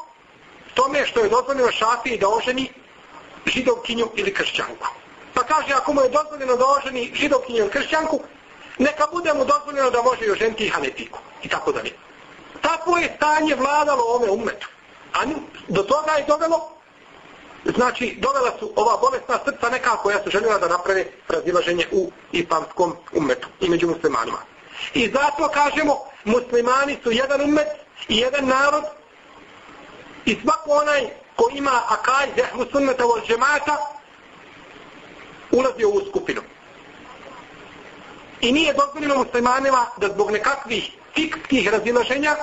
tome 0.74 1.06
što 1.06 1.20
je 1.20 1.30
dozvoljeno 1.30 1.72
šafiji 1.72 2.18
da 2.18 2.30
oženi 2.30 2.70
židovkinju 3.46 4.08
ili 4.16 4.34
kršćanku. 4.34 4.88
Pa 5.34 5.44
kaže, 5.44 5.74
ako 5.74 5.94
mu 5.94 6.02
je 6.02 6.10
dozvoljeno 6.10 6.56
da 6.56 6.66
oženi 6.66 7.12
židovkinju 7.16 7.58
ili 7.58 7.70
kršćanku, 7.70 8.20
neka 8.78 9.08
bude 9.12 9.34
mu 9.34 9.46
dozvoljeno 9.46 9.90
da 9.90 10.02
može 10.02 10.26
i 10.26 10.32
oženti 10.32 10.70
i. 10.70 11.20
I 11.44 11.50
tako 11.50 11.72
dalje. 11.72 11.92
Tako 12.62 12.98
je 12.98 13.14
stanje 13.16 13.56
vladalo 13.56 14.04
ove 14.04 14.30
umetu. 14.32 14.68
A 15.14 15.26
do 15.68 15.84
toga 15.84 16.12
je 16.12 16.26
dovelo, 16.28 16.70
znači, 17.76 18.18
dovela 18.20 18.52
su 18.60 18.74
ova 18.76 18.98
bolesna 18.98 19.40
srca 19.46 19.70
neka 19.70 19.98
koja 19.98 20.24
su 20.24 20.30
željela 20.30 20.58
da 20.58 20.68
naprave 20.68 21.06
razilaženje 21.28 21.88
u 21.92 22.12
islamskom 22.32 22.96
umetu 23.14 23.48
i 23.60 23.70
među 23.70 23.88
muslimanima. 23.88 24.38
I 24.94 25.12
zato 25.12 25.50
kažemo, 25.50 25.98
muslimani 26.26 26.98
su 27.04 27.12
jedan 27.12 27.42
umet 27.42 27.68
i 28.08 28.18
jedan 28.18 28.46
narod 28.46 28.84
i 30.26 30.38
svako 30.44 30.72
onaj 30.72 31.10
ko 31.36 31.50
ima 31.54 31.82
akaj 31.90 32.28
zehmu 32.36 32.66
sunnata 32.72 33.06
od 33.06 33.28
džemata 33.28 33.78
ulazi 35.52 35.86
u 35.86 35.90
ovu 35.90 36.02
skupinu. 36.10 36.42
I 38.42 38.52
nije 38.52 38.74
dozvoljeno 38.74 39.18
muslimanima 39.18 39.86
da 39.98 40.08
zbog 40.08 40.32
nekakvih 40.32 40.92
fikskih 41.16 41.70
razilaženja 41.70 42.36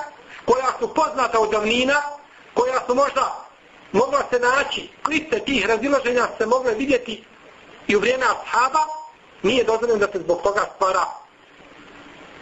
koja 0.45 0.67
su 0.79 0.93
poznata 0.93 1.39
od 1.39 1.51
davnina, 1.51 2.01
koja 2.55 2.79
su 2.87 2.95
možda 2.95 3.45
mogla 3.91 4.23
se 4.31 4.39
naći, 4.39 4.89
klice 5.03 5.39
tih 5.45 5.65
razilaženja 5.65 6.27
se 6.37 6.45
mogle 6.45 6.73
vidjeti 6.73 7.23
i 7.87 7.95
u 7.95 7.99
vrijeme 7.99 8.25
ashaba, 8.25 8.79
nije 9.43 9.63
dozvoljeno 9.63 9.99
da 9.99 10.11
se 10.11 10.19
zbog 10.19 10.41
toga 10.43 10.61
stvara 10.75 11.05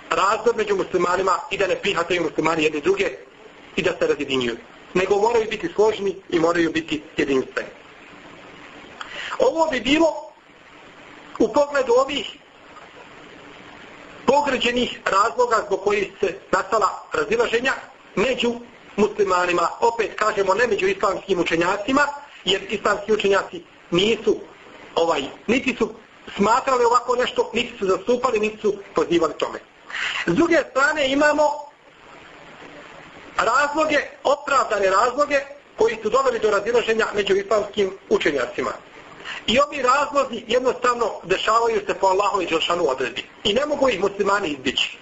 razdor 0.10 0.56
među 0.56 0.76
muslimanima 0.76 1.40
i 1.52 1.58
da 1.58 1.68
ne 1.68 1.76
prihvataju 1.76 2.24
muslimani 2.24 2.64
jedni 2.64 2.82
druge 2.82 3.10
i 3.76 3.82
da 3.82 3.92
se 4.00 4.08
razjedinjuju. 4.08 4.58
Nego 4.94 5.18
moraju 5.18 5.50
biti 5.50 5.70
složni 5.76 6.16
i 6.30 6.40
moraju 6.40 6.72
biti 6.72 7.04
jedinstveni. 7.18 7.70
Ovo 9.40 9.68
bi 9.72 9.80
bilo 9.80 10.14
u 11.40 11.54
pogledu 11.54 11.94
ovih 11.94 12.38
pogređenih 14.26 15.00
razloga 15.06 15.64
zbog 15.68 15.84
kojih 15.84 16.12
se 16.20 16.40
nastala 16.52 16.90
razilaženja 17.14 17.74
među 18.16 18.54
muslimanima, 18.98 19.68
opet 19.80 20.16
kažemo 20.16 20.54
ne 20.54 20.68
među 20.68 20.88
islamskim 20.88 21.40
učenjacima, 21.40 22.08
jer 22.46 22.62
islamski 22.70 23.14
učenjaci 23.14 23.64
nisu 23.92 24.40
ovaj, 24.96 25.24
niti 25.48 25.76
su 25.78 25.94
smatrali 26.36 26.86
ovako 26.86 27.16
nešto, 27.16 27.52
niti 27.54 27.78
su 27.80 27.86
zastupali, 27.86 28.40
niti 28.40 28.62
su 28.62 28.76
pozivali 28.96 29.34
tome. 29.38 29.60
S 30.28 30.34
druge 30.34 30.58
strane 30.72 31.12
imamo 31.12 31.44
razloge, 33.38 33.98
opravdane 34.24 34.90
razloge 34.90 35.40
koji 35.78 35.98
su 36.04 36.10
doveli 36.10 36.40
do 36.40 36.52
razilaženja 36.52 37.06
među 37.16 37.36
islamskim 37.36 37.92
učenjacima. 38.10 38.72
I 39.48 39.60
ovi 39.60 39.82
razlozi 39.82 40.44
jednostavno 40.48 41.12
dešavaju 41.24 41.82
se 41.88 41.94
po 41.94 42.08
Allahu 42.08 42.42
i 42.42 42.46
Đelšanu 42.46 42.90
odredbi. 42.90 43.24
I 43.44 43.54
ne 43.54 43.66
mogu 43.66 43.90
ih 43.90 44.00
muslimani 44.00 44.48
izbići. 44.48 44.98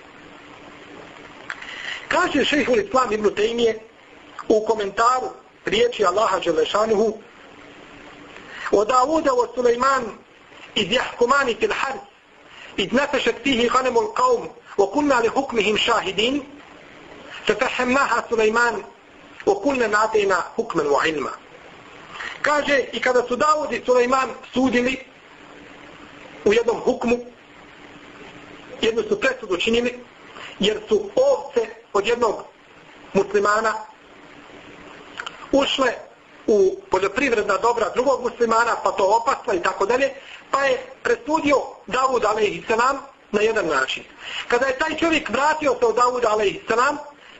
Kaže 2.11 2.45
šehhul 2.45 2.79
Islam 2.79 3.11
ibn 3.11 3.35
Tejmije 3.35 3.79
u 4.47 4.65
komentaru 4.65 5.29
riječi 5.65 6.05
Allaha 6.05 6.39
Đelešanuhu 6.39 7.17
o 8.71 8.85
Davuda 8.85 9.33
o 9.33 9.47
Suleiman 9.55 10.03
iz 10.75 10.91
jahkumani 10.91 11.55
fil 11.55 11.73
harz 11.73 11.99
iz 12.77 12.91
nefešet 12.91 13.35
fihi 13.43 13.67
hanemu 13.67 14.01
l'qavm 14.01 14.47
o 14.77 14.87
kunna 14.87 15.19
li 15.19 15.27
hukmihim 15.27 15.77
šahidin 15.77 16.41
fefehemnaha 17.45 18.23
Suleiman 18.29 18.83
wa 19.45 19.55
kunna 19.63 19.87
nadejna 19.87 20.43
hukmen 20.55 20.87
wa 20.87 21.07
ilma. 21.07 21.31
Kaže, 22.41 22.89
i 22.93 22.99
kada 22.99 23.23
su 23.27 23.35
Davud 23.35 23.71
i 23.71 23.81
Suleiman 23.85 24.29
sudili 24.53 24.99
u 26.45 26.53
jednom 26.53 26.79
hukmu, 26.79 27.19
jednu 28.81 29.03
su 29.09 29.19
presudu 29.19 29.57
činili, 29.57 29.99
jer 30.59 30.79
su 30.89 31.09
ovce 31.15 31.80
od 31.93 32.07
jednog 32.07 32.35
muslimana 33.13 33.73
ušle 35.51 35.93
u 36.47 36.81
poljoprivredna 36.91 37.57
dobra 37.57 37.89
drugog 37.89 38.21
muslimana, 38.21 38.75
pa 38.83 38.91
to 38.91 39.21
opasla 39.21 39.53
i 39.53 39.63
tako 39.63 39.85
dalje, 39.85 40.13
pa 40.51 40.63
je 40.63 40.85
presudio 41.03 41.55
Davud 41.87 42.25
a.s. 42.25 42.69
na 43.31 43.41
jedan 43.41 43.67
način. 43.67 44.03
Kada 44.47 44.65
je 44.65 44.77
taj 44.77 44.97
čovjek 44.97 45.29
vratio 45.29 45.75
se 45.79 45.85
od 45.85 45.95
Davud 45.95 46.25
a.s. 46.25 46.73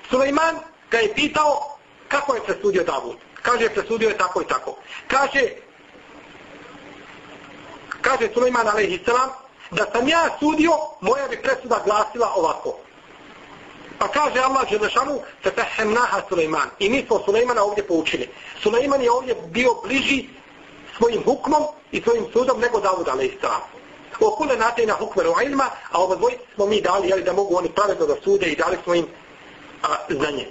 Suleiman 0.10 0.56
ga 0.92 0.98
je 0.98 1.14
pitao 1.14 1.78
kako 2.08 2.36
je 2.36 2.44
presudio 2.44 2.84
Davud. 2.84 3.16
Kaže, 3.42 3.70
presudio 3.70 4.10
je 4.10 4.18
tako 4.18 4.42
i 4.42 4.48
tako. 4.48 4.76
Kaže, 5.08 5.44
kaže 8.02 8.30
Suleiman 8.34 8.68
a.s. 8.68 9.10
da 9.72 9.86
sam 9.94 10.08
ja 10.08 10.30
sudio, 10.40 10.72
moja 11.02 11.28
bi 11.28 11.42
presuda 11.42 11.82
glasila 11.86 12.34
ovako. 12.36 12.78
Pa 14.00 14.08
kaže 14.08 14.40
Allah 14.40 14.70
Želešanu, 14.70 15.20
se 15.44 15.52
fehemnaha 15.52 16.22
Suleiman. 16.30 16.70
I 16.80 16.90
mi 16.90 17.06
smo 17.08 17.20
Suleimana 17.26 17.64
ovdje 17.64 17.88
poučili. 17.88 18.30
Suleiman 18.64 19.02
je 19.02 19.12
ovdje 19.12 19.36
bio 19.48 19.74
bliži 19.84 20.28
svojim 20.98 21.24
hukmom 21.24 21.64
i 21.92 22.02
svojim 22.02 22.26
sudom 22.34 22.60
nego 22.60 22.80
Davud 22.80 23.08
a.s. 23.08 23.46
Okule 24.20 24.58
nate 24.58 24.86
na 24.86 24.94
hukmeru 24.94 25.34
ilma, 25.46 25.70
a 25.92 26.02
ovo 26.02 26.16
dvojice 26.16 26.44
smo 26.56 26.66
mi 26.66 26.82
dali, 26.82 27.10
jeli 27.10 27.24
da 27.24 27.34
mogu 27.34 27.58
oni 27.58 27.70
pravedno 27.70 28.06
da 28.06 28.16
sude 28.24 28.46
i 28.46 28.56
dali 28.56 28.78
smo 28.84 28.96
im 28.96 29.06
a, 29.84 29.88
znanje. 30.10 30.48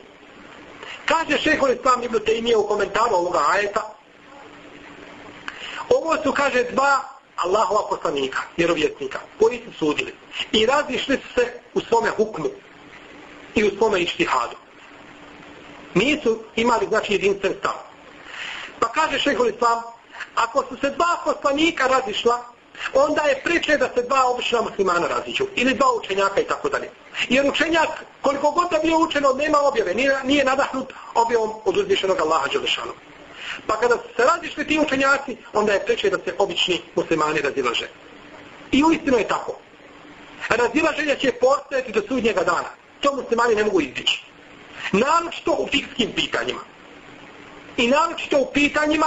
Kaže 1.05 1.39
šehol 1.39 1.71
Islam 1.71 2.03
Ibn 2.03 2.17
Taymiye 2.17 2.57
u 2.57 2.67
komentaru 2.67 3.15
ovoga 3.15 3.45
ajeta, 3.49 3.95
ovo 5.89 6.17
su, 6.23 6.33
kaže, 6.33 6.65
dva 6.65 7.01
Allahova 7.37 7.89
poslanika, 7.89 8.39
vjerovjetnika, 8.57 9.19
koji 9.39 9.61
su 9.65 9.79
sudili. 9.79 10.15
I 10.53 10.67
razišli 10.67 11.17
su 11.17 11.35
se 11.35 11.53
u 11.75 11.81
svome 11.81 12.11
hukmu 12.11 12.49
i 13.55 13.65
u 13.65 13.71
svome 13.79 14.01
ištihadu. 14.01 14.57
Nisu 15.95 16.39
imali, 16.57 16.87
znači, 16.87 17.13
jedinstven 17.13 17.55
stav. 17.59 17.73
Pa 18.81 18.89
kaže 18.89 19.19
šehol 19.19 19.49
Islam, 19.49 19.83
ako 20.35 20.65
su 20.69 20.77
se 20.81 20.91
dva 20.91 21.19
poslanika 21.25 21.87
razišla, 21.87 22.45
onda 22.95 23.23
je 23.23 23.41
priče 23.45 23.77
da 23.77 23.89
se 23.95 24.03
dva 24.03 24.25
obična 24.27 24.63
muslimana 24.63 25.09
raziđu. 25.09 25.47
Ili 25.57 25.75
dva 25.75 25.87
učenjaka 25.99 26.41
i 26.41 26.45
tako 26.45 26.69
dalje. 26.69 26.91
Jer 27.29 27.51
učenjak, 27.51 28.05
koliko 28.21 28.51
god 28.51 28.71
da 28.71 28.79
bio 28.79 28.99
učeno, 28.99 29.33
nema 29.33 29.59
objave. 29.59 29.95
Nije, 29.95 30.21
nije 30.25 30.45
nadahnut 30.45 30.93
objavom 31.15 31.53
od 31.65 31.77
uzvišenog 31.77 32.21
Allaha 32.21 32.49
Đelešanu. 32.53 32.93
Pa 33.67 33.77
kada 33.77 33.97
se 34.17 34.25
razišli 34.25 34.67
ti 34.67 34.79
učenjaci, 34.79 35.37
onda 35.53 35.73
je 35.73 35.85
priče 35.87 36.11
da 36.11 36.19
se 36.25 36.35
obični 36.39 36.81
muslimani 36.97 37.41
razilaže. 37.41 37.89
I 38.73 38.85
uistinu 38.85 39.19
je 39.19 39.29
tako. 39.29 39.57
Razilaženje 40.49 41.17
će 41.17 41.33
postojati 41.33 41.93
do 41.93 42.03
sudnjega 42.09 42.43
dana. 42.43 42.80
To 43.01 43.17
muslimani 43.17 43.55
ne 43.55 43.65
mogu 43.65 43.81
izbjeći. 43.81 44.25
Naročito 44.93 45.53
u 45.53 45.69
fikskim 45.73 46.13
pitanjima. 46.13 46.61
I 47.77 47.89
naročito 47.89 48.39
u 48.39 48.53
pitanjima 48.53 49.07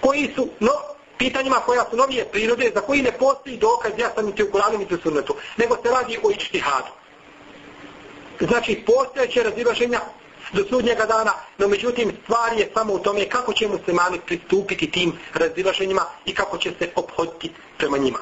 koji 0.00 0.32
su 0.34 0.48
no, 0.60 0.72
pitanjima 1.18 1.56
koja 1.56 1.84
su 1.90 1.96
novije 1.96 2.24
prirode, 2.32 2.70
za 2.74 2.80
koji 2.80 3.02
ne 3.02 3.12
postoji 3.12 3.56
dokaz 3.56 3.92
jasan 3.98 4.26
niti 4.26 4.42
u 4.42 4.50
Kuranu 4.50 4.78
niti 4.78 4.94
u 4.94 4.98
sunnetu, 4.98 5.36
nego 5.56 5.76
se 5.82 5.90
radi 5.90 6.18
o 6.22 6.30
ičtihadu. 6.30 6.92
Znači, 8.40 8.82
postojeće 8.86 9.42
razilaženja 9.42 10.00
do 10.52 10.64
sudnjega 10.70 11.06
dana, 11.06 11.32
no 11.58 11.68
međutim 11.68 12.12
stvar 12.22 12.58
je 12.58 12.70
samo 12.74 12.92
u 12.92 12.98
tome 12.98 13.28
kako 13.28 13.52
će 13.52 13.68
muslimani 13.68 14.20
pristupiti 14.26 14.90
tim 14.90 15.12
razilaženjima 15.34 16.02
i 16.26 16.34
kako 16.34 16.58
će 16.58 16.70
se 16.78 16.90
obhoditi 16.94 17.52
prema 17.78 17.98
njima. 17.98 18.18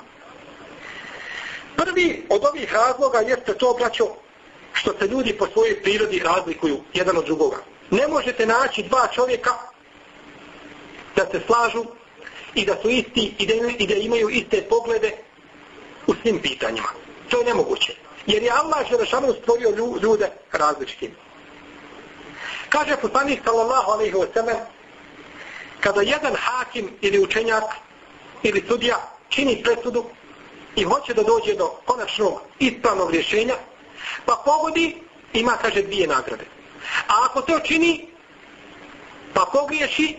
Prvi 1.77 2.27
od 2.29 2.45
ovih 2.45 2.73
razloga 2.73 3.19
jeste 3.19 3.55
to, 3.55 3.75
braćo, 3.79 4.05
što 4.73 4.95
se 4.99 5.07
ljudi 5.07 5.33
po 5.39 5.47
svojoj 5.47 5.83
prirodi 5.83 6.19
razlikuju 6.19 6.81
jedan 6.95 7.17
od 7.17 7.25
drugoga. 7.25 7.57
Ne 7.91 8.09
možete 8.09 8.47
naći 8.47 8.83
dva 8.83 9.09
čovjeka 9.15 9.51
da 11.17 11.27
se 11.31 11.41
slažu 11.47 11.85
i 12.55 12.65
da 12.65 12.77
su 12.83 12.89
isti 12.91 13.35
i 13.39 13.47
da, 13.47 13.55
i 13.79 13.87
da 13.87 13.95
imaju 13.95 14.29
iste 14.29 14.63
poglede 14.63 15.13
u 16.07 16.15
svim 16.23 16.39
pitanjima. 16.43 16.89
To 17.29 17.39
je 17.39 17.45
nemoguće. 17.45 17.95
Jer 18.27 18.43
je 18.43 18.51
Allah 18.51 18.89
Želešanu 18.89 19.35
stvorio 19.43 19.71
ljude 20.03 20.29
različitim. 20.53 21.11
Kaže 22.69 22.97
poslanik 22.97 23.41
sallallahu 23.45 23.91
alaihi 23.91 24.15
wa 24.15 24.27
sallam 24.35 24.57
kada 25.81 26.03
jedan 26.03 26.35
hakim 26.35 26.91
ili 27.01 27.19
učenjak 27.19 27.65
ili 28.43 28.65
sudija 28.69 28.97
čini 29.29 29.63
presudu 29.63 30.05
i 30.77 30.83
hoće 30.85 31.15
da 31.15 31.23
dođe 31.23 31.55
do 31.55 31.67
konačnog 31.85 32.41
ispravnog 32.59 33.11
rješenja, 33.11 33.55
pa 34.27 34.43
pogodi, 34.45 34.97
ima, 35.33 35.53
kaže, 35.63 35.83
dvije 35.83 36.07
nagrade. 36.07 36.45
A 37.09 37.13
ako 37.25 37.43
to 37.43 37.61
čini, 37.61 38.07
pa 39.35 39.47
pogriješi, 39.53 40.17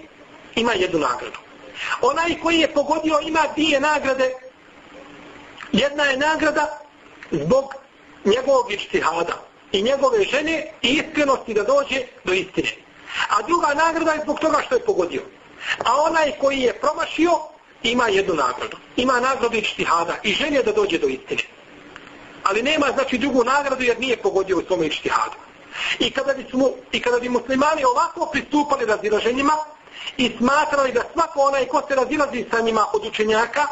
ima 0.56 0.74
jednu 0.74 1.00
nagradu. 1.00 1.40
Onaj 2.02 2.40
koji 2.44 2.60
je 2.60 2.74
pogodio 2.74 3.20
ima 3.22 3.44
dvije 3.56 3.80
nagrade. 3.80 4.34
Jedna 5.72 6.04
je 6.04 6.18
nagrada 6.18 6.80
zbog 7.32 7.76
njegovog 8.26 8.72
ištihada 8.72 9.42
i 9.72 9.82
njegove 9.82 10.24
žene 10.24 10.68
i 10.82 10.90
iskrenosti 10.90 11.54
da 11.54 11.64
dođe 11.64 12.02
do 12.24 12.34
istine. 12.34 12.70
A 13.30 13.42
druga 13.42 13.74
nagrada 13.74 14.12
je 14.12 14.22
zbog 14.24 14.40
toga 14.40 14.62
što 14.66 14.76
je 14.76 14.86
pogodio. 14.86 15.22
A 15.86 16.02
onaj 16.02 16.32
koji 16.40 16.60
je 16.60 16.80
promašio 16.80 17.32
ima 17.84 18.08
jednu 18.08 18.34
nagradu. 18.34 18.78
Ima 18.96 19.20
nagradu 19.20 19.58
ištihada 19.58 20.16
i 20.24 20.34
želje 20.34 20.64
da 20.64 20.72
dođe 20.72 20.98
do 20.98 21.08
istine. 21.08 21.42
Ali 22.44 22.64
nema 22.64 22.88
znači 22.94 23.18
drugu 23.18 23.44
nagradu 23.44 23.84
jer 23.84 24.00
nije 24.00 24.18
pogodio 24.18 24.58
u 24.58 24.64
svom 24.68 24.84
ištihadu. 24.84 25.36
I 26.00 26.12
kada 26.12 26.34
bi, 26.34 26.46
smo, 26.50 26.70
I 26.92 27.02
kada 27.02 27.20
bi 27.20 27.30
muslimani 27.30 27.84
ovako 27.84 28.26
pristupali 28.32 28.86
razilaženjima 28.86 29.54
i 30.18 30.32
smatrali 30.38 30.92
da 30.92 31.02
svako 31.14 31.40
onaj 31.42 31.66
ko 31.66 31.82
se 31.88 31.96
razilazi 31.96 32.46
sa 32.52 32.62
njima 32.62 32.86
od 32.94 33.06
učenjaka, 33.06 33.68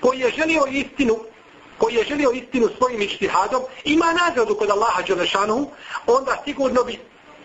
koji 0.00 0.20
je 0.20 0.30
želio 0.30 0.66
istinu, 0.70 1.18
koji 1.78 1.94
je 1.94 2.04
želio 2.04 2.30
istinu 2.30 2.68
svojim 2.78 3.02
ištihadom, 3.02 3.62
ima 3.84 4.12
nagradu 4.12 4.54
kod 4.54 4.70
Allaha 4.70 5.02
Đelešanu, 5.02 5.70
onda 6.06 6.42
sigurno 6.44 6.84
bi 6.84 6.98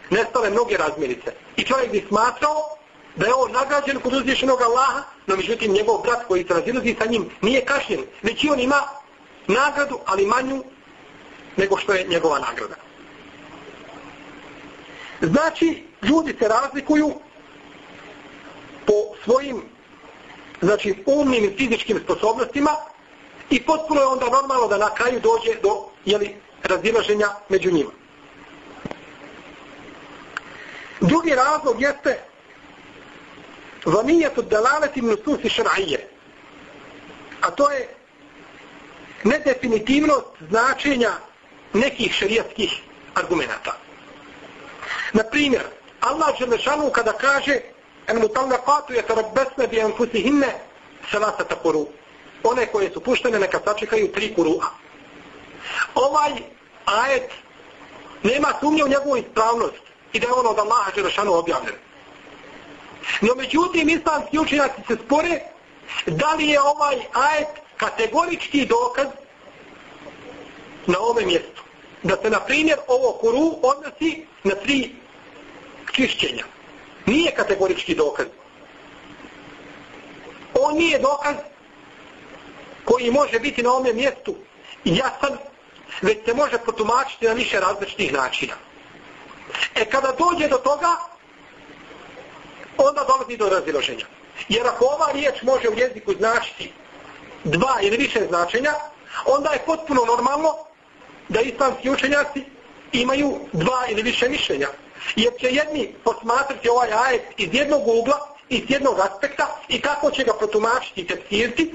nestale 0.09 0.49
mnoge 0.49 0.77
razmirice. 0.77 1.31
I 1.55 1.63
čovjek 1.63 1.91
bi 1.91 2.05
smatrao 2.07 2.77
da 3.15 3.25
je 3.27 3.33
on 3.33 3.51
nagrađen 3.51 3.99
kod 3.99 4.13
uzvišenog 4.13 4.61
Allaha, 4.61 5.03
no 5.27 5.35
međutim 5.35 5.71
njegov 5.71 6.01
brat 6.01 6.27
koji 6.27 6.45
se 6.47 6.53
razilazi 6.53 6.95
sa 6.99 7.05
njim 7.05 7.29
nije 7.41 7.65
kašnjen, 7.65 8.01
već 8.21 8.43
i 8.43 8.49
on 8.49 8.59
ima 8.59 8.81
nagradu, 9.47 9.99
ali 10.05 10.25
manju 10.25 10.63
nego 11.57 11.77
što 11.77 11.93
je 11.93 12.07
njegova 12.07 12.39
nagrada. 12.39 12.75
Znači, 15.21 15.83
ljudi 16.01 16.35
se 16.39 16.47
razlikuju 16.47 17.13
po 18.85 18.93
svojim 19.23 19.61
znači, 20.61 21.03
umnim 21.05 21.43
i 21.43 21.57
fizičkim 21.57 21.99
sposobnostima 22.03 22.71
i 23.49 23.63
potpuno 23.63 24.01
je 24.01 24.07
onda 24.07 24.25
normalno 24.25 24.67
da 24.67 24.77
na 24.77 24.93
kraju 24.93 25.19
dođe 25.19 25.59
do 25.61 25.85
jeli, 26.05 26.35
razilaženja 26.63 27.27
među 27.49 27.71
njima. 27.71 27.91
Drugi 31.01 31.35
razlog 31.35 31.81
jeste 31.81 32.23
vanijetu 33.85 34.41
dalaleti 34.41 35.01
nususi 35.01 35.49
šar'ije. 35.49 35.99
A 37.41 37.51
to 37.51 37.71
je 37.71 38.00
nedefinitivnost 39.23 40.27
značenja 40.49 41.11
nekih 41.73 42.13
šerijatskih 42.13 42.81
argumenta. 43.15 43.77
Na 45.13 45.23
primjer, 45.23 45.63
Allah 46.01 46.37
Želešanu 46.39 46.89
kada 46.89 47.13
kaže 47.13 47.59
en 48.07 48.17
mutallaqatu 48.17 48.93
yatarabbasna 48.93 49.67
bi 49.69 49.81
anfusihinna 49.81 50.47
salasata 51.11 51.55
quru. 51.63 51.85
One 52.43 52.65
koje 52.65 52.91
su 52.91 52.99
puštene 52.99 53.39
neka 53.39 53.59
sačekaju 53.65 54.11
tri 54.11 54.33
kurua. 54.35 54.65
Ovaj 55.95 56.31
ajet 56.85 57.31
nema 58.23 58.47
sumnje 58.59 58.83
u 58.83 58.87
njegovu 58.87 59.17
ispravnost 59.17 59.83
i 60.13 60.19
da 60.19 60.27
je 60.27 60.33
ono 60.33 60.49
od 60.49 60.59
Allaha 60.59 60.91
Želešanu 60.95 61.33
objavljen. 61.33 61.75
No 63.21 63.35
međutim, 63.35 63.89
islamski 63.89 64.39
učenjaci 64.39 64.81
se 64.87 64.97
spore 65.05 65.41
da 66.05 66.33
li 66.33 66.47
je 66.47 66.61
ovaj 66.61 66.95
ajet 67.13 67.47
kategorički 67.81 68.65
dokaz 68.65 69.07
na 70.87 70.99
ovome 70.99 71.25
mjestu. 71.25 71.63
Da 72.03 72.15
se, 72.21 72.29
na 72.29 72.39
primjer, 72.39 72.77
ovo 72.87 73.11
kuru 73.11 73.59
odnosi 73.61 74.25
na 74.43 74.55
tri 74.55 74.95
čišćenja. 75.93 76.43
Nije 77.05 77.35
kategorički 77.35 77.95
dokaz. 77.95 78.25
On 80.53 80.77
nije 80.77 80.99
dokaz 80.99 81.35
koji 82.85 83.11
može 83.11 83.39
biti 83.39 83.63
na 83.63 83.71
ovome 83.71 83.93
mjestu 83.93 84.35
jasan, 84.85 85.37
već 86.01 86.25
se 86.25 86.33
može 86.33 86.57
potumačiti 86.65 87.25
na 87.25 87.33
više 87.33 87.59
različitih 87.59 88.13
načina. 88.13 88.53
E 89.75 89.85
kada 89.85 90.15
dođe 90.19 90.47
do 90.47 90.57
toga, 90.57 90.95
onda 92.77 93.03
dolazi 93.03 93.37
do 93.37 93.49
razilaženja. 93.49 94.05
Jer 94.49 94.67
ako 94.67 94.85
ova 94.85 95.11
riječ 95.13 95.41
može 95.41 95.69
u 95.69 95.77
jeziku 95.77 96.13
značiti 96.13 96.71
dva 97.43 97.75
ili 97.81 97.97
više 97.97 98.19
značenja, 98.29 98.73
onda 99.25 99.49
je 99.49 99.65
potpuno 99.65 100.05
normalno 100.05 100.53
da 101.29 101.41
islamski 101.41 101.89
učenjaci 101.89 102.45
imaju 102.91 103.39
dva 103.53 103.85
ili 103.89 104.01
više 104.01 104.29
mišljenja. 104.29 104.67
Jer 105.15 105.33
će 105.39 105.47
jedni 105.47 105.93
posmatrati 106.03 106.69
ovaj 106.69 106.89
ajet 106.93 107.21
iz 107.37 107.49
jednog 107.51 107.87
ugla, 107.87 108.27
iz 108.49 108.61
jednog 108.67 108.99
aspekta 108.99 109.59
i 109.67 109.81
kako 109.81 110.11
će 110.11 110.23
ga 110.23 110.33
protumačiti 110.33 111.01
i 111.01 111.07
tepsirti, 111.07 111.73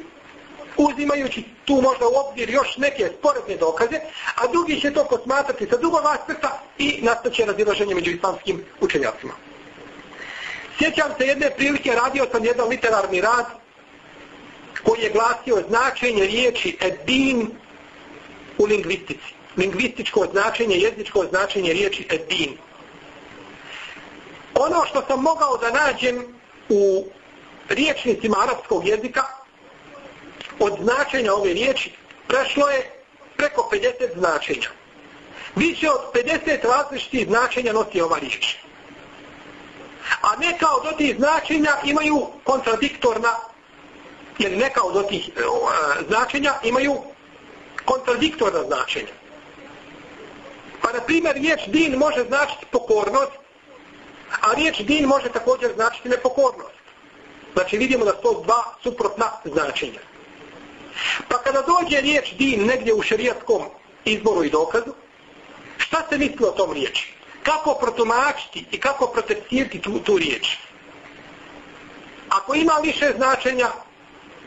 uzimajući 0.77 1.45
tu 1.65 1.75
možda 1.75 2.07
u 2.07 2.13
obzir 2.17 2.51
još 2.51 2.77
neke 2.77 3.11
sporedne 3.19 3.57
dokaze, 3.57 4.01
a 4.37 4.47
drugi 4.47 4.81
će 4.81 4.93
to 4.93 5.05
posmatrati 5.05 5.67
sa 5.71 5.77
drugog 5.77 6.01
aspekta 6.05 6.63
i 6.79 6.99
nastaće 7.03 7.45
razilaženje 7.45 7.95
među 7.95 8.11
islamskim 8.11 8.65
učenjacima. 8.81 9.33
Sjećam 10.79 11.11
se 11.19 11.27
jedne 11.27 11.51
prilike, 11.51 11.91
radio 11.91 12.27
sam 12.33 12.45
jedan 12.45 12.69
literarni 12.69 13.21
rad 13.21 13.47
koji 14.87 15.03
je 15.03 15.11
glasio 15.11 15.65
značenje 15.69 16.27
riječi 16.27 16.77
edin 16.81 17.51
u 18.59 18.65
lingvistici. 18.65 19.35
Lingvističko 19.57 20.27
značenje, 20.33 20.77
jezičko 20.77 21.25
značenje 21.31 21.73
riječi 21.73 22.07
edin. 22.11 22.57
Ono 24.55 24.85
što 24.91 25.03
sam 25.09 25.23
mogao 25.23 25.57
da 25.57 25.71
nađem 25.71 26.25
u 26.69 27.07
riječnicima 27.69 28.37
arapskog 28.43 28.87
jezika 28.87 29.23
od 30.59 30.73
značenja 30.83 31.35
ove 31.35 31.53
riječi 31.53 31.93
prešlo 32.27 32.69
je 32.69 32.91
preko 33.37 33.69
50 33.73 34.19
značenja. 34.19 34.69
Više 35.57 35.91
od 35.91 36.01
50 36.15 36.69
različitih 36.69 37.27
značenja 37.27 37.73
nosi 37.73 38.01
ova 38.01 38.19
riječ 38.19 38.57
a 40.23 40.37
neka 40.37 40.67
od 40.73 40.97
tih 40.97 41.17
značenja 41.17 41.73
imaju 41.85 42.27
kontradiktorna, 42.45 43.29
jer 44.39 44.59
neka 44.59 44.83
od 44.83 45.09
tih 45.09 45.31
e, 45.37 45.41
e, 45.41 45.45
značenja 46.09 46.55
imaju 46.63 46.97
kontradiktorna 47.85 48.63
značenja. 48.63 49.13
Pa, 50.83 50.93
na 50.93 51.01
primjer, 51.01 51.37
riječ 51.37 51.61
din 51.67 51.99
može 51.99 52.25
značiti 52.25 52.67
pokornost, 52.71 53.33
a 54.41 54.55
riječ 54.55 54.81
din 54.81 55.07
može 55.07 55.29
također 55.29 55.73
značiti 55.75 56.09
nepokornost. 56.09 56.77
Znači, 57.53 57.77
vidimo 57.77 58.05
da 58.05 58.13
su 58.23 58.43
dva 58.45 58.63
suprotna 58.83 59.31
značenja. 59.45 60.01
Pa 61.29 61.39
kada 61.39 61.63
dođe 61.63 62.01
riječ 62.01 62.33
din 62.33 62.67
negdje 62.67 62.95
u 62.95 63.03
šerijatskom 63.03 63.63
izboru 64.05 64.45
i 64.45 64.51
dokazu, 64.51 64.93
šta 65.79 66.03
se 66.09 66.19
misli 66.19 66.47
o 66.47 66.51
tom 66.51 66.73
riječi? 66.73 67.17
kako 67.47 67.75
protumačiti 67.75 68.65
i 68.71 68.81
kako 68.81 69.07
protestirati 69.07 69.81
tu, 69.81 69.99
tu 69.99 70.19
riječ. 70.19 70.57
Ako 72.29 72.55
ima 72.55 72.73
više 72.83 73.13
značenja, 73.17 73.69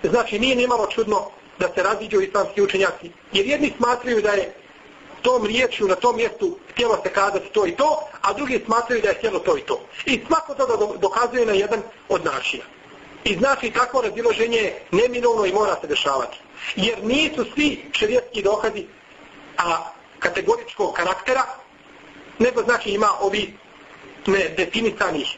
znači 0.04 0.40
nije 0.40 0.56
nimalo 0.56 0.88
čudno 0.88 1.26
da 1.60 1.68
se 1.76 1.84
raziđu 1.84 2.22
islamski 2.22 2.62
učenjaci. 2.62 3.12
Jer 3.34 3.46
jedni 3.46 3.74
smatraju 3.78 4.22
da 4.22 4.32
je 4.32 4.54
tom 5.22 5.46
riječju 5.46 5.88
na 5.88 5.96
tom 5.96 6.16
mjestu 6.16 6.58
htjelo 6.70 7.00
se 7.04 7.10
kazati 7.14 7.52
to 7.52 7.68
i 7.68 7.76
to, 7.76 8.08
a 8.22 8.34
drugi 8.34 8.62
smatraju 8.66 9.02
da 9.02 9.10
je 9.10 9.16
htjelo 9.16 9.40
to 9.40 9.58
i 9.58 9.62
to. 9.62 9.82
I 10.06 10.22
svako 10.28 10.54
to 10.54 10.98
dokazuje 10.98 11.46
na 11.46 11.54
jedan 11.54 11.82
od 12.10 12.26
načina. 12.26 12.64
I 13.24 13.36
znači 13.36 13.72
takvo 13.72 14.02
raziloženje 14.02 14.58
je 14.58 14.82
neminovno 14.92 15.46
i 15.46 15.54
mora 15.54 15.76
se 15.82 15.88
dešavati. 15.88 16.38
Jer 16.76 17.04
nisu 17.04 17.46
svi 17.54 17.90
šerijetski 17.92 18.42
dokazi 18.42 18.86
a 19.58 19.92
kategoričkog 20.20 20.94
karaktera, 20.94 21.44
nego 22.40 22.64
znači 22.64 22.90
ima 22.90 23.10
ovi 23.22 23.54
nedefinisanih 24.26 25.38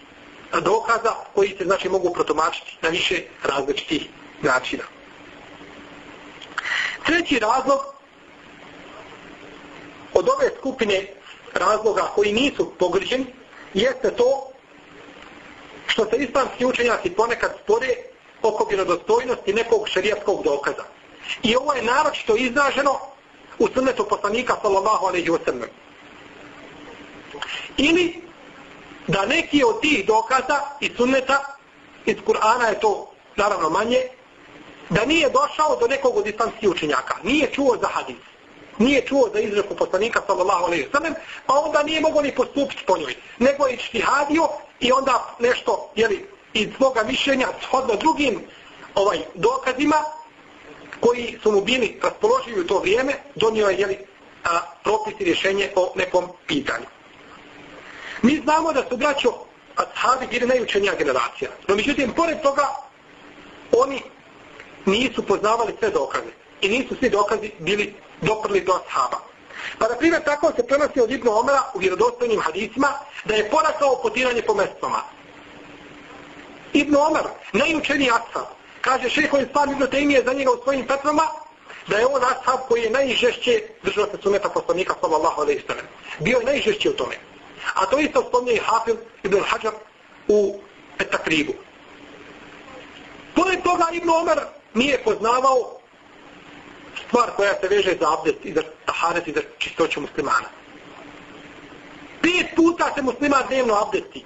dokaza 0.59 1.15
koji 1.35 1.55
se 1.57 1.63
znači 1.63 1.89
mogu 1.89 2.13
protumačiti 2.13 2.77
na 2.81 2.89
više 2.89 3.23
različitih 3.43 4.09
načina. 4.43 4.83
Treći 7.05 7.39
razlog 7.39 7.79
od 10.13 10.29
ove 10.29 10.49
skupine 10.59 11.07
razloga 11.53 12.01
koji 12.15 12.33
nisu 12.33 12.73
pogriženi, 12.79 13.25
jeste 13.73 14.11
to 14.11 14.51
što 15.87 16.05
se 16.05 16.17
islamski 16.17 16.65
učenjaci 16.65 17.09
ponekad 17.09 17.51
spore 17.63 17.95
oko 18.41 18.65
vjerodostojnosti 18.69 19.53
nekog 19.53 19.87
šerijatskog 19.87 20.43
dokaza. 20.43 20.83
I 21.43 21.55
ovo 21.55 21.73
je 21.73 21.83
naročito 21.83 22.35
izraženo 22.35 22.99
u 23.59 23.67
sunnetu 23.73 24.05
poslanika 24.09 24.55
sallallahu 24.61 25.05
alaihi 25.05 25.29
wa 25.29 25.39
sallam. 25.45 25.69
Ili 27.77 28.21
da 29.07 29.25
neki 29.25 29.63
od 29.63 29.81
tih 29.81 30.05
dokaza 30.07 30.61
i 30.79 30.91
sunneta 30.97 31.57
iz 32.05 32.17
Kur'ana 32.25 32.69
je 32.69 32.79
to 32.79 33.11
naravno 33.35 33.69
manje, 33.69 34.01
da 34.91 35.05
nije 35.05 35.29
došao 35.29 35.75
do 35.79 35.87
nekog 35.87 36.17
od 36.17 36.27
islamskih 36.27 36.69
učenjaka, 36.69 37.15
nije 37.23 37.51
čuo 37.51 37.77
za 37.81 37.87
hadis, 37.87 38.15
nije 38.77 39.05
čuo 39.05 39.29
za 39.33 39.39
izreku 39.39 39.75
poslanika 39.75 40.21
sallallahu 40.27 40.65
alaihi 40.65 40.87
sallam, 40.91 41.13
pa 41.45 41.53
onda 41.53 41.83
nije 41.83 42.01
mogao 42.01 42.21
ni 42.21 42.35
postupiti 42.35 42.83
po 42.87 42.97
njoj, 42.97 43.15
nego 43.39 43.67
je 43.67 43.77
štihadio 43.77 44.47
i 44.79 44.91
onda 44.91 45.35
nešto, 45.39 45.91
jeli, 45.95 46.27
iz 46.53 46.67
svoga 46.77 47.03
mišljenja, 47.03 47.47
shodno 47.61 47.95
drugim 47.95 48.41
ovaj 48.95 49.19
dokazima, 49.35 49.95
koji 50.99 51.39
su 51.43 51.51
mu 51.51 51.61
bili 51.61 51.99
raspoloživi 52.03 52.61
u 52.61 52.67
to 52.67 52.79
vrijeme, 52.79 53.13
donio 53.35 53.67
je, 53.67 53.77
jeli, 53.77 53.97
a, 54.43 54.59
propis 54.83 55.13
i 55.19 55.23
rješenje 55.23 55.69
o 55.75 55.93
nekom 55.95 56.27
pitanju. 56.47 56.85
Mi 58.21 58.41
znamo 58.43 58.73
da 58.73 58.83
su 58.89 58.97
braćo 58.97 59.33
ashabi 59.75 60.27
bili 60.27 60.47
najučenija 60.47 60.93
generacija. 60.95 61.49
No 61.67 61.75
međutim, 61.75 62.13
pored 62.15 62.41
toga, 62.41 62.67
oni 63.71 64.01
nisu 64.85 65.23
poznavali 65.23 65.73
sve 65.79 65.89
dokaze. 65.89 66.31
I 66.61 66.69
nisu 66.69 66.95
svi 66.99 67.09
dokazi 67.09 67.51
bili 67.59 67.93
doprli 68.21 68.61
do 68.61 68.73
ashaba. 68.73 69.19
Pa 69.77 69.87
na 69.87 69.95
primjer, 69.95 70.23
tako 70.23 70.51
se 70.55 70.67
prenosi 70.67 71.01
od 71.01 71.11
Ibnu 71.11 71.31
Omera 71.39 71.61
u 71.73 71.79
vjerodostojnim 71.79 72.41
hadisima 72.41 72.87
da 73.25 73.35
je 73.35 73.49
porakao 73.49 73.99
potiranje 74.01 74.41
po 74.41 74.53
mestvama. 74.53 75.01
Ibnu 76.73 76.99
Omer, 76.99 77.23
najučeniji 77.53 78.09
ashab, 78.09 78.45
kaže 78.81 79.09
šeho 79.09 79.37
Islam 79.37 79.71
Ibnu 79.71 79.87
Tejmije 79.87 80.23
za 80.25 80.33
njega 80.33 80.51
u 80.51 80.63
svojim 80.63 80.87
petvama, 80.87 81.23
da 81.87 81.97
je 81.97 82.05
on 82.05 82.23
ashab 82.23 82.59
koji 82.67 82.81
je 82.81 82.89
najžešće 82.89 83.63
držao 83.83 84.05
se 84.05 84.17
suneta 84.23 84.49
poslanika 84.49 84.93
sallallahu 85.01 85.41
alaihi 85.41 85.63
sallam. 85.67 85.85
Bio 86.19 86.37
je 86.37 86.45
najžešće 86.45 86.89
u 86.89 86.93
tome. 86.93 87.15
A 87.75 87.85
to 87.85 87.99
isto 87.99 88.23
spomnio 88.27 88.53
i 88.53 88.57
Hafil 88.65 88.95
ibn 89.23 89.39
Hajar 89.39 89.73
u 90.27 90.59
Etakribu. 90.99 91.53
Pored 93.35 93.63
toga 93.63 93.85
Ibn 93.91 94.09
Omer 94.09 94.39
nije 94.73 95.03
poznavao 95.03 95.81
stvar 97.07 97.29
koja 97.35 97.53
se 97.61 97.67
veže 97.67 97.97
za 97.99 98.13
abdest 98.13 98.37
i 98.43 98.53
za 98.53 98.61
taharet 98.85 99.27
i 99.27 99.33
za 99.33 99.41
čistoću 99.57 100.01
muslimana. 100.01 100.49
Pet 102.21 102.55
puta 102.55 102.91
se 102.95 103.01
musliman 103.01 103.43
dnevno 103.47 103.73
abdesti. 103.73 104.25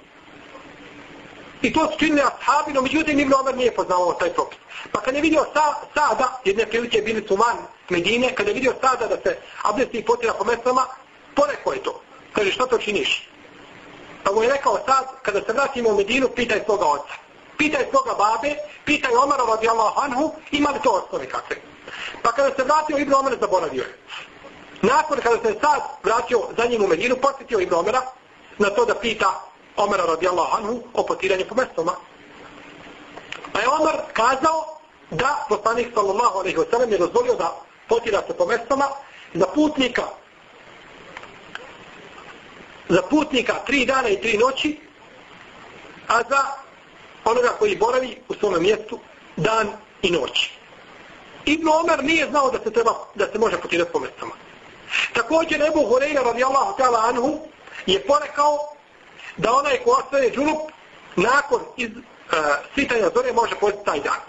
I 1.62 1.72
to 1.72 1.90
su 1.92 1.98
činili 1.98 2.20
ashabi, 2.20 2.72
no 2.72 2.82
međutim 2.82 3.20
Ibn 3.20 3.34
Omer 3.34 3.56
nije 3.56 3.74
poznavao 3.74 4.12
taj 4.12 4.32
propis. 4.32 4.58
Pa 4.92 5.00
kad 5.00 5.14
je 5.14 5.20
vidio 5.20 5.44
sa, 5.54 5.74
Sada, 5.94 6.40
jedne 6.44 6.66
prilike 6.66 7.02
bili 7.02 7.24
su 7.28 7.36
van 7.36 7.56
Medine, 7.88 8.34
kada 8.34 8.50
je 8.50 8.54
vidio 8.54 8.74
Sada 8.80 9.06
da 9.06 9.16
se 9.16 9.38
abdesti 9.62 9.98
i 9.98 10.04
potira 10.04 10.32
po 10.32 10.44
mesama, 10.44 10.86
porekao 11.34 11.72
je 11.72 11.82
to. 11.82 12.00
Kaže, 12.32 12.52
što 12.52 12.66
to 12.66 12.78
činiš? 12.78 13.28
Pa 14.24 14.32
mu 14.32 14.42
je 14.42 14.52
rekao 14.52 14.78
sad, 14.86 15.04
kada 15.22 15.40
se 15.40 15.52
vratimo 15.52 15.90
u 15.90 15.96
Medinu, 15.96 16.28
pitaj 16.28 16.60
svoga 16.64 16.86
oca. 16.86 17.25
Pitaj 17.58 17.84
svoga 17.90 18.14
babe, 18.14 18.56
pitaj 18.84 19.14
Omara 19.14 19.44
radijallahu 19.48 20.00
anhu, 20.00 20.32
ima 20.50 20.70
li 20.70 20.80
to 20.82 20.90
osnovi 20.90 21.26
kakve. 21.26 21.56
Pa 22.22 22.32
kada 22.32 22.54
se 22.56 22.64
vratio 22.64 22.98
Ibn 22.98 23.14
Omer, 23.14 23.36
zaboravio 23.40 23.82
je. 23.82 23.98
Nakon 24.82 25.18
kada 25.22 25.36
se 25.36 25.58
sad 25.60 25.80
vratio 26.02 26.40
za 26.56 26.64
njim 26.66 26.84
u 26.84 26.86
Medinu, 26.86 27.16
posjetio 27.16 27.60
Ibn 27.60 27.74
Omera 27.74 28.02
na 28.58 28.70
to 28.70 28.84
da 28.84 28.94
pita 28.94 29.40
Omara 29.76 30.04
radijallahu 30.04 30.56
anhu 30.56 30.82
o 30.94 31.06
potiranju 31.06 31.44
po 31.48 31.54
mestoma. 31.54 31.92
Pa 33.52 33.60
je 33.60 33.68
Omer 33.68 33.96
kazao 34.12 34.78
da 35.10 35.46
poslanik 35.48 35.94
sallallahu 35.94 36.38
alaihi 36.38 36.56
wa 36.56 36.70
sallam 36.70 36.92
je 36.92 36.98
dozvolio 36.98 37.34
da 37.34 37.52
potira 37.88 38.22
se 38.26 38.36
po 38.36 38.46
mestoma 38.46 38.88
za 39.34 39.46
putnika 39.54 40.02
za 42.88 43.02
putnika 43.02 43.54
tri 43.66 43.84
dana 43.86 44.08
i 44.08 44.20
tri 44.20 44.38
noći, 44.38 44.78
a 46.08 46.22
za 46.30 46.44
onoga 47.26 47.48
koji 47.58 47.76
boravi 47.76 48.18
u 48.28 48.34
svom 48.34 48.62
mjestu 48.62 48.98
dan 49.36 49.68
i 50.02 50.10
noć. 50.10 50.50
Ibn 51.44 51.68
Omer 51.68 52.04
nije 52.04 52.26
znao 52.30 52.50
da 52.50 52.58
se 52.58 52.72
treba 52.72 52.94
da 53.14 53.26
se 53.32 53.38
može 53.38 53.56
potirati 53.60 53.92
po 53.92 54.00
mjestama. 54.00 54.32
Također 55.12 55.62
Ebu 55.62 55.88
Horeira 55.88 56.22
radijallahu 56.22 56.78
ta'ala 56.78 57.08
anhu 57.08 57.38
je 57.86 58.06
porekao 58.06 58.58
da 59.36 59.52
onaj 59.52 59.78
ko 59.84 59.90
ostaje 59.90 60.30
džunup 60.30 60.58
nakon 61.16 61.60
iz 61.76 61.90
e, 61.90 61.92
uh, 61.92 62.44
svitanja 62.74 63.10
zore 63.14 63.32
može 63.32 63.54
postiti 63.60 63.84
taj 63.84 64.00
dan. 64.00 64.20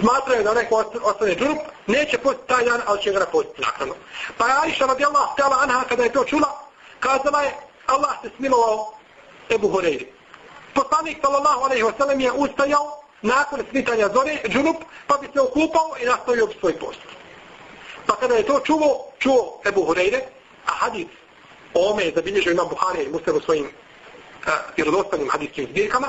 Smatraju 0.00 0.44
da 0.44 0.50
onaj 0.50 0.68
ko 0.68 0.84
ostane 1.02 1.34
džunup 1.34 1.58
neće 1.86 2.18
postiti 2.18 2.48
taj 2.48 2.64
dan, 2.64 2.80
ali 2.86 3.02
će 3.02 3.12
ga 3.12 3.26
postiti 3.32 3.60
nakon. 3.60 3.90
Pa 4.38 4.46
je 4.46 4.54
Aisha 4.62 4.86
radijallahu 4.86 5.36
ta'ala 5.36 5.62
anha 5.62 5.84
kada 5.88 6.02
je 6.02 6.12
to 6.12 6.24
čula, 6.24 6.48
kazala 7.00 7.42
je 7.42 7.54
Allah 7.86 8.10
se 8.22 8.30
smilovao 8.36 8.92
Ebu 9.50 9.68
Horeiri. 9.68 10.13
Poslanik 10.74 11.18
sallallahu 11.22 11.64
alejhi 11.64 11.82
ve 11.82 11.92
sellem 11.98 12.20
je 12.20 12.32
ustajao 12.32 13.00
nakon 13.22 13.62
svitanja 13.70 14.08
zore, 14.08 14.40
džunup, 14.48 14.76
pa 15.06 15.16
bi 15.16 15.28
se 15.32 15.40
okupao 15.40 15.96
i 16.02 16.04
nastavio 16.04 16.48
svoj 16.60 16.78
post. 16.78 17.00
Pa 18.06 18.16
kada 18.16 18.34
je 18.34 18.46
to 18.46 18.60
čuo, 18.60 19.12
čuo 19.18 19.60
Ebu 19.64 19.80
Hureyre, 19.80 20.20
a 20.66 20.72
hadis 20.72 21.06
o 21.74 21.90
ome 21.90 22.04
je 22.04 22.12
zabilježio 22.14 22.52
imam 22.52 22.68
Buhari 22.68 23.04
i 23.04 23.08
Muslim 23.08 23.36
u 23.36 23.40
svojim 23.40 23.64
uh, 23.66 24.52
vjerodostanim 24.76 25.30
hadijskim 25.30 25.66
zbirkama, 25.70 26.08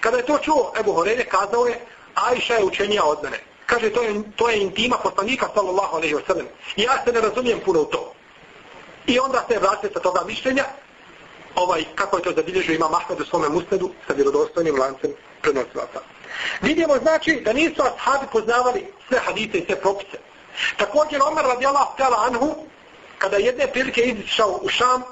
kada 0.00 0.16
je 0.16 0.26
to 0.26 0.38
čuo 0.38 0.72
Ebu 0.80 0.92
Hureyre, 0.92 1.24
kazao 1.28 1.66
je, 1.66 1.80
Ajša 2.14 2.54
je 2.54 2.64
učenija 2.64 3.04
od 3.04 3.22
mene. 3.22 3.38
Kaže, 3.66 3.90
to 3.90 4.02
je, 4.02 4.22
to 4.36 4.48
je 4.48 4.60
intima 4.60 4.96
poslanika 5.02 5.46
sallallahu 5.54 5.96
alaihi 5.96 6.14
wasallam. 6.14 6.46
Ja 6.76 7.04
se 7.04 7.12
ne 7.12 7.20
razumijem 7.20 7.60
puno 7.64 7.80
u 7.80 7.84
to. 7.84 8.12
I 9.06 9.18
onda 9.18 9.44
se 9.48 9.58
vraća 9.58 9.88
sa 9.94 10.00
toga 10.00 10.20
mišljenja 10.26 10.64
ovaj, 11.54 11.84
kako 11.94 12.16
je 12.16 12.22
to 12.22 12.32
zabilježio 12.32 12.74
ima 12.74 12.88
Mahmed 12.88 13.20
u 13.20 13.24
svome 13.24 13.48
musnedu 13.48 13.90
sa 14.06 14.12
vjerodostojnim 14.12 14.78
lancem 14.78 15.10
prenosilaca. 15.42 16.00
Vidimo 16.62 16.98
znači 16.98 17.40
da 17.44 17.52
nisu 17.52 17.82
ashabi 17.82 18.26
poznavali 18.32 18.86
sve 19.08 19.18
hadite 19.18 19.58
i 19.58 19.64
sve 19.66 19.80
propise. 19.80 20.18
Također 20.76 21.20
Omer 21.22 21.44
radijallahu 21.44 21.96
ta'ala 21.98 22.26
anhu, 22.26 22.54
kada 23.18 23.36
jedne 23.36 23.66
prilike 23.66 24.00
izišao 24.00 24.60
u 24.62 24.68
Šam, 24.68 25.02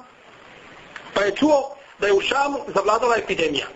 pa 1.14 1.22
je 1.22 1.36
čuo 1.36 1.76
da 1.98 2.06
je 2.06 2.12
u 2.12 2.20
Šamu 2.20 2.58
zavladala 2.74 3.16
epidemija. 3.16 3.66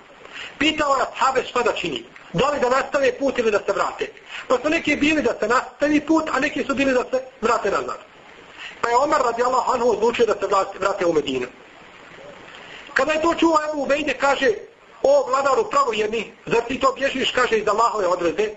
Pitao 0.58 0.96
je 0.96 1.02
ashabe 1.02 1.44
šta 1.44 1.62
da 1.62 1.72
čini. 1.72 2.04
Da 2.32 2.50
li 2.50 2.60
da 2.60 2.68
nastave 2.68 3.18
put 3.18 3.38
ili 3.38 3.50
da 3.50 3.58
se 3.58 3.72
vrate. 3.72 4.12
Pa 4.48 4.58
su 4.62 4.70
neki 4.70 4.96
bili 4.96 5.22
da 5.22 5.34
se 5.40 5.48
nastavi 5.48 6.00
put, 6.00 6.30
a 6.32 6.40
neki 6.40 6.64
su 6.64 6.74
bili 6.74 6.92
da 6.92 7.04
se 7.10 7.24
vrate 7.40 7.70
nazad. 7.70 7.98
Pa 8.80 8.88
je 8.88 8.96
Omer 8.96 9.20
radijallahu 9.24 9.72
anhu 9.72 9.90
odlučio 9.90 10.26
da 10.26 10.34
se 10.34 10.46
vrate 10.78 11.06
u 11.06 11.12
Medinu. 11.12 11.46
Kada 12.94 13.12
je 13.12 13.22
to 13.22 13.34
čuo 13.34 13.58
Ebu 13.70 13.82
Ubejde, 13.82 14.14
kaže, 14.14 14.48
o 15.02 15.24
vladaru 15.28 15.70
pravovjerni, 15.70 16.32
zar 16.46 16.62
ti 16.68 16.80
to 16.80 16.92
bježiš, 16.92 17.30
kaže, 17.30 17.58
iz 17.58 17.68
Allahove 17.68 18.06
odrede? 18.06 18.54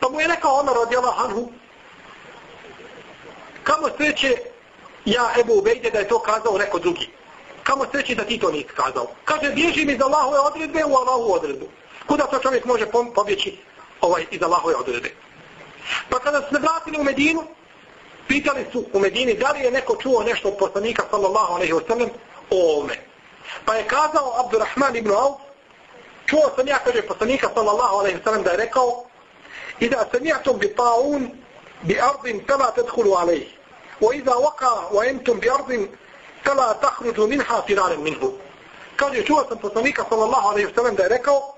Pa 0.00 0.08
mu 0.08 0.20
je 0.20 0.28
rekao 0.28 0.60
Omer 0.60 0.74
radijala 0.74 1.12
Hanhu, 1.12 1.48
kamo 3.62 3.88
sreće 3.96 4.36
ja 5.04 5.30
Ebu 5.40 5.58
Ubejde 5.58 5.90
da 5.90 5.98
je 5.98 6.08
to 6.08 6.18
kazao 6.18 6.58
neko 6.58 6.78
drugi? 6.78 7.08
Kamo 7.62 7.86
sreće 7.90 8.14
da 8.14 8.24
ti 8.24 8.38
to 8.38 8.50
nisi 8.50 8.68
kazao? 8.68 9.06
Kaže, 9.24 9.50
bježim 9.54 9.90
iz 9.90 10.00
Allahove 10.00 10.38
odredbe 10.38 10.84
u 10.84 10.96
Allahu 10.96 11.32
odredu. 11.32 11.66
Kuda 12.06 12.26
to 12.26 12.38
čovjek 12.38 12.64
može 12.64 12.86
pobjeći 13.14 13.58
ovaj, 14.00 14.26
iz 14.30 14.42
Allahove 14.42 14.74
odrede? 14.74 15.10
Pa 16.10 16.18
kada 16.18 16.40
se 16.40 16.58
vratili 16.58 16.98
u 17.00 17.04
Medinu, 17.04 17.42
pitali 18.28 18.66
su 18.72 18.84
u 18.92 18.98
Medini 18.98 19.34
da 19.34 19.50
li 19.52 19.60
je 19.60 19.70
neko 19.70 19.96
čuo 20.02 20.22
nešto 20.22 20.48
od 20.48 20.56
poslanika 20.58 21.02
sallallahu 21.10 21.54
alaihi 21.54 21.72
wa 21.72 21.86
sallam 21.88 22.08
o 22.50 22.72
ovome. 22.72 22.94
Pa 23.64 23.74
je 23.74 23.84
kazao 23.84 24.40
Abdurrahman 24.40 24.96
ibn 24.96 25.10
Auf, 25.10 25.40
čuo 26.26 26.50
sam 26.56 26.68
ja, 26.68 26.78
kaže 26.84 27.02
poslanika 27.02 27.50
sallallahu 27.54 27.96
alaihi 27.96 28.20
sallam 28.24 28.42
da 28.42 28.50
je 28.50 28.56
rekao, 28.56 29.04
i 29.80 29.88
da 29.88 30.06
sam 30.12 30.26
ja 30.26 30.38
tom 30.38 30.58
bi 30.58 30.74
taun 30.74 31.30
bi 31.82 32.00
ardin 32.00 32.44
tala 32.46 32.70
tedhulu 32.70 33.14
alaihi. 33.14 33.56
O 34.00 34.12
iza 34.12 34.30
waka 34.30 34.70
wa 34.92 35.10
entum 35.10 35.40
bi 35.40 35.50
ardin 35.50 35.88
tala 36.42 36.74
tahruđu 36.74 37.26
minha 37.26 37.62
firaren 37.66 38.02
minhu. 38.02 38.32
Kaže, 38.96 39.22
čuo 39.22 39.44
sam 39.48 39.58
poslanika 39.58 40.04
sallallahu 40.08 40.48
alaihi 40.48 40.74
sallam 40.74 40.94
da 40.94 41.02
je 41.02 41.08
rekao, 41.08 41.54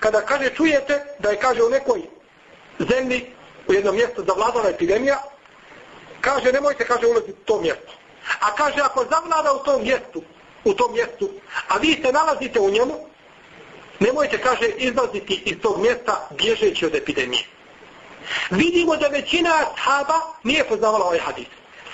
kada 0.00 0.20
kaže 0.20 0.50
čujete 0.54 1.04
da 1.18 1.30
je 1.30 1.36
kaže 1.36 1.62
u 1.62 1.70
nekoj 1.70 2.02
zemlji 2.78 3.32
u 3.68 3.72
jednom 3.72 3.94
mjestu 3.94 4.24
zavladala 4.26 4.70
epidemija, 4.70 5.22
kaže 6.20 6.52
nemojte 6.52 6.86
kaže 6.86 7.06
ulaziti 7.06 7.32
u 7.32 7.44
to 7.44 7.60
mjesto. 7.60 7.92
A 8.40 8.54
kaže 8.54 8.80
ako 8.80 9.04
zavlada 9.10 9.52
u 9.52 9.64
tom 9.64 9.82
mjestu 9.82 10.22
u 10.70 10.74
tom 10.74 10.92
mjestu, 10.92 11.30
a 11.68 11.78
vi 11.78 12.00
se 12.02 12.12
nalazite 12.12 12.60
u 12.60 12.70
njemu, 12.70 12.94
nemojte, 14.00 14.38
kaže, 14.38 14.68
izlaziti 14.68 15.42
iz 15.44 15.56
tog 15.62 15.80
mjesta 15.80 16.28
bježeći 16.38 16.86
od 16.86 16.94
epidemije. 16.94 17.44
Vidimo 18.50 18.96
da 18.96 19.08
većina 19.08 19.50
ashaba 19.50 20.20
nije 20.42 20.64
poznavala 20.64 21.04
ovaj 21.04 21.18
hadis. 21.18 21.46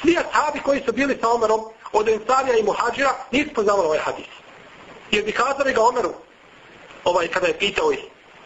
Svi 0.02 0.16
ashabi 0.18 0.60
koji 0.60 0.82
su 0.86 0.92
bili 0.92 1.18
sa 1.20 1.28
Omerom, 1.28 1.60
od 1.92 2.08
Ensarija 2.08 2.56
i 2.56 2.62
Muhađira 2.62 3.14
nisu 3.30 3.54
poznavali 3.54 3.86
ovaj 3.86 3.98
hadis. 3.98 4.26
Jer 5.10 5.24
bi 5.24 5.32
kazali 5.32 5.72
ga 5.72 5.82
Omeru, 5.82 6.12
ovaj, 7.04 7.28
kada 7.28 7.46
je 7.46 7.58
pitao 7.58 7.92
ih 7.92 7.98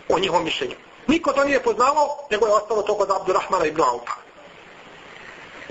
o 0.08 0.18
njihovom 0.18 0.44
mišljenju. 0.44 0.74
Niko 1.06 1.32
to 1.32 1.44
nije 1.44 1.62
poznavao, 1.62 2.26
nego 2.30 2.46
je 2.46 2.52
ostalo 2.52 2.82
to 2.82 2.94
kod 2.94 3.10
Abdurrahmana 3.10 3.66
ibn 3.66 3.80
Aufa. 3.80 4.12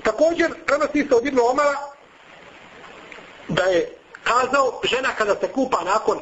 Također, 0.02 0.54
prenosi 0.66 1.08
se 1.08 1.14
od 1.14 1.26
Ibn 1.26 1.38
Omara 1.38 1.78
da 3.48 3.62
je 3.62 3.96
kazao 4.26 4.80
žena 4.84 5.08
kada 5.18 5.34
se 5.40 5.52
kupa 5.52 5.84
nakon 5.84 6.18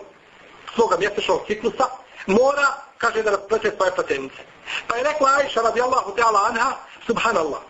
svoga 0.75 0.97
mjesečnog 0.97 1.41
ciklusa, 1.47 1.85
mora, 2.27 2.69
kaže 2.99 3.23
da 3.23 3.31
rasplete 3.31 3.73
svoje 3.77 3.93
patenice. 3.97 4.41
Pa 4.87 4.97
je 4.97 5.05
rekla 5.05 5.31
Aisha 5.39 5.63
radijallahu 5.63 6.17
ta'ala 6.17 6.41
anha, 6.49 6.73
subhanallah, 7.07 7.61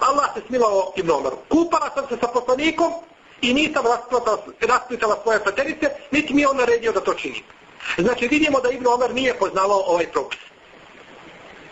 Allah 0.00 0.30
se 0.34 0.40
smilao 0.46 0.92
Ibn 0.96 1.10
Omeru. 1.10 1.36
Kupala 1.48 1.90
sam 1.94 2.08
se 2.08 2.16
sa 2.20 2.26
poslanikom 2.26 2.92
i 3.40 3.54
nisam 3.54 3.84
rasplitala 4.60 5.18
svoje 5.22 5.44
patenice, 5.44 5.90
niti 6.10 6.34
mi 6.34 6.40
je 6.42 6.48
on 6.48 6.56
naredio 6.56 6.92
da 6.92 7.00
to 7.00 7.14
čini. 7.14 7.42
Znači 7.98 8.28
vidimo 8.28 8.60
da 8.60 8.70
Ibn 8.70 8.86
Omer 8.86 9.14
nije 9.14 9.38
poznavao 9.38 9.82
ovaj 9.86 10.12
propis. 10.12 10.40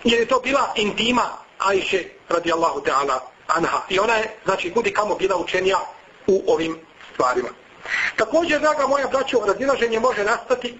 Jer 0.05 0.21
je 0.21 0.29
to 0.29 0.41
bila 0.41 0.73
intima 0.77 1.23
Ajše 1.59 2.05
radijallahu 2.29 2.81
ta'ala 2.81 3.21
anha. 3.47 3.83
I 3.89 3.99
ona 3.99 4.15
je, 4.15 4.37
znači, 4.45 4.71
budi 4.71 4.93
kamo 4.93 5.15
bila 5.15 5.37
učenja 5.37 5.77
u 6.27 6.43
ovim 6.47 6.79
stvarima. 7.13 7.49
Također, 8.17 8.61
draga 8.61 8.87
moja 8.87 9.07
braćo, 9.09 9.41
razilaženje 9.47 10.01
može 10.01 10.25
nastati 10.25 10.79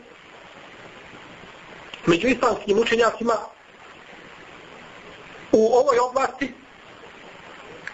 među 2.07 2.29
islamskim 2.29 2.79
učenjacima 2.79 3.35
u 5.53 5.75
ovoj 5.75 5.99
oblasti 5.99 6.55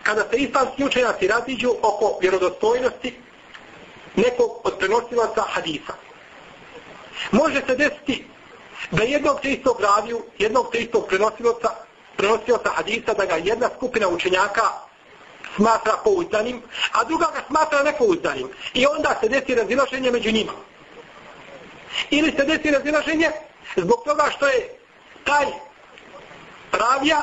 kada 0.03 0.23
se 0.31 0.37
islamski 0.37 0.85
učenjaci 0.85 1.27
raziđu 1.27 1.71
oko 1.83 2.19
vjerodostojnosti 2.21 3.21
nekog 4.17 4.61
od 4.65 4.79
prenosilaca 4.79 5.43
hadisa. 5.43 5.93
Može 7.31 7.63
se 7.67 7.77
desiti 7.77 8.27
da 8.91 9.03
jednog 9.03 9.41
te 9.41 9.51
istog 9.53 9.81
raviju, 9.81 10.25
jednog 10.39 10.73
te 10.73 10.79
istog 10.79 11.07
prenosilaca, 11.09 11.69
prenosilaca 12.17 12.71
hadisa, 12.71 13.15
da 13.15 13.25
ga 13.25 13.35
jedna 13.35 13.69
skupina 13.77 14.09
učenjaka 14.09 14.63
smatra 15.57 15.97
pouzdanim, 16.05 16.63
a 16.93 17.05
druga 17.05 17.27
ga 17.35 17.43
smatra 17.49 17.83
nepouzdanim. 17.83 18.49
I 18.75 18.87
onda 18.87 19.19
se 19.21 19.29
desi 19.29 19.55
razilaženje 19.55 20.11
među 20.11 20.31
njima. 20.33 20.53
Ili 22.11 22.33
se 22.37 22.45
desi 22.45 22.71
razilaženje 22.71 23.31
zbog 23.77 24.03
toga 24.05 24.31
što 24.37 24.47
je 24.47 24.79
taj 25.25 25.47
ravija 26.73 27.23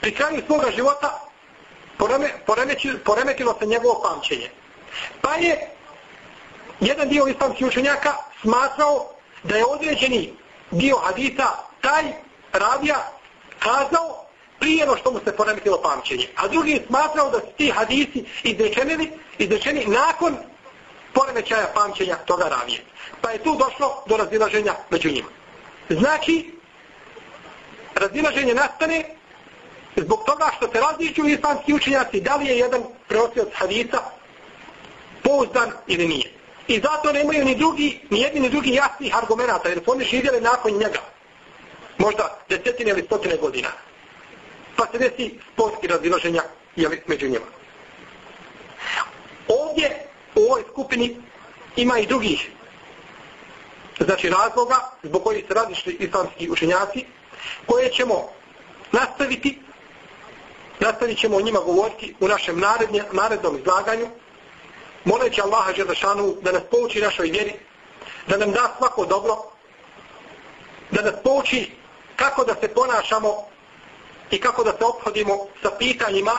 pri 0.00 0.14
kraju 0.14 0.42
svoga 0.46 0.70
života 0.70 1.20
poreme, 1.98 2.30
poremetilo 3.04 3.56
se 3.60 3.66
njegovo 3.66 4.02
pamćenje. 4.02 4.50
Pa 5.20 5.34
je 5.34 5.70
jedan 6.80 7.08
dio 7.08 7.26
islamskih 7.26 7.66
učenjaka 7.66 8.14
smatrao 8.42 9.10
da 9.42 9.56
je 9.56 9.64
određeni 9.64 10.34
dio 10.70 10.96
hadisa 10.96 11.46
taj 11.80 12.04
ravija 12.52 13.12
kazao 13.58 14.23
prije 14.60 14.86
no 14.86 14.96
što 14.96 15.10
mu 15.12 15.20
se 15.24 15.36
poremetilo 15.36 15.82
pamćenje. 15.82 16.26
A 16.36 16.48
drugi 16.48 16.70
je 16.70 16.84
smatrao 16.86 17.30
da 17.30 17.40
su 17.40 17.46
ti 17.56 17.70
hadisi 17.70 18.24
izrečeni, 18.42 19.10
izrečeni 19.38 19.86
nakon 19.86 20.36
poremećaja 21.12 21.66
pamćenja 21.74 22.16
toga 22.16 22.44
ravije. 22.44 22.84
Pa 23.20 23.30
je 23.30 23.42
tu 23.42 23.56
došlo 23.56 24.04
do 24.06 24.16
razilaženja 24.16 24.74
među 24.90 25.10
njima. 25.10 25.28
Znači, 25.88 26.50
razilaženje 27.94 28.54
nastane 28.54 29.04
zbog 29.96 30.24
toga 30.26 30.50
što 30.56 30.72
se 30.72 30.80
različuju 30.80 31.34
islamski 31.34 31.74
učenjaci 31.74 32.20
da 32.20 32.36
li 32.36 32.46
je 32.46 32.58
jedan 32.58 32.82
preosioc 33.08 33.48
hadisa 33.54 33.98
pouzdan 35.22 35.70
ili 35.86 36.08
nije. 36.08 36.30
I 36.68 36.80
zato 36.80 37.12
nemaju 37.12 37.44
ni 37.44 37.54
drugi, 37.54 38.00
ni 38.10 38.20
jedni 38.20 38.40
ni 38.40 38.50
drugi 38.50 38.74
jasnih 38.74 39.16
argumenta, 39.16 39.68
jer 39.68 39.80
su 39.84 39.92
oni 39.92 40.04
živjeli 40.04 40.40
nakon 40.40 40.72
njega. 40.72 41.00
Možda 41.98 42.38
desetine 42.48 42.90
ili 42.90 43.02
stotine 43.02 43.36
godina 43.36 43.68
pa 44.76 44.86
se 44.92 44.98
desi 44.98 45.38
spor 45.52 45.72
i 45.82 45.86
razilaženja 45.86 46.42
jeli, 46.76 47.02
među 47.06 47.26
njima. 47.26 47.46
Ovdje 49.48 50.06
u 50.34 50.40
ovoj 50.40 50.62
skupini 50.72 51.16
ima 51.76 51.98
i 51.98 52.06
drugih 52.06 52.50
znači 54.00 54.28
razloga 54.30 54.76
zbog 55.02 55.24
kojih 55.24 55.44
se 55.48 55.54
različili 55.54 55.96
islamski 56.00 56.50
učenjaci 56.50 57.04
koje 57.66 57.90
ćemo 57.92 58.28
nastaviti 58.92 59.60
nastavit 60.80 61.18
ćemo 61.18 61.36
o 61.36 61.40
njima 61.40 61.58
govoriti 61.60 62.14
u 62.20 62.28
našem 62.28 62.60
narednje, 62.60 63.02
narednom 63.12 63.58
izlaganju 63.58 64.08
moleći 65.04 65.40
Allaha 65.40 65.72
Želešanu 65.72 66.34
da 66.42 66.52
nas 66.52 66.62
pouči 66.70 67.00
našoj 67.00 67.28
vjeri 67.30 67.52
da 68.28 68.36
nam 68.36 68.50
da 68.52 68.74
svako 68.78 69.06
dobro 69.06 69.36
da 70.90 71.02
nas 71.02 71.14
pouči 71.24 71.70
kako 72.16 72.44
da 72.44 72.54
se 72.60 72.68
ponašamo 72.68 73.46
i 74.30 74.40
kako 74.40 74.64
da 74.64 74.70
se 74.78 74.84
obhodimo 74.84 75.34
sa 75.62 75.70
pitanjima 75.78 76.32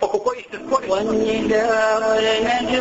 oko 0.00 0.18
kojih 0.18 0.44
se 0.50 0.58
spori. 0.66 0.86